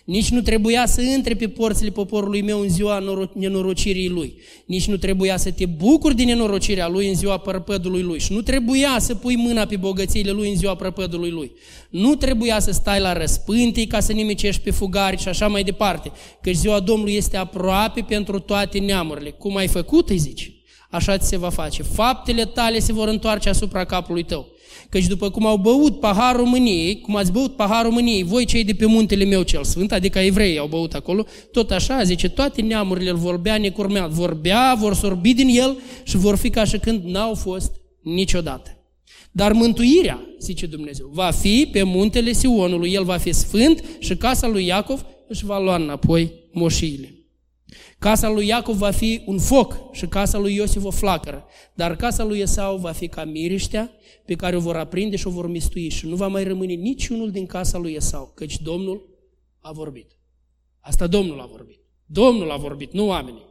Nici 0.04 0.28
nu 0.28 0.40
trebuia 0.40 0.86
să 0.86 1.00
intre 1.02 1.34
pe 1.34 1.48
porțile 1.48 1.90
poporului 1.90 2.42
meu 2.42 2.60
în 2.60 2.68
ziua 2.68 3.28
nenorocirii 3.32 4.08
lui. 4.08 4.34
Nici 4.66 4.86
nu 4.86 4.96
trebuia 4.96 5.36
să 5.36 5.50
te 5.50 5.66
bucuri 5.66 6.14
din 6.14 6.26
nenorocirea 6.26 6.88
lui 6.88 7.08
în 7.08 7.14
ziua 7.14 7.38
prăpădului 7.38 8.02
lui. 8.02 8.18
Și 8.18 8.32
nu 8.32 8.42
trebuia 8.42 8.96
să 8.98 9.14
pui 9.14 9.36
mâna 9.36 9.66
pe 9.66 9.76
bogățiile 9.76 10.30
lui 10.30 10.48
în 10.48 10.56
ziua 10.56 10.74
prăpădului 10.74 11.30
lui. 11.30 11.52
Nu 11.90 12.14
trebuia 12.14 12.58
să 12.60 12.70
stai 12.70 13.00
la 13.00 13.12
răspântii 13.12 13.86
ca 13.86 14.00
să 14.00 14.12
nimicești 14.12 14.62
pe 14.62 14.70
fugari 14.70 15.20
și 15.20 15.28
așa 15.28 15.48
mai 15.48 15.62
departe. 15.62 16.12
Că 16.42 16.50
ziua 16.50 16.80
Domnului 16.80 17.14
este 17.14 17.36
aproape 17.36 18.04
pentru 18.08 18.38
toate 18.38 18.78
neamurile. 18.78 19.30
Cum 19.30 19.56
ai 19.56 19.66
făcut, 19.66 20.08
îi 20.08 20.18
zici? 20.18 20.57
Așa 20.90 21.18
ți 21.18 21.28
se 21.28 21.36
va 21.36 21.48
face. 21.48 21.82
Faptele 21.82 22.44
tale 22.44 22.78
se 22.78 22.92
vor 22.92 23.08
întoarce 23.08 23.48
asupra 23.48 23.84
capului 23.84 24.22
tău. 24.22 24.46
Căci 24.88 25.06
după 25.06 25.30
cum 25.30 25.46
au 25.46 25.56
băut 25.56 26.00
paharul 26.00 26.46
mâniei, 26.46 27.00
cum 27.00 27.16
ați 27.16 27.32
băut 27.32 27.56
paharul 27.56 27.92
mâniei, 27.92 28.22
voi 28.22 28.44
cei 28.44 28.64
de 28.64 28.74
pe 28.74 28.86
muntele 28.86 29.24
meu 29.24 29.42
cel 29.42 29.64
sfânt, 29.64 29.92
adică 29.92 30.18
evrei 30.18 30.58
au 30.58 30.66
băut 30.66 30.94
acolo, 30.94 31.24
tot 31.52 31.70
așa, 31.70 32.02
zice, 32.02 32.28
toate 32.28 32.62
neamurile 32.62 33.10
îl 33.10 33.16
vorbea 33.16 33.58
necurmeat. 33.58 34.10
Vorbea, 34.10 34.74
vor 34.78 34.94
sorbi 34.94 35.34
din 35.34 35.48
el 35.48 35.78
și 36.02 36.16
vor 36.16 36.36
fi 36.36 36.50
ca 36.50 36.64
și 36.64 36.78
când 36.78 37.04
n-au 37.04 37.34
fost 37.34 37.70
niciodată. 38.02 38.72
Dar 39.32 39.52
mântuirea, 39.52 40.20
zice 40.40 40.66
Dumnezeu, 40.66 41.10
va 41.12 41.30
fi 41.30 41.68
pe 41.72 41.82
muntele 41.82 42.32
Sionului, 42.32 42.92
el 42.92 43.04
va 43.04 43.16
fi 43.16 43.32
sfânt 43.32 43.84
și 43.98 44.16
casa 44.16 44.46
lui 44.46 44.66
Iacov 44.66 45.04
își 45.28 45.44
va 45.44 45.58
lua 45.60 45.76
înapoi 45.76 46.32
moșiile. 46.52 47.17
Casa 47.98 48.28
lui 48.28 48.46
Iacov 48.46 48.76
va 48.76 48.90
fi 48.90 49.22
un 49.26 49.38
foc 49.38 49.94
și 49.94 50.06
casa 50.06 50.38
lui 50.38 50.54
Iosif 50.54 50.84
o 50.84 50.90
flacără, 50.90 51.46
dar 51.74 51.96
casa 51.96 52.24
lui 52.24 52.38
Esau 52.38 52.76
va 52.76 52.92
fi 52.92 53.08
ca 53.08 53.24
miriștea 53.24 53.92
pe 54.24 54.34
care 54.34 54.56
o 54.56 54.60
vor 54.60 54.76
aprinde 54.76 55.16
și 55.16 55.26
o 55.26 55.30
vor 55.30 55.48
mistui 55.48 55.88
și 55.88 56.06
nu 56.06 56.16
va 56.16 56.28
mai 56.28 56.44
rămâne 56.44 56.72
niciunul 56.72 57.30
din 57.30 57.46
casa 57.46 57.78
lui 57.78 57.92
Esau, 57.92 58.32
căci 58.34 58.60
Domnul 58.60 59.08
a 59.60 59.72
vorbit. 59.72 60.18
Asta 60.80 61.06
Domnul 61.06 61.40
a 61.40 61.46
vorbit. 61.46 61.80
Domnul 62.06 62.50
a 62.50 62.56
vorbit, 62.56 62.92
nu 62.92 63.06
oamenii. 63.06 63.46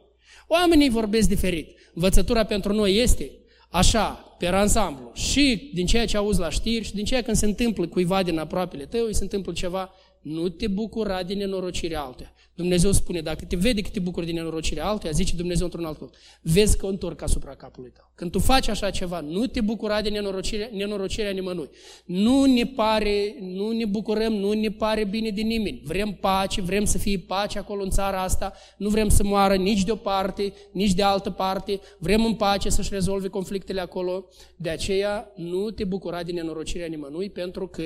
Oamenii 0.46 0.90
vorbesc 0.90 1.28
diferit. 1.28 1.68
Învățătura 1.94 2.44
pentru 2.44 2.72
noi 2.72 2.96
este 2.96 3.30
așa, 3.70 4.36
pe 4.38 4.46
ansamblu, 4.46 5.10
și 5.14 5.70
din 5.74 5.86
ceea 5.86 6.06
ce 6.06 6.16
auzi 6.16 6.40
la 6.40 6.50
știri 6.50 6.84
și 6.84 6.94
din 6.94 7.04
ceea 7.04 7.22
când 7.22 7.36
se 7.36 7.46
întâmplă 7.46 7.86
cuiva 7.86 8.22
din 8.22 8.38
aproapele 8.38 8.86
tău, 8.86 9.04
îi 9.06 9.14
se 9.14 9.22
întâmplă 9.22 9.52
ceva, 9.52 9.90
nu 10.22 10.48
te 10.48 10.66
bucura 10.68 11.22
din 11.22 11.38
nenorocirea 11.38 12.00
altuia. 12.00 12.32
Dumnezeu 12.58 12.92
spune, 12.92 13.20
dacă 13.20 13.44
te 13.44 13.56
vede 13.56 13.80
că 13.80 13.88
te 13.88 14.00
bucuri 14.00 14.26
din 14.26 14.34
nenorocirea 14.34 14.86
altuia, 14.86 15.12
zice 15.12 15.36
Dumnezeu 15.36 15.64
într-un 15.64 15.84
alt 15.84 16.00
loc, 16.00 16.14
vezi 16.42 16.76
că 16.76 16.86
o 16.86 16.88
întorc 16.88 17.22
asupra 17.22 17.54
capului 17.54 17.90
tău. 17.90 18.12
Când 18.14 18.30
tu 18.30 18.38
faci 18.38 18.68
așa 18.68 18.90
ceva, 18.90 19.20
nu 19.20 19.46
te 19.46 19.60
bucura 19.60 20.00
de 20.02 20.08
nenorocirea, 20.08 20.68
nenorocirea 20.72 21.30
nimănui. 21.30 21.70
Nu 22.04 22.44
ne 22.44 22.66
pare, 22.66 23.36
nu 23.40 23.70
ne 23.70 23.84
bucurăm, 23.84 24.32
nu 24.32 24.52
ne 24.52 24.70
pare 24.70 25.04
bine 25.04 25.30
de 25.30 25.40
nimeni. 25.40 25.80
Vrem 25.84 26.12
pace, 26.20 26.60
vrem 26.60 26.84
să 26.84 26.98
fie 26.98 27.18
pace 27.18 27.58
acolo 27.58 27.82
în 27.82 27.90
țara 27.90 28.22
asta, 28.22 28.52
nu 28.76 28.88
vrem 28.88 29.08
să 29.08 29.24
moară 29.24 29.54
nici 29.54 29.84
de 29.84 29.92
o 29.92 29.96
parte, 29.96 30.52
nici 30.72 30.94
de 30.94 31.02
altă 31.02 31.30
parte, 31.30 31.80
vrem 31.98 32.24
în 32.24 32.34
pace 32.34 32.68
să-și 32.68 32.92
rezolve 32.92 33.28
conflictele 33.28 33.80
acolo. 33.80 34.28
De 34.56 34.68
aceea 34.68 35.32
nu 35.36 35.70
te 35.70 35.84
bucura 35.84 36.22
de 36.22 36.32
nenorocirea 36.32 36.86
nimănui, 36.86 37.30
pentru 37.30 37.68
că 37.68 37.82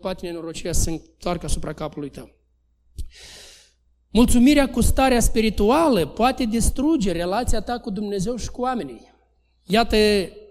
poate 0.00 0.26
nenorocirea 0.26 0.72
să 0.72 0.90
întoarcă 0.90 1.46
asupra 1.46 1.72
capului 1.72 2.10
tău. 2.10 2.34
Mulțumirea 4.16 4.70
cu 4.70 4.80
starea 4.80 5.20
spirituală 5.20 6.06
poate 6.06 6.44
distruge 6.44 7.12
relația 7.12 7.60
ta 7.60 7.78
cu 7.78 7.90
Dumnezeu 7.90 8.36
și 8.36 8.50
cu 8.50 8.60
oamenii. 8.60 9.14
Iată, 9.66 9.96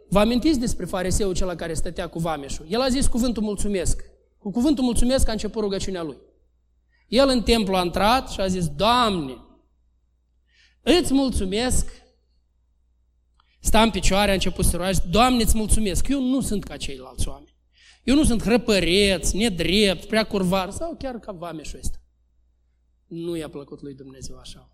vă 0.10 0.19
amintiți 0.19 0.60
despre 0.60 0.86
fariseul 0.86 1.34
cel 1.34 1.54
care 1.54 1.73
stătea 1.73 2.08
cu 2.08 2.19
vameșul? 2.19 2.65
El 2.69 2.82
a 2.82 2.88
zis 2.88 3.08
cuvântul 3.08 3.43
mulțumesc. 3.43 4.04
Cu 4.38 4.51
cuvântul 4.51 4.84
mulțumesc 4.84 5.30
a 5.30 5.32
început 5.32 5.62
rugăciunea 5.62 6.04
lui. 6.04 6.17
El 7.08 7.30
în 7.30 7.41
templu 7.41 7.75
a 7.75 7.84
intrat 7.84 8.30
și 8.30 8.39
a 8.39 8.47
zis, 8.47 8.67
Doamne, 8.67 9.38
îți 10.82 11.13
mulțumesc, 11.13 11.91
sta 13.60 13.82
în 13.82 13.89
picioare, 13.89 14.32
a 14.32 14.34
început 14.34 14.65
să 14.65 14.78
roage, 14.78 14.99
Doamne, 15.10 15.43
îți 15.43 15.58
mulțumesc, 15.58 16.08
eu 16.08 16.21
nu 16.21 16.41
sunt 16.41 16.63
ca 16.63 16.78
ceilalți 16.78 17.28
oameni. 17.28 17.56
Eu 18.04 18.15
nu 18.15 18.23
sunt 18.23 18.41
hrăpăreț, 18.41 19.32
nedrept, 19.32 20.06
prea 20.06 20.23
curvar 20.23 20.69
sau 20.69 20.95
chiar 20.99 21.19
ca 21.19 21.32
vameșul 21.32 21.80
ăsta. 21.80 21.99
Nu 23.08 23.36
i-a 23.36 23.50
plăcut 23.50 23.82
lui 23.82 23.94
Dumnezeu 23.94 24.38
așa. 24.38 24.70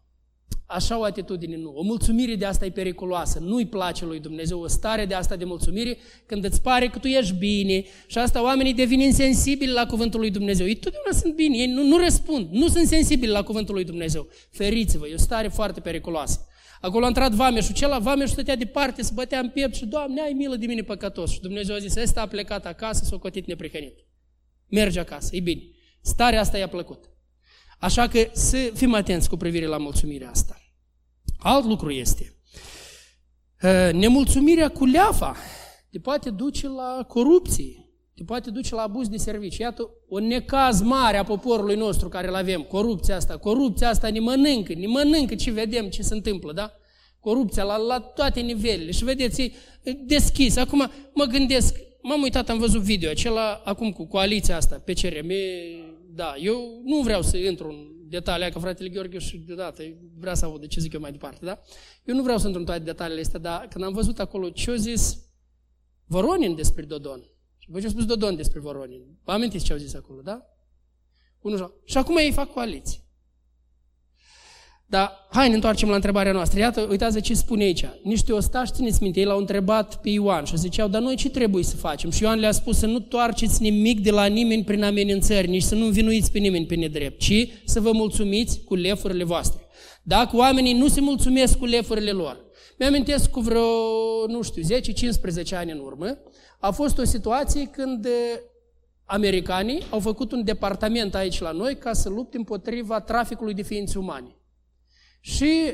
Așa 0.66 1.00
o 1.00 1.04
atitudine 1.04 1.58
nu. 1.58 1.70
O 1.70 1.82
mulțumire 1.82 2.36
de 2.36 2.46
asta 2.46 2.66
e 2.66 2.72
periculoasă. 2.72 3.40
Nu-i 3.40 3.68
place 3.68 4.06
lui 4.06 4.20
Dumnezeu 4.20 4.60
o 4.60 4.68
stare 4.68 5.06
de 5.06 5.14
asta 5.14 5.36
de 5.36 5.46
mulțumire 5.46 5.98
când 6.26 6.44
îți 6.44 6.62
pare 6.62 6.88
că 6.88 7.00
tu 7.00 7.08
ești 7.08 7.34
bine 7.34 7.84
și 8.08 8.18
asta 8.18 8.44
oamenii 8.44 8.74
devin 8.74 9.00
insensibili 9.00 9.72
la 9.72 9.86
cuvântul 9.86 10.20
lui 10.20 10.32
Dumnezeu. 10.32 10.68
Ei 10.68 10.76
totdeauna 10.76 11.12
sunt 11.12 11.36
bine, 11.36 11.58
ei 11.58 11.68
nu, 11.68 11.84
nu 11.84 11.98
răspund, 11.98 12.48
nu 12.52 12.68
sunt 12.68 12.88
sensibili 12.88 13.32
la 13.32 13.44
cuvântul 13.44 13.74
lui 13.74 13.84
Dumnezeu. 13.84 14.28
Feriți-vă, 14.50 15.08
e 15.08 15.14
o 15.14 15.18
stare 15.18 15.48
foarte 15.48 15.80
periculoasă. 15.80 16.46
Acolo 16.82 17.06
a 17.06 17.08
intrat 17.08 17.32
vameșul, 17.32 17.74
celălalt 17.74 18.04
vameșul 18.04 18.34
stătea 18.34 18.56
departe, 18.56 19.02
se 19.02 19.12
bătea 19.14 19.40
în 19.40 19.50
piept 19.50 19.76
și, 19.76 19.86
Doamne, 19.86 20.22
ai 20.22 20.34
milă 20.34 20.56
de 20.56 20.66
mine 20.66 20.82
păcătos. 20.82 21.32
Și 21.32 21.42
Dumnezeu 21.42 21.76
a 21.76 21.80
zis, 21.80 21.96
ăsta 21.96 22.22
a 22.22 22.28
plecat 22.28 22.66
acasă, 22.66 23.04
s-a 23.04 23.18
cotit 23.18 23.48
neprihănit. 23.48 24.06
Merge 24.68 25.00
acasă, 25.00 25.36
e 25.36 25.40
bine. 25.40 25.62
Starea 26.02 26.40
asta 26.40 26.58
i-a 26.58 26.68
plăcut. 26.68 27.10
Așa 27.82 28.08
că 28.08 28.30
să 28.32 28.72
fim 28.74 28.94
atenți 28.94 29.30
cu 29.30 29.36
privire 29.36 29.66
la 29.66 29.78
mulțumirea 29.78 30.30
asta. 30.30 30.62
Alt 31.38 31.66
lucru 31.66 31.92
este, 31.92 32.36
ă, 33.64 33.92
nemulțumirea 33.92 34.70
cu 34.70 34.86
leafa 34.86 35.36
te 35.92 36.00
poate 36.00 36.30
duce 36.30 36.68
la 36.68 37.06
corupție, 37.08 37.90
te 38.16 38.24
poate 38.24 38.50
duce 38.50 38.76
la 38.76 38.82
abuz 38.82 39.08
de 39.08 39.18
servicii. 39.18 39.62
Iată 39.62 39.90
o 40.10 40.20
necaz 40.20 40.82
mare 40.82 41.18
a 41.18 41.24
poporului 41.24 41.76
nostru 41.76 42.10
care 42.10 42.28
îl 42.28 42.36
avem, 42.36 42.62
corupția 42.62 43.16
asta. 43.16 43.38
Corupția 43.38 43.90
asta 43.90 44.10
ne 44.10 44.20
mănâncă, 44.20 44.74
ne 44.74 44.88
mănâncă 44.88 45.36
ce 45.36 45.52
vedem, 45.52 45.90
ce 45.90 46.02
se 46.02 46.14
întâmplă, 46.14 46.54
da? 46.54 46.72
Corupția 47.20 47.64
la, 47.64 47.78
la 47.78 48.00
toate 48.00 48.40
nivelele. 48.40 48.92
Și 48.92 49.04
vedeți, 49.04 49.52
deschis. 50.06 50.56
Acum 50.56 50.92
mă 51.14 51.24
gândesc, 51.24 51.76
m-am 52.02 52.22
uitat, 52.22 52.50
am 52.50 52.58
văzut 52.58 52.82
video, 52.82 53.10
acela 53.10 53.62
acum 53.66 53.92
cu 53.92 54.08
coaliția 54.08 54.56
asta, 54.56 54.84
PCRM, 54.86 55.32
da, 56.14 56.36
eu 56.38 56.82
nu 56.84 57.02
vreau 57.02 57.22
să 57.22 57.38
intru 57.38 57.70
în 57.70 58.10
detalii, 58.10 58.52
că 58.52 58.60
fratele 58.60 58.90
Gheorghe 58.90 59.18
și 59.18 59.38
deodată 59.38 59.84
vrea 60.18 60.34
să 60.34 60.46
audă 60.46 60.66
ce 60.66 60.80
zic 60.80 60.94
eu 60.94 61.00
mai 61.00 61.12
departe, 61.12 61.46
da? 61.46 61.60
Eu 62.06 62.16
nu 62.16 62.22
vreau 62.22 62.38
să 62.38 62.46
intru 62.46 62.60
în 62.60 62.66
toate 62.66 62.84
detaliile 62.84 63.22
astea, 63.22 63.40
dar 63.40 63.68
când 63.68 63.84
am 63.84 63.94
văzut 63.94 64.20
acolo 64.20 64.50
ce 64.50 64.72
a 64.72 64.76
zis 64.76 65.20
Voronin 66.06 66.56
despre 66.56 66.84
Dodon, 66.84 67.30
și 67.58 67.72
vă 67.72 67.80
ce 67.80 67.86
a 67.86 67.90
spus 67.90 68.06
Dodon 68.06 68.36
despre 68.36 68.60
Voronin, 68.60 69.18
vă 69.24 69.32
amintiți 69.32 69.66
ce 69.66 69.74
au 69.74 69.80
zis 69.80 69.94
acolo, 69.94 70.22
da? 70.22 70.46
Unul 71.42 71.82
și 71.86 71.98
acum 71.98 72.18
ei 72.18 72.32
fac 72.32 72.54
coaliție. 72.54 73.00
Dar 74.92 75.28
hai 75.30 75.50
ne 75.50 75.56
întoarcem 75.56 75.90
la 75.90 75.96
întrebarea 75.96 76.32
noastră. 76.32 76.60
Iată, 76.60 76.88
uitați 76.90 77.22
ce 77.22 77.34
spune 77.34 77.64
aici. 77.64 77.86
Niște 78.04 78.34
ostași, 78.34 78.72
țineți 78.72 79.04
minte, 79.04 79.20
ei 79.20 79.26
l-au 79.26 79.38
întrebat 79.38 80.02
pe 80.02 80.10
Ioan 80.10 80.44
și 80.44 80.58
ziceau, 80.58 80.88
dar 80.88 81.02
noi 81.02 81.16
ce 81.16 81.30
trebuie 81.30 81.64
să 81.64 81.76
facem? 81.76 82.12
Și 82.12 82.24
Ioan 82.24 82.40
le-a 82.40 82.52
spus 82.52 82.78
să 82.78 82.86
nu 82.86 83.00
toarceți 83.00 83.62
nimic 83.62 84.00
de 84.00 84.12
la 84.12 84.26
nimeni 84.26 84.64
prin 84.64 84.84
amenințări, 84.84 85.48
nici 85.48 85.62
să 85.64 85.76
nu 85.76 85.86
învinuiți 85.86 86.32
pe 86.32 86.38
nimeni 86.38 86.66
pe 86.66 86.76
nedrept, 86.76 87.20
ci 87.20 87.48
să 87.66 87.80
vă 87.80 87.92
mulțumiți 87.92 88.60
cu 88.60 88.76
lefurile 88.76 89.24
voastre. 89.24 89.68
Dacă 90.04 90.36
oamenii 90.36 90.74
nu 90.74 90.88
se 90.88 91.02
mulțumesc 91.02 91.58
cu 91.58 91.66
lefurile 91.66 92.12
lor, 92.12 92.46
mi-amintesc 92.80 93.30
cu 93.30 93.40
vreo, 93.40 93.68
nu 94.28 94.42
știu, 94.42 94.64
10-15 95.52 95.56
ani 95.56 95.72
în 95.72 95.80
urmă, 95.80 96.18
a 96.60 96.72
fost 96.72 96.98
o 96.98 97.04
situație 97.04 97.66
când 97.66 98.08
americanii 99.06 99.82
au 99.90 100.00
făcut 100.00 100.32
un 100.32 100.44
departament 100.44 101.16
aici 101.16 101.40
la 101.40 101.52
noi 101.52 101.78
ca 101.78 101.94
să 101.94 102.10
lupte 102.10 102.38
împotriva 102.38 103.00
traficului 103.00 103.54
de 103.54 103.62
ființe 103.62 103.98
umane 103.98 104.36
și 105.22 105.74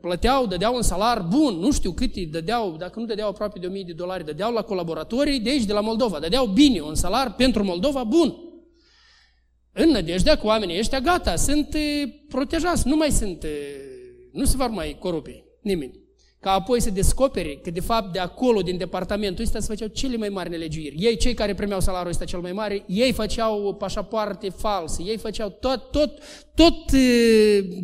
plăteau, 0.00 0.46
dădeau 0.46 0.74
un 0.74 0.82
salar 0.82 1.22
bun, 1.22 1.54
nu 1.54 1.72
știu 1.72 1.92
cât 1.92 2.16
îi 2.16 2.26
dădeau, 2.26 2.76
dacă 2.76 3.00
nu 3.00 3.06
dădeau 3.06 3.28
aproape 3.28 3.58
de 3.58 3.66
1000 3.66 3.82
de 3.82 3.92
dolari, 3.92 4.24
dădeau 4.24 4.52
la 4.52 4.62
colaboratorii 4.62 5.40
de 5.40 5.50
aici, 5.50 5.64
de 5.64 5.72
la 5.72 5.80
Moldova, 5.80 6.18
dădeau 6.18 6.46
bine, 6.46 6.80
un 6.80 6.94
salar 6.94 7.34
pentru 7.34 7.64
Moldova 7.64 8.04
bun. 8.04 8.34
În 9.72 9.90
nădejdea 9.90 10.36
că 10.36 10.46
oamenii 10.46 10.78
ăștia, 10.78 11.00
gata, 11.00 11.36
sunt 11.36 11.76
protejați, 12.28 12.88
nu 12.88 12.96
mai 12.96 13.10
sunt, 13.10 13.46
nu 14.32 14.44
se 14.44 14.56
vor 14.56 14.68
mai 14.68 14.96
corupe 14.98 15.44
nimeni 15.60 16.07
ca 16.40 16.52
apoi 16.52 16.80
să 16.80 16.90
descopere 16.90 17.54
că 17.62 17.70
de 17.70 17.80
fapt 17.80 18.12
de 18.12 18.18
acolo, 18.18 18.60
din 18.60 18.76
departamentul 18.76 19.44
ăsta, 19.44 19.60
se 19.60 19.66
făceau 19.66 19.88
cele 19.88 20.16
mai 20.16 20.28
mari 20.28 20.50
nelegiuiri. 20.50 20.96
Ei, 20.98 21.16
cei 21.16 21.34
care 21.34 21.54
primeau 21.54 21.80
salariul 21.80 22.10
ăsta 22.10 22.24
cel 22.24 22.40
mai 22.40 22.52
mare, 22.52 22.84
ei 22.86 23.12
făceau 23.12 23.74
pașapoarte 23.74 24.48
false, 24.48 25.02
ei 25.02 25.16
făceau 25.16 25.48
tot, 25.48 25.90
tot, 25.90 26.18
tot 26.54 26.92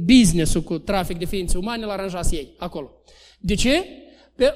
business-ul 0.05 0.63
cu 0.63 0.79
trafic 0.79 1.19
de 1.19 1.25
ființe 1.25 1.59
umane, 1.59 1.85
l 1.85 1.89
aranjase 1.89 2.37
ei 2.37 2.55
acolo. 2.59 2.91
De 3.39 3.55
ce? 3.55 3.85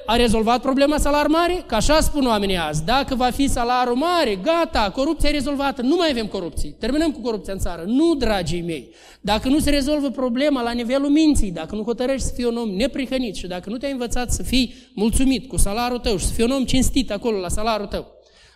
A 0.05 0.15
rezolvat 0.15 0.61
problema 0.61 0.97
salar 0.97 1.27
mare? 1.27 1.63
Că 1.65 1.75
așa 1.75 1.99
spun 1.99 2.25
oamenii 2.25 2.57
azi. 2.57 2.85
Dacă 2.85 3.15
va 3.15 3.29
fi 3.29 3.47
salarul 3.47 3.95
mare, 3.95 4.35
gata, 4.35 4.91
corupția 4.95 5.29
e 5.29 5.31
rezolvată. 5.31 5.81
Nu 5.81 5.95
mai 5.95 6.09
avem 6.09 6.25
corupții. 6.25 6.75
Terminăm 6.79 7.11
cu 7.11 7.19
corupția 7.19 7.53
în 7.53 7.59
țară. 7.59 7.83
Nu, 7.85 8.15
dragii 8.15 8.61
mei. 8.61 8.89
Dacă 9.21 9.47
nu 9.47 9.59
se 9.59 9.69
rezolvă 9.69 10.09
problema 10.09 10.61
la 10.61 10.71
nivelul 10.71 11.09
minții, 11.09 11.51
dacă 11.51 11.75
nu 11.75 11.83
hotărăști 11.83 12.27
să 12.27 12.33
fii 12.33 12.45
un 12.45 12.57
om 12.57 12.69
neprihănit 12.69 13.35
și 13.35 13.47
dacă 13.47 13.69
nu 13.69 13.77
te-ai 13.77 13.91
învățat 13.91 14.31
să 14.31 14.43
fii 14.43 14.73
mulțumit 14.93 15.47
cu 15.47 15.57
salarul 15.57 15.99
tău 15.99 16.17
și 16.17 16.25
să 16.25 16.33
fii 16.33 16.43
un 16.43 16.51
om 16.51 16.65
cinstit 16.65 17.11
acolo 17.11 17.37
la 17.37 17.49
salarul 17.49 17.85
tău, 17.85 18.07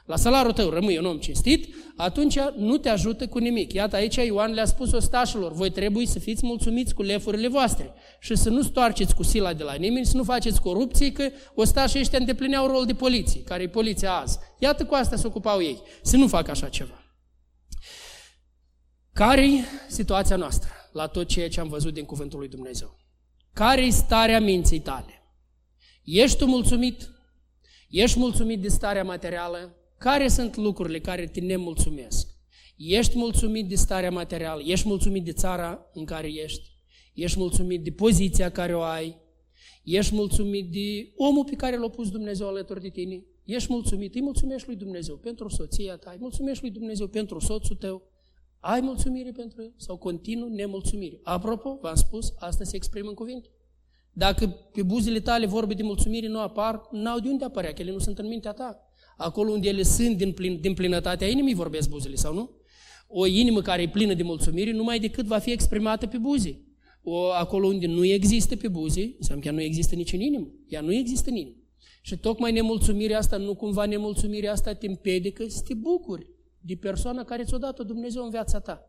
la 0.05 0.15
salariul 0.15 0.53
tău 0.53 0.69
rămâi 0.69 0.97
un 0.97 1.05
om 1.05 1.17
cinstit, 1.17 1.73
atunci 1.95 2.39
nu 2.57 2.77
te 2.77 2.89
ajută 2.89 3.27
cu 3.27 3.37
nimic. 3.37 3.73
Iată, 3.73 3.95
aici 3.95 4.15
Ioan 4.15 4.53
le-a 4.53 4.65
spus 4.65 4.91
ostașilor, 4.91 5.51
voi 5.51 5.69
trebuie 5.69 6.05
să 6.05 6.19
fiți 6.19 6.45
mulțumiți 6.45 6.93
cu 6.93 7.01
lefurile 7.01 7.47
voastre 7.47 7.93
și 8.19 8.35
să 8.35 8.49
nu 8.49 8.61
stoarceți 8.61 9.15
cu 9.15 9.23
sila 9.23 9.53
de 9.53 9.63
la 9.63 9.73
nimeni, 9.73 10.05
să 10.05 10.17
nu 10.17 10.23
faceți 10.23 10.61
corupție, 10.61 11.11
că 11.11 11.29
ostașii 11.53 11.99
ăștia 11.99 12.19
îndeplineau 12.19 12.67
rol 12.67 12.85
de 12.85 12.93
poliție, 12.93 13.43
care 13.43 13.63
e 13.63 13.67
poliția 13.67 14.13
azi. 14.13 14.37
Iată 14.59 14.85
cu 14.85 14.93
asta 14.93 15.15
se 15.15 15.27
ocupau 15.27 15.61
ei, 15.61 15.81
să 16.01 16.17
nu 16.17 16.27
facă 16.27 16.51
așa 16.51 16.69
ceva. 16.69 17.03
Care-i 19.13 19.63
situația 19.87 20.35
noastră 20.35 20.69
la 20.91 21.07
tot 21.07 21.27
ceea 21.27 21.49
ce 21.49 21.59
am 21.59 21.67
văzut 21.67 21.93
din 21.93 22.05
Cuvântul 22.05 22.39
lui 22.39 22.47
Dumnezeu? 22.47 22.99
Care-i 23.53 23.91
starea 23.91 24.39
minții 24.39 24.79
tale? 24.79 25.21
Ești 26.03 26.37
tu 26.37 26.45
mulțumit? 26.45 27.09
Ești 27.89 28.19
mulțumit 28.19 28.61
de 28.61 28.67
starea 28.67 29.03
materială? 29.03 29.77
Care 30.03 30.27
sunt 30.27 30.55
lucrurile 30.55 30.99
care 30.99 31.25
te 31.25 31.39
nemulțumesc? 31.39 32.27
Ești 32.77 33.17
mulțumit 33.17 33.67
de 33.69 33.75
starea 33.75 34.11
materială? 34.11 34.61
Ești 34.65 34.87
mulțumit 34.87 35.23
de 35.25 35.31
țara 35.31 35.89
în 35.93 36.05
care 36.05 36.27
ești? 36.27 36.71
Ești 37.13 37.39
mulțumit 37.39 37.83
de 37.83 37.91
poziția 37.91 38.51
care 38.51 38.75
o 38.75 38.81
ai? 38.81 39.17
Ești 39.83 40.15
mulțumit 40.15 40.71
de 40.71 41.13
omul 41.15 41.43
pe 41.43 41.55
care 41.55 41.77
l-a 41.77 41.89
pus 41.89 42.09
Dumnezeu 42.09 42.47
alături 42.47 42.81
de 42.81 42.89
tine? 42.89 43.23
Ești 43.43 43.71
mulțumit? 43.71 44.15
Îi 44.15 44.21
mulțumești 44.21 44.67
lui 44.67 44.77
Dumnezeu 44.77 45.15
pentru 45.15 45.49
soția 45.49 45.95
ta, 45.95 46.11
îi 46.11 46.17
mulțumești 46.19 46.63
lui 46.63 46.71
Dumnezeu 46.71 47.07
pentru 47.07 47.39
soțul 47.39 47.75
tău, 47.75 48.01
ai 48.59 48.81
mulțumire 48.81 49.31
pentru 49.31 49.61
el 49.61 49.73
sau 49.77 49.97
continuu 49.97 50.47
nemulțumire? 50.47 51.19
Apropo, 51.23 51.77
v-am 51.81 51.95
spus, 51.95 52.33
asta 52.37 52.63
se 52.63 52.75
exprimă 52.75 53.09
în 53.09 53.15
cuvinte. 53.15 53.49
Dacă 54.13 54.47
pe 54.47 54.83
buzele 54.83 55.19
tale 55.19 55.45
vorbe 55.45 55.73
de 55.73 55.83
mulțumire 55.83 56.27
nu 56.27 56.39
apar, 56.39 56.81
n-au 56.91 57.19
de 57.19 57.29
unde 57.29 57.45
apărea, 57.45 57.73
că 57.73 57.81
ele 57.81 57.91
nu 57.91 57.99
sunt 57.99 58.19
în 58.19 58.27
mintea 58.27 58.51
ta. 58.51 58.92
Acolo 59.23 59.51
unde 59.51 59.67
ele 59.67 59.83
sunt 59.83 60.17
din, 60.17 60.31
plin, 60.31 60.59
din 60.61 60.73
plinătatea 60.73 61.27
inimii 61.27 61.53
vorbesc 61.53 61.89
buzele, 61.89 62.15
sau 62.15 62.33
nu? 62.33 62.49
O 63.07 63.25
inimă 63.25 63.61
care 63.61 63.81
e 63.81 63.89
plină 63.89 64.13
de 64.13 64.23
mulțumire 64.23 64.71
numai 64.71 64.99
decât 64.99 65.25
va 65.25 65.37
fi 65.37 65.51
exprimată 65.51 66.07
pe 66.07 66.17
buze. 66.17 66.61
O, 67.03 67.31
acolo 67.31 67.67
unde 67.67 67.87
nu 67.87 68.05
există 68.05 68.55
pe 68.55 68.67
buze, 68.67 69.15
înseamnă 69.17 69.43
că 69.43 69.49
ea 69.49 69.55
nu 69.55 69.61
există 69.61 69.95
nici 69.95 70.13
în 70.13 70.19
inimă. 70.19 70.47
Ea 70.67 70.81
nu 70.81 70.93
există 70.93 71.29
în 71.29 71.35
inimă. 71.35 71.55
Și 72.01 72.17
tocmai 72.17 72.51
nemulțumirea 72.51 73.17
asta, 73.17 73.37
nu 73.37 73.55
cumva 73.55 73.85
nemulțumirea 73.85 74.51
asta 74.51 74.73
te 74.73 74.87
împiedică 74.87 75.47
să 75.47 75.61
te 75.67 75.73
bucuri 75.73 76.27
de 76.59 76.75
persoana 76.75 77.23
care 77.23 77.43
ți-o 77.43 77.57
dat-o 77.57 77.83
Dumnezeu 77.83 78.23
în 78.23 78.29
viața 78.29 78.59
ta. 78.59 78.87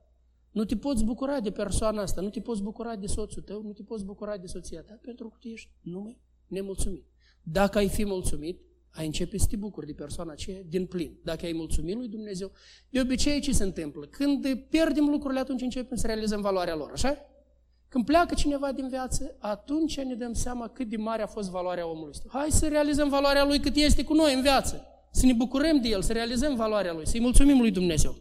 Nu 0.50 0.64
te 0.64 0.76
poți 0.76 1.04
bucura 1.04 1.40
de 1.40 1.50
persoana 1.50 2.02
asta, 2.02 2.20
nu 2.20 2.28
te 2.28 2.40
poți 2.40 2.62
bucura 2.62 2.96
de 2.96 3.06
soțul 3.06 3.42
tău, 3.42 3.62
nu 3.62 3.72
te 3.72 3.82
poți 3.82 4.04
bucura 4.04 4.36
de 4.36 4.46
soția 4.46 4.80
ta, 4.80 4.98
pentru 5.02 5.28
că 5.28 5.36
tu 5.40 5.48
ești 5.48 5.70
numai 5.80 6.20
nemulțumit. 6.46 7.04
Dacă 7.42 7.78
ai 7.78 7.88
fi 7.88 8.04
mulțumit, 8.04 8.60
ai 8.94 9.06
începe 9.06 9.38
să 9.38 9.46
te 9.46 9.56
bucuri 9.56 9.86
de 9.86 9.92
persoana 9.92 10.32
aceea 10.32 10.60
din 10.68 10.86
plin. 10.86 11.18
Dacă 11.22 11.44
ai 11.44 11.52
mulțumit 11.52 11.96
lui 11.96 12.08
Dumnezeu, 12.08 12.52
de 12.88 13.00
obicei 13.00 13.40
ce 13.40 13.52
se 13.52 13.64
întâmplă? 13.64 14.06
Când 14.06 14.54
pierdem 14.68 15.04
lucrurile, 15.04 15.40
atunci 15.40 15.62
începem 15.62 15.96
să 15.96 16.06
realizăm 16.06 16.40
valoarea 16.40 16.74
lor, 16.74 16.90
așa? 16.92 17.16
Când 17.88 18.04
pleacă 18.04 18.34
cineva 18.34 18.72
din 18.72 18.88
viață, 18.88 19.36
atunci 19.38 20.00
ne 20.00 20.14
dăm 20.14 20.32
seama 20.32 20.68
cât 20.68 20.88
de 20.88 20.96
mare 20.96 21.22
a 21.22 21.26
fost 21.26 21.50
valoarea 21.50 21.88
omului 21.88 22.08
ăsta. 22.10 22.28
Hai 22.28 22.50
să 22.50 22.68
realizăm 22.68 23.08
valoarea 23.08 23.44
lui 23.44 23.60
cât 23.60 23.76
este 23.76 24.04
cu 24.04 24.14
noi 24.14 24.34
în 24.34 24.42
viață. 24.42 24.86
Să 25.12 25.26
ne 25.26 25.32
bucurăm 25.32 25.80
de 25.80 25.88
el, 25.88 26.02
să 26.02 26.12
realizăm 26.12 26.54
valoarea 26.54 26.92
lui, 26.92 27.06
să-i 27.06 27.20
mulțumim 27.20 27.58
lui 27.58 27.70
Dumnezeu. 27.70 28.16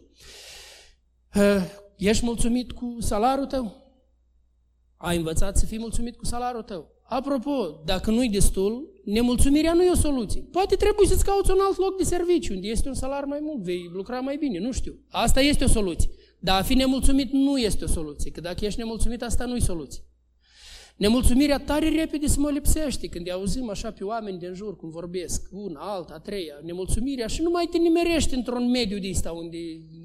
Ești 1.96 2.24
mulțumit 2.24 2.72
cu 2.72 2.96
salariul 3.00 3.46
tău? 3.46 3.92
Ai 4.96 5.16
învățat 5.16 5.56
să 5.56 5.66
fii 5.66 5.78
mulțumit 5.78 6.16
cu 6.16 6.24
salariul 6.24 6.62
tău. 6.62 6.90
Apropo, 7.02 7.82
dacă 7.84 8.10
nu-i 8.10 8.28
destul, 8.30 8.93
nemulțumirea 9.04 9.72
nu 9.72 9.82
e 9.82 9.90
o 9.90 9.94
soluție. 9.94 10.40
Poate 10.40 10.76
trebuie 10.76 11.08
să-ți 11.08 11.24
cauți 11.24 11.50
un 11.50 11.58
alt 11.60 11.78
loc 11.78 11.96
de 11.96 12.04
serviciu, 12.04 12.54
unde 12.54 12.68
este 12.68 12.88
un 12.88 12.94
salar 12.94 13.24
mai 13.24 13.38
mult, 13.42 13.62
vei 13.62 13.90
lucra 13.92 14.20
mai 14.20 14.36
bine, 14.36 14.58
nu 14.58 14.72
știu. 14.72 14.98
Asta 15.08 15.40
este 15.40 15.64
o 15.64 15.68
soluție. 15.68 16.10
Dar 16.38 16.60
a 16.60 16.62
fi 16.62 16.74
nemulțumit 16.74 17.32
nu 17.32 17.58
este 17.58 17.84
o 17.84 17.86
soluție, 17.86 18.30
că 18.30 18.40
dacă 18.40 18.64
ești 18.64 18.78
nemulțumit, 18.78 19.22
asta 19.22 19.44
nu 19.44 19.56
e 19.56 19.60
soluție. 19.60 20.02
Nemulțumirea 20.96 21.58
tare 21.58 21.88
repede 21.88 22.26
se 22.26 22.38
mă 22.38 22.50
lipsește 22.50 23.06
când 23.06 23.30
auzim 23.30 23.70
așa 23.70 23.90
pe 23.90 24.04
oameni 24.04 24.38
din 24.38 24.54
jur 24.54 24.76
cum 24.76 24.90
vorbesc, 24.90 25.48
una, 25.52 25.80
alta, 25.80 26.14
a 26.14 26.18
treia, 26.18 26.54
nemulțumirea 26.62 27.26
și 27.26 27.42
nu 27.42 27.50
mai 27.50 27.68
te 27.70 27.78
nimerești 27.78 28.34
într-un 28.34 28.70
mediu 28.70 28.98
de 28.98 29.08
ăsta 29.10 29.30
unde 29.30 29.58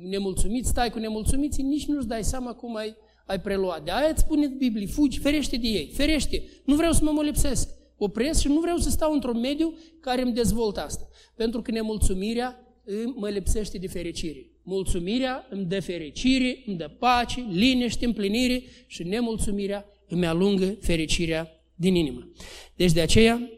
nemulțumit, 0.09 0.65
stai 0.65 0.89
cu 0.89 0.99
nemulțumiții, 0.99 1.63
nici 1.63 1.85
nu-ți 1.85 2.07
dai 2.07 2.23
seama 2.23 2.53
cum 2.53 2.75
ai, 2.75 2.95
ai 3.25 3.39
preluat. 3.39 3.83
De 3.83 3.91
aia 3.91 4.09
îți 4.09 4.21
spune 4.21 4.47
Biblie, 4.47 4.87
fugi, 4.87 5.19
ferește 5.19 5.57
de 5.57 5.67
ei, 5.67 5.91
ferește, 5.93 6.43
nu 6.65 6.75
vreau 6.75 6.91
să 6.91 6.99
mă 7.03 7.11
mă 7.11 7.21
lipsesc 7.21 7.78
opresc 7.99 8.39
și 8.39 8.47
nu 8.47 8.59
vreau 8.59 8.77
să 8.77 8.89
stau 8.89 9.13
într-un 9.13 9.39
mediu 9.39 9.77
care 9.99 10.21
îmi 10.21 10.33
dezvoltă 10.33 10.81
asta. 10.81 11.07
Pentru 11.35 11.61
că 11.61 11.71
nemulțumirea 11.71 12.63
mă 13.15 13.29
lipsește 13.29 13.77
de 13.77 13.87
fericire. 13.87 14.51
Mulțumirea 14.63 15.47
îmi 15.49 15.65
dă 15.65 15.79
fericire, 15.79 16.63
îmi 16.65 16.77
dă 16.77 16.87
pace, 16.99 17.45
liniște, 17.49 18.05
împlinire 18.05 18.63
și 18.87 19.03
nemulțumirea 19.03 19.85
îmi 20.07 20.25
alungă 20.25 20.77
fericirea 20.81 21.47
din 21.75 21.95
inimă. 21.95 22.31
Deci 22.75 22.91
de 22.91 23.01
aceea 23.01 23.49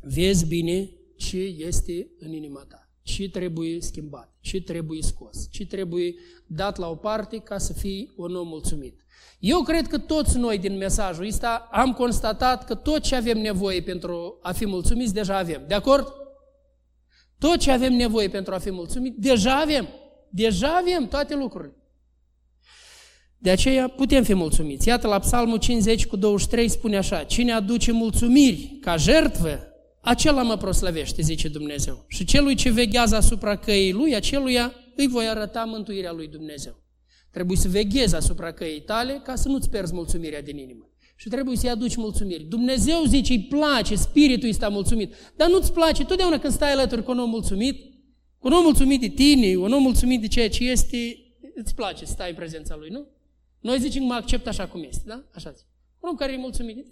vezi 0.00 0.46
bine 0.46 0.90
ce 1.16 1.38
este 1.38 2.10
în 2.18 2.32
inima 2.32 2.64
ta, 2.68 2.90
ce 3.02 3.28
trebuie 3.28 3.80
schimbat, 3.80 4.36
ce 4.40 4.60
trebuie 4.60 5.02
scos, 5.02 5.48
ce 5.50 5.66
trebuie 5.66 6.14
dat 6.46 6.78
la 6.78 6.90
o 6.90 6.94
parte 6.94 7.38
ca 7.38 7.58
să 7.58 7.72
fii 7.72 8.12
un 8.16 8.34
om 8.34 8.48
mulțumit. 8.48 9.03
Eu 9.38 9.62
cred 9.62 9.86
că 9.86 9.98
toți 9.98 10.38
noi 10.38 10.58
din 10.58 10.76
mesajul 10.76 11.26
ăsta 11.26 11.68
am 11.72 11.92
constatat 11.92 12.64
că 12.64 12.74
tot 12.74 13.02
ce 13.02 13.14
avem 13.14 13.38
nevoie 13.38 13.82
pentru 13.82 14.38
a 14.42 14.52
fi 14.52 14.66
mulțumiți, 14.66 15.14
deja 15.14 15.38
avem. 15.38 15.64
De 15.68 15.74
acord? 15.74 16.12
Tot 17.38 17.56
ce 17.56 17.70
avem 17.70 17.92
nevoie 17.92 18.28
pentru 18.28 18.54
a 18.54 18.58
fi 18.58 18.70
mulțumiți, 18.70 19.20
deja 19.20 19.60
avem. 19.60 19.88
Deja 20.30 20.76
avem 20.76 21.08
toate 21.08 21.34
lucrurile. 21.34 21.76
De 23.38 23.50
aceea 23.50 23.88
putem 23.88 24.22
fi 24.22 24.34
mulțumiți. 24.34 24.88
Iată 24.88 25.06
la 25.06 25.18
Psalmul 25.18 25.58
50 25.58 26.06
cu 26.06 26.16
23 26.16 26.68
spune 26.68 26.96
așa, 26.96 27.24
Cine 27.24 27.52
aduce 27.52 27.92
mulțumiri 27.92 28.78
ca 28.80 28.96
jertvă, 28.96 29.58
acela 30.00 30.42
mă 30.42 30.56
proslăvește, 30.56 31.22
zice 31.22 31.48
Dumnezeu. 31.48 32.04
Și 32.08 32.24
celui 32.24 32.54
ce 32.54 32.70
veghează 32.70 33.16
asupra 33.16 33.56
căii 33.56 33.92
lui, 33.92 34.14
aceluia 34.14 34.72
îi 34.96 35.08
voi 35.08 35.28
arăta 35.28 35.64
mântuirea 35.64 36.12
lui 36.12 36.28
Dumnezeu. 36.28 36.83
Trebuie 37.34 37.56
să 37.56 37.68
veghezi 37.68 38.14
asupra 38.14 38.52
căii 38.52 38.80
tale 38.80 39.20
ca 39.24 39.34
să 39.34 39.48
nu-ți 39.48 39.70
pierzi 39.70 39.94
mulțumirea 39.94 40.42
din 40.42 40.58
inimă. 40.58 40.88
Și 41.16 41.28
trebuie 41.28 41.56
să-i 41.56 41.70
aduci 41.70 41.96
mulțumiri. 41.96 42.44
Dumnezeu 42.44 43.04
zice, 43.04 43.32
îi 43.32 43.42
place, 43.42 43.94
spiritul 43.94 44.48
este 44.48 44.68
mulțumit. 44.68 45.14
Dar 45.36 45.48
nu-ți 45.48 45.72
place 45.72 46.04
totdeauna 46.04 46.38
când 46.38 46.52
stai 46.52 46.72
alături 46.72 47.02
cu 47.02 47.10
un 47.10 47.18
om 47.18 47.28
mulțumit, 47.28 47.80
un 48.40 48.52
om 48.52 48.62
mulțumit 48.62 49.00
de 49.00 49.08
tine, 49.08 49.56
un 49.56 49.72
om 49.72 49.82
mulțumit 49.82 50.20
de 50.20 50.28
ceea 50.28 50.48
ce 50.48 50.70
este, 50.70 51.16
îți 51.54 51.74
place 51.74 52.04
să 52.04 52.12
stai 52.12 52.28
în 52.28 52.34
prezența 52.36 52.76
lui, 52.76 52.88
nu? 52.90 53.06
Noi 53.60 53.78
zicem, 53.78 54.02
mă 54.02 54.14
accept 54.14 54.46
așa 54.46 54.66
cum 54.66 54.82
este, 54.82 55.02
da? 55.06 55.24
Așa 55.34 55.50
zic. 55.50 55.66
Un 56.00 56.08
om 56.08 56.16
care 56.16 56.32
e 56.32 56.36
mulțumit, 56.36 56.76
e, 56.76 56.82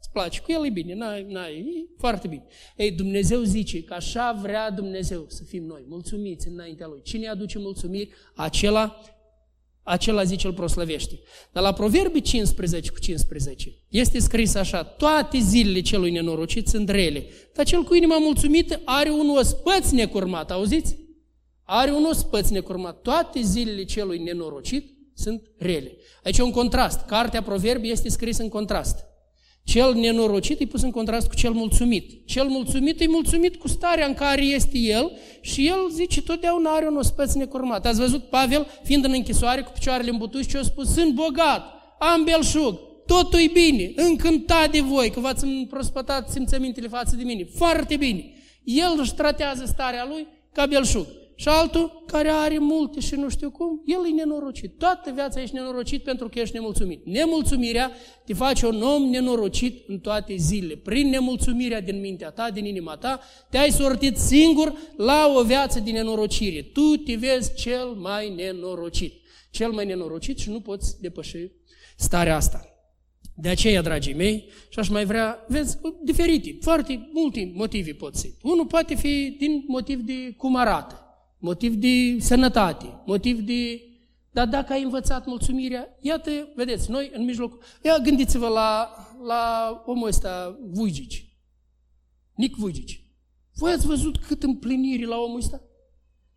îți 0.00 0.10
place, 0.12 0.40
cu 0.40 0.52
el 0.52 0.66
e 0.66 0.70
bine, 0.70 0.94
n-ai, 0.94 1.26
n-ai, 1.28 1.58
e 1.58 1.94
foarte 1.98 2.28
bine. 2.28 2.44
Ei, 2.76 2.90
Dumnezeu 2.90 3.42
zice 3.42 3.82
că 3.82 3.94
așa 3.94 4.38
vrea 4.42 4.70
Dumnezeu 4.70 5.24
să 5.28 5.44
fim 5.44 5.64
noi, 5.64 5.84
mulțumiți 5.88 6.48
înaintea 6.48 6.86
Lui. 6.86 7.02
Cine 7.02 7.28
aduce 7.28 7.58
mulțumiri, 7.58 8.10
acela 8.34 9.00
acela 9.90 10.22
zice 10.22 10.46
îl 10.46 10.52
proslăvește. 10.52 11.20
Dar 11.52 11.62
la 11.62 11.72
Proverbii 11.72 12.20
15 12.20 12.90
cu 12.90 12.98
15 12.98 13.78
este 13.88 14.18
scris 14.18 14.54
așa, 14.54 14.84
toate 14.84 15.38
zilele 15.38 15.80
celui 15.80 16.10
nenorocit 16.10 16.68
sunt 16.68 16.88
rele, 16.88 17.26
dar 17.54 17.64
cel 17.64 17.82
cu 17.82 17.94
inima 17.94 18.18
mulțumită 18.18 18.80
are 18.84 19.10
un 19.10 19.28
ospăț 19.28 19.90
necurmat, 19.90 20.50
auziți? 20.50 20.96
Are 21.64 21.90
un 21.92 22.04
ospăț 22.04 22.48
necurmat. 22.48 23.02
Toate 23.02 23.40
zilele 23.42 23.84
celui 23.84 24.18
nenorocit 24.18 24.94
sunt 25.14 25.50
rele. 25.56 25.96
Aici 26.24 26.38
e 26.38 26.42
un 26.42 26.50
contrast. 26.50 27.06
Cartea 27.06 27.42
Proverbii 27.42 27.90
este 27.90 28.08
scrisă 28.08 28.42
în 28.42 28.48
contrast. 28.48 29.09
Cel 29.64 29.94
nenorocit 29.94 30.60
e 30.60 30.66
pus 30.66 30.82
în 30.82 30.90
contrast 30.90 31.28
cu 31.28 31.34
cel 31.34 31.52
mulțumit. 31.52 32.26
Cel 32.26 32.48
mulțumit 32.48 33.00
e 33.00 33.06
mulțumit 33.08 33.56
cu 33.56 33.68
starea 33.68 34.06
în 34.06 34.14
care 34.14 34.42
este 34.42 34.78
el 34.78 35.12
și 35.40 35.66
el 35.66 35.90
zice 35.92 36.22
totdeauna 36.22 36.70
are 36.70 36.88
un 36.88 36.96
ospăț 36.96 37.32
necurmat. 37.32 37.86
Ați 37.86 38.00
văzut 38.00 38.24
Pavel 38.24 38.66
fiind 38.82 39.04
în 39.04 39.12
închisoare 39.12 39.60
cu 39.60 39.70
picioarele 39.70 40.10
în 40.10 40.16
butuși 40.16 40.48
și 40.48 40.56
a 40.56 40.62
spus 40.62 40.92
sunt 40.92 41.14
bogat, 41.14 41.62
am 41.98 42.24
belșug, 42.24 42.78
totul 43.06 43.40
e 43.40 43.50
bine, 43.52 43.92
încântat 43.96 44.70
de 44.70 44.80
voi 44.80 45.10
că 45.10 45.20
v-ați 45.20 45.46
prospătat 45.46 46.28
simțămintele 46.28 46.88
față 46.88 47.16
de 47.16 47.22
mine. 47.22 47.44
Foarte 47.54 47.96
bine. 47.96 48.32
El 48.64 48.96
își 48.98 49.14
tratează 49.14 49.64
starea 49.66 50.06
lui 50.08 50.26
ca 50.52 50.66
belșug. 50.66 51.06
Și 51.40 51.48
altul 51.48 52.02
care 52.06 52.28
are 52.28 52.58
multe 52.58 53.00
și 53.00 53.14
nu 53.14 53.28
știu 53.28 53.50
cum, 53.50 53.82
el 53.86 53.98
e 54.06 54.14
nenorocit. 54.14 54.78
Toată 54.78 55.10
viața 55.14 55.42
ești 55.42 55.54
nenorocit 55.54 56.02
pentru 56.02 56.28
că 56.28 56.38
ești 56.38 56.54
nemulțumit. 56.54 57.06
Nemulțumirea 57.06 57.90
te 58.24 58.34
face 58.34 58.66
un 58.66 58.82
om 58.82 59.02
nenorocit 59.02 59.88
în 59.88 59.98
toate 59.98 60.34
zilele. 60.36 60.76
Prin 60.76 61.08
nemulțumirea 61.08 61.80
din 61.80 62.00
mintea 62.00 62.30
ta, 62.30 62.50
din 62.50 62.64
inima 62.64 62.96
ta, 62.96 63.20
te-ai 63.50 63.70
sortit 63.70 64.16
singur 64.16 64.72
la 64.96 65.32
o 65.36 65.42
viață 65.42 65.80
din 65.80 65.94
nenorocire. 65.94 66.62
Tu 66.62 66.96
te 66.96 67.14
vezi 67.14 67.54
cel 67.54 67.86
mai 67.86 68.34
nenorocit. 68.34 69.14
Cel 69.50 69.70
mai 69.70 69.86
nenorocit 69.86 70.38
și 70.38 70.50
nu 70.50 70.60
poți 70.60 71.00
depăși 71.00 71.50
starea 71.96 72.36
asta. 72.36 72.64
De 73.34 73.48
aceea, 73.48 73.82
dragii 73.82 74.14
mei, 74.14 74.48
și 74.68 74.78
aș 74.78 74.88
mai 74.88 75.04
vrea, 75.04 75.44
vezi, 75.48 75.78
diferite, 76.04 76.58
foarte 76.60 77.10
multe 77.12 77.52
motive 77.54 77.92
pot 77.92 78.16
fi. 78.16 78.34
Unul 78.42 78.66
poate 78.66 78.94
fi 78.94 79.36
din 79.38 79.64
motiv 79.66 80.00
de 80.00 80.34
cum 80.36 80.56
arată, 80.56 81.04
motiv 81.40 81.74
de 81.74 82.20
sănătate, 82.20 83.02
motiv 83.06 83.40
de... 83.40 83.84
Dar 84.32 84.46
dacă 84.46 84.72
ai 84.72 84.82
învățat 84.82 85.26
mulțumirea, 85.26 85.96
iată, 86.00 86.30
vedeți, 86.54 86.90
noi 86.90 87.10
în 87.14 87.24
mijloc... 87.24 87.64
Ia 87.84 87.98
gândiți-vă 87.98 88.46
la, 88.46 88.90
la 89.26 89.74
omul 89.86 90.08
ăsta, 90.08 90.58
Vuigici. 90.70 91.24
Nic 92.34 92.56
Vuigici. 92.56 93.04
Voi 93.54 93.72
ați 93.72 93.86
văzut 93.86 94.16
cât 94.18 94.42
împliniri 94.42 95.04
la 95.04 95.16
omul 95.16 95.38
ăsta? 95.38 95.62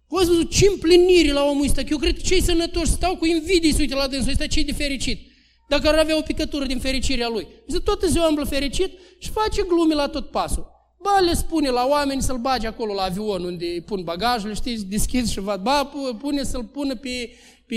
Voi 0.08 0.22
ați 0.22 0.32
văzut 0.32 0.50
ce 0.52 0.68
împliniri 0.68 1.32
la 1.32 1.44
omul 1.44 1.64
ăsta? 1.64 1.82
eu 1.90 1.98
cred 1.98 2.16
că 2.16 2.22
cei 2.22 2.42
sănătoși 2.42 2.92
stau 2.92 3.16
cu 3.16 3.26
invidii 3.26 3.74
să 3.74 3.78
uite 3.80 3.96
la 3.96 4.08
dânsul 4.08 4.32
ăsta, 4.32 4.48
ce 4.48 4.64
de 4.64 4.74
fericit. 4.74 5.32
Dacă 5.70 5.88
ar 5.88 5.96
avea 5.96 6.18
o 6.18 6.22
picătură 6.22 6.66
din 6.66 6.80
fericirea 6.80 7.28
lui. 7.28 7.48
Zice, 7.68 7.82
toată 7.82 8.08
ziua 8.08 8.28
umblă 8.28 8.44
fericit 8.44 8.92
și 9.20 9.30
face 9.30 9.62
glume 9.68 9.94
la 9.94 10.08
tot 10.08 10.32
pasul. 10.32 10.73
Ba, 11.04 11.20
le 11.20 11.34
spune 11.34 11.70
la 11.70 11.86
oameni 11.86 12.22
să-l 12.22 12.38
bage 12.38 12.68
acolo 12.68 12.94
la 12.94 13.04
avion 13.04 13.44
unde 13.44 13.84
pun 13.86 14.04
bagajul, 14.04 14.56
știți, 14.56 14.86
deschis 14.86 15.30
și 15.30 15.40
vad. 15.40 15.62
Ba, 15.62 15.92
pune 16.20 16.44
să-l 16.44 16.64
pună 16.64 16.96
pe, 16.96 17.30
pe 17.66 17.76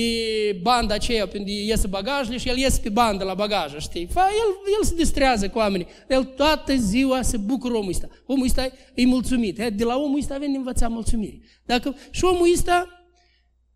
banda 0.63 0.95
aceea 0.95 1.29
unde 1.35 1.53
iese 1.53 1.87
bagajele 1.87 2.37
și 2.37 2.49
el 2.49 2.57
iese 2.57 2.81
pe 2.83 2.89
bandă 2.89 3.25
la 3.25 3.35
bagaj, 3.35 3.77
știi? 3.79 4.07
Fa, 4.13 4.21
el, 4.21 4.75
el 4.79 4.85
se 4.85 4.95
distrează 4.95 5.49
cu 5.49 5.59
oamenii. 5.59 5.87
El 6.09 6.25
toată 6.25 6.77
ziua 6.77 7.23
se 7.23 7.37
bucură 7.37 7.75
omul 7.75 7.91
ăsta. 7.91 8.09
Omul 8.27 8.45
ăsta 8.45 8.69
e 8.95 9.07
mulțumit. 9.07 9.57
De 9.57 9.85
la 9.85 9.97
omul 9.97 10.19
ăsta 10.19 10.35
avem 10.35 10.51
de 10.51 10.57
învățat 10.57 10.91
mulțumiri. 10.91 11.41
Dacă, 11.65 11.97
și 12.11 12.25
omul 12.25 12.53
ăsta 12.53 12.91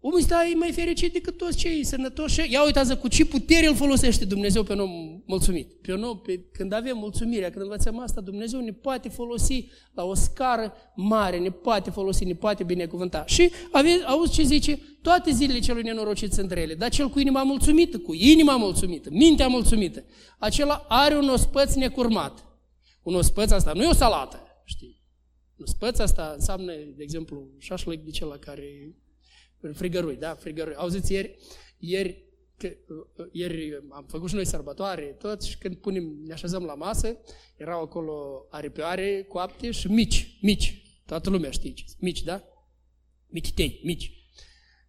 Omul 0.02 0.18
ăsta 0.18 0.46
e 0.52 0.54
mai 0.54 0.72
fericit 0.72 1.12
decât 1.12 1.36
toți 1.36 1.56
cei 1.56 1.84
sănătoși. 1.84 2.52
Ia 2.52 2.64
uitați 2.64 2.98
cu 2.98 3.08
ce 3.08 3.24
putere 3.24 3.66
îl 3.66 3.74
folosește 3.74 4.24
Dumnezeu 4.24 4.62
pe 4.62 4.72
un 4.72 4.80
om 4.80 5.19
mulțumit. 5.30 5.72
Pe 5.72 5.92
un 5.92 6.02
om, 6.02 6.18
pe, 6.20 6.40
când 6.52 6.72
avem 6.72 6.96
mulțumirea, 6.98 7.50
când 7.50 7.62
învățăm 7.62 7.98
asta, 7.98 8.20
Dumnezeu 8.20 8.60
ne 8.60 8.72
poate 8.72 9.08
folosi 9.08 9.68
la 9.92 10.04
o 10.04 10.14
scară 10.14 10.72
mare, 10.94 11.38
ne 11.38 11.50
poate 11.50 11.90
folosi, 11.90 12.24
ne 12.24 12.34
poate 12.34 12.64
binecuvânta. 12.64 13.24
Și 13.26 13.50
aveți, 13.70 14.04
auzi 14.04 14.32
ce 14.32 14.42
zice? 14.42 14.78
Toate 15.02 15.30
zilele 15.30 15.58
celui 15.58 15.82
nenorocit 15.82 16.32
sunt 16.32 16.50
rele, 16.50 16.74
dar 16.74 16.90
cel 16.90 17.08
cu 17.08 17.18
inima 17.18 17.42
mulțumită, 17.42 17.98
cu 17.98 18.14
inima 18.14 18.56
mulțumită, 18.56 19.08
mintea 19.12 19.48
mulțumită, 19.48 20.04
acela 20.38 20.84
are 20.88 21.16
un 21.16 21.28
ospăț 21.28 21.74
necurmat. 21.74 22.44
Un 23.02 23.14
ospăț 23.14 23.50
asta 23.50 23.72
nu 23.72 23.82
e 23.82 23.86
o 23.88 23.92
salată, 23.92 24.42
știi? 24.64 25.02
Un 25.56 25.64
ospăț 25.68 25.98
asta 25.98 26.32
înseamnă, 26.34 26.72
de 26.72 27.02
exemplu, 27.02 27.48
șașlăc 27.58 28.00
de 28.00 28.10
cel 28.10 28.36
care 28.36 28.94
frigărui, 29.72 30.16
da, 30.16 30.34
frigărui. 30.34 30.74
Auziți, 30.74 31.12
ieri, 31.12 31.36
ieri, 31.78 32.29
că, 32.60 32.76
ieri 33.32 33.82
am 33.90 34.04
făcut 34.08 34.28
și 34.28 34.34
noi 34.34 34.46
sărbătoare, 34.46 35.02
tot, 35.02 35.42
și 35.42 35.58
când 35.58 35.76
punem, 35.76 36.16
ne 36.24 36.32
așezăm 36.32 36.64
la 36.64 36.74
masă, 36.74 37.16
erau 37.56 37.82
acolo 37.82 38.46
aripioare 38.50 39.22
coapte 39.22 39.70
și 39.70 39.88
mici, 39.88 40.38
mici. 40.42 40.82
Toată 41.06 41.30
lumea 41.30 41.50
știe 41.50 41.72
ce 41.72 41.84
mici, 41.98 42.22
da? 42.22 42.44
Mici 43.26 43.52
tei, 43.52 43.80
mici. 43.84 44.12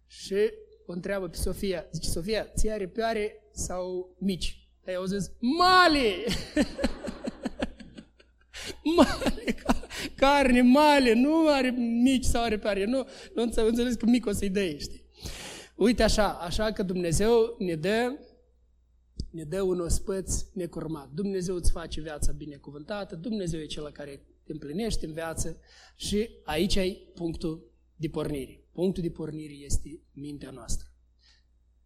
Și 0.06 0.34
o 0.86 0.92
întreabă 0.92 1.28
pe 1.28 1.36
Sofia, 1.36 1.86
zice, 1.92 2.08
Sofia, 2.08 2.52
ți 2.56 2.68
aripioare 2.68 3.48
sau 3.52 4.16
mici? 4.18 4.68
Ai 4.86 4.94
auzit? 4.94 5.30
Male! 5.38 6.14
male, 8.96 9.54
carne, 10.16 10.62
male, 10.62 11.12
nu 11.12 11.48
are 11.48 11.70
mici 12.02 12.24
sau 12.24 12.42
are 12.42 12.58
pare, 12.58 12.84
nu, 12.84 13.06
nu 13.34 13.42
înțeles 13.42 13.94
că 13.94 14.06
mic 14.06 14.26
o 14.26 14.32
să-i 14.32 14.50
dă, 14.50 14.76
știi? 14.78 15.01
Uite 15.74 16.02
așa, 16.02 16.32
așa 16.32 16.72
că 16.72 16.82
Dumnezeu 16.82 17.56
ne 17.58 17.74
dă, 17.74 18.18
ne 19.30 19.44
dă 19.44 19.62
un 19.62 19.80
ospăț 19.80 20.44
necurmat. 20.52 21.10
Dumnezeu 21.10 21.54
îți 21.54 21.70
face 21.70 22.00
viața 22.00 22.32
binecuvântată, 22.32 23.16
Dumnezeu 23.16 23.60
e 23.60 23.66
cel 23.66 23.90
care 23.90 24.26
te 24.44 24.52
împlinește 24.52 25.06
în 25.06 25.12
viață 25.12 25.56
și 25.96 26.28
aici 26.44 26.76
ai 26.76 27.12
punctul 27.14 27.70
de 27.96 28.08
pornire. 28.08 28.64
Punctul 28.72 29.02
de 29.02 29.10
pornire 29.10 29.52
este 29.52 30.00
mintea 30.12 30.50
noastră. 30.50 30.91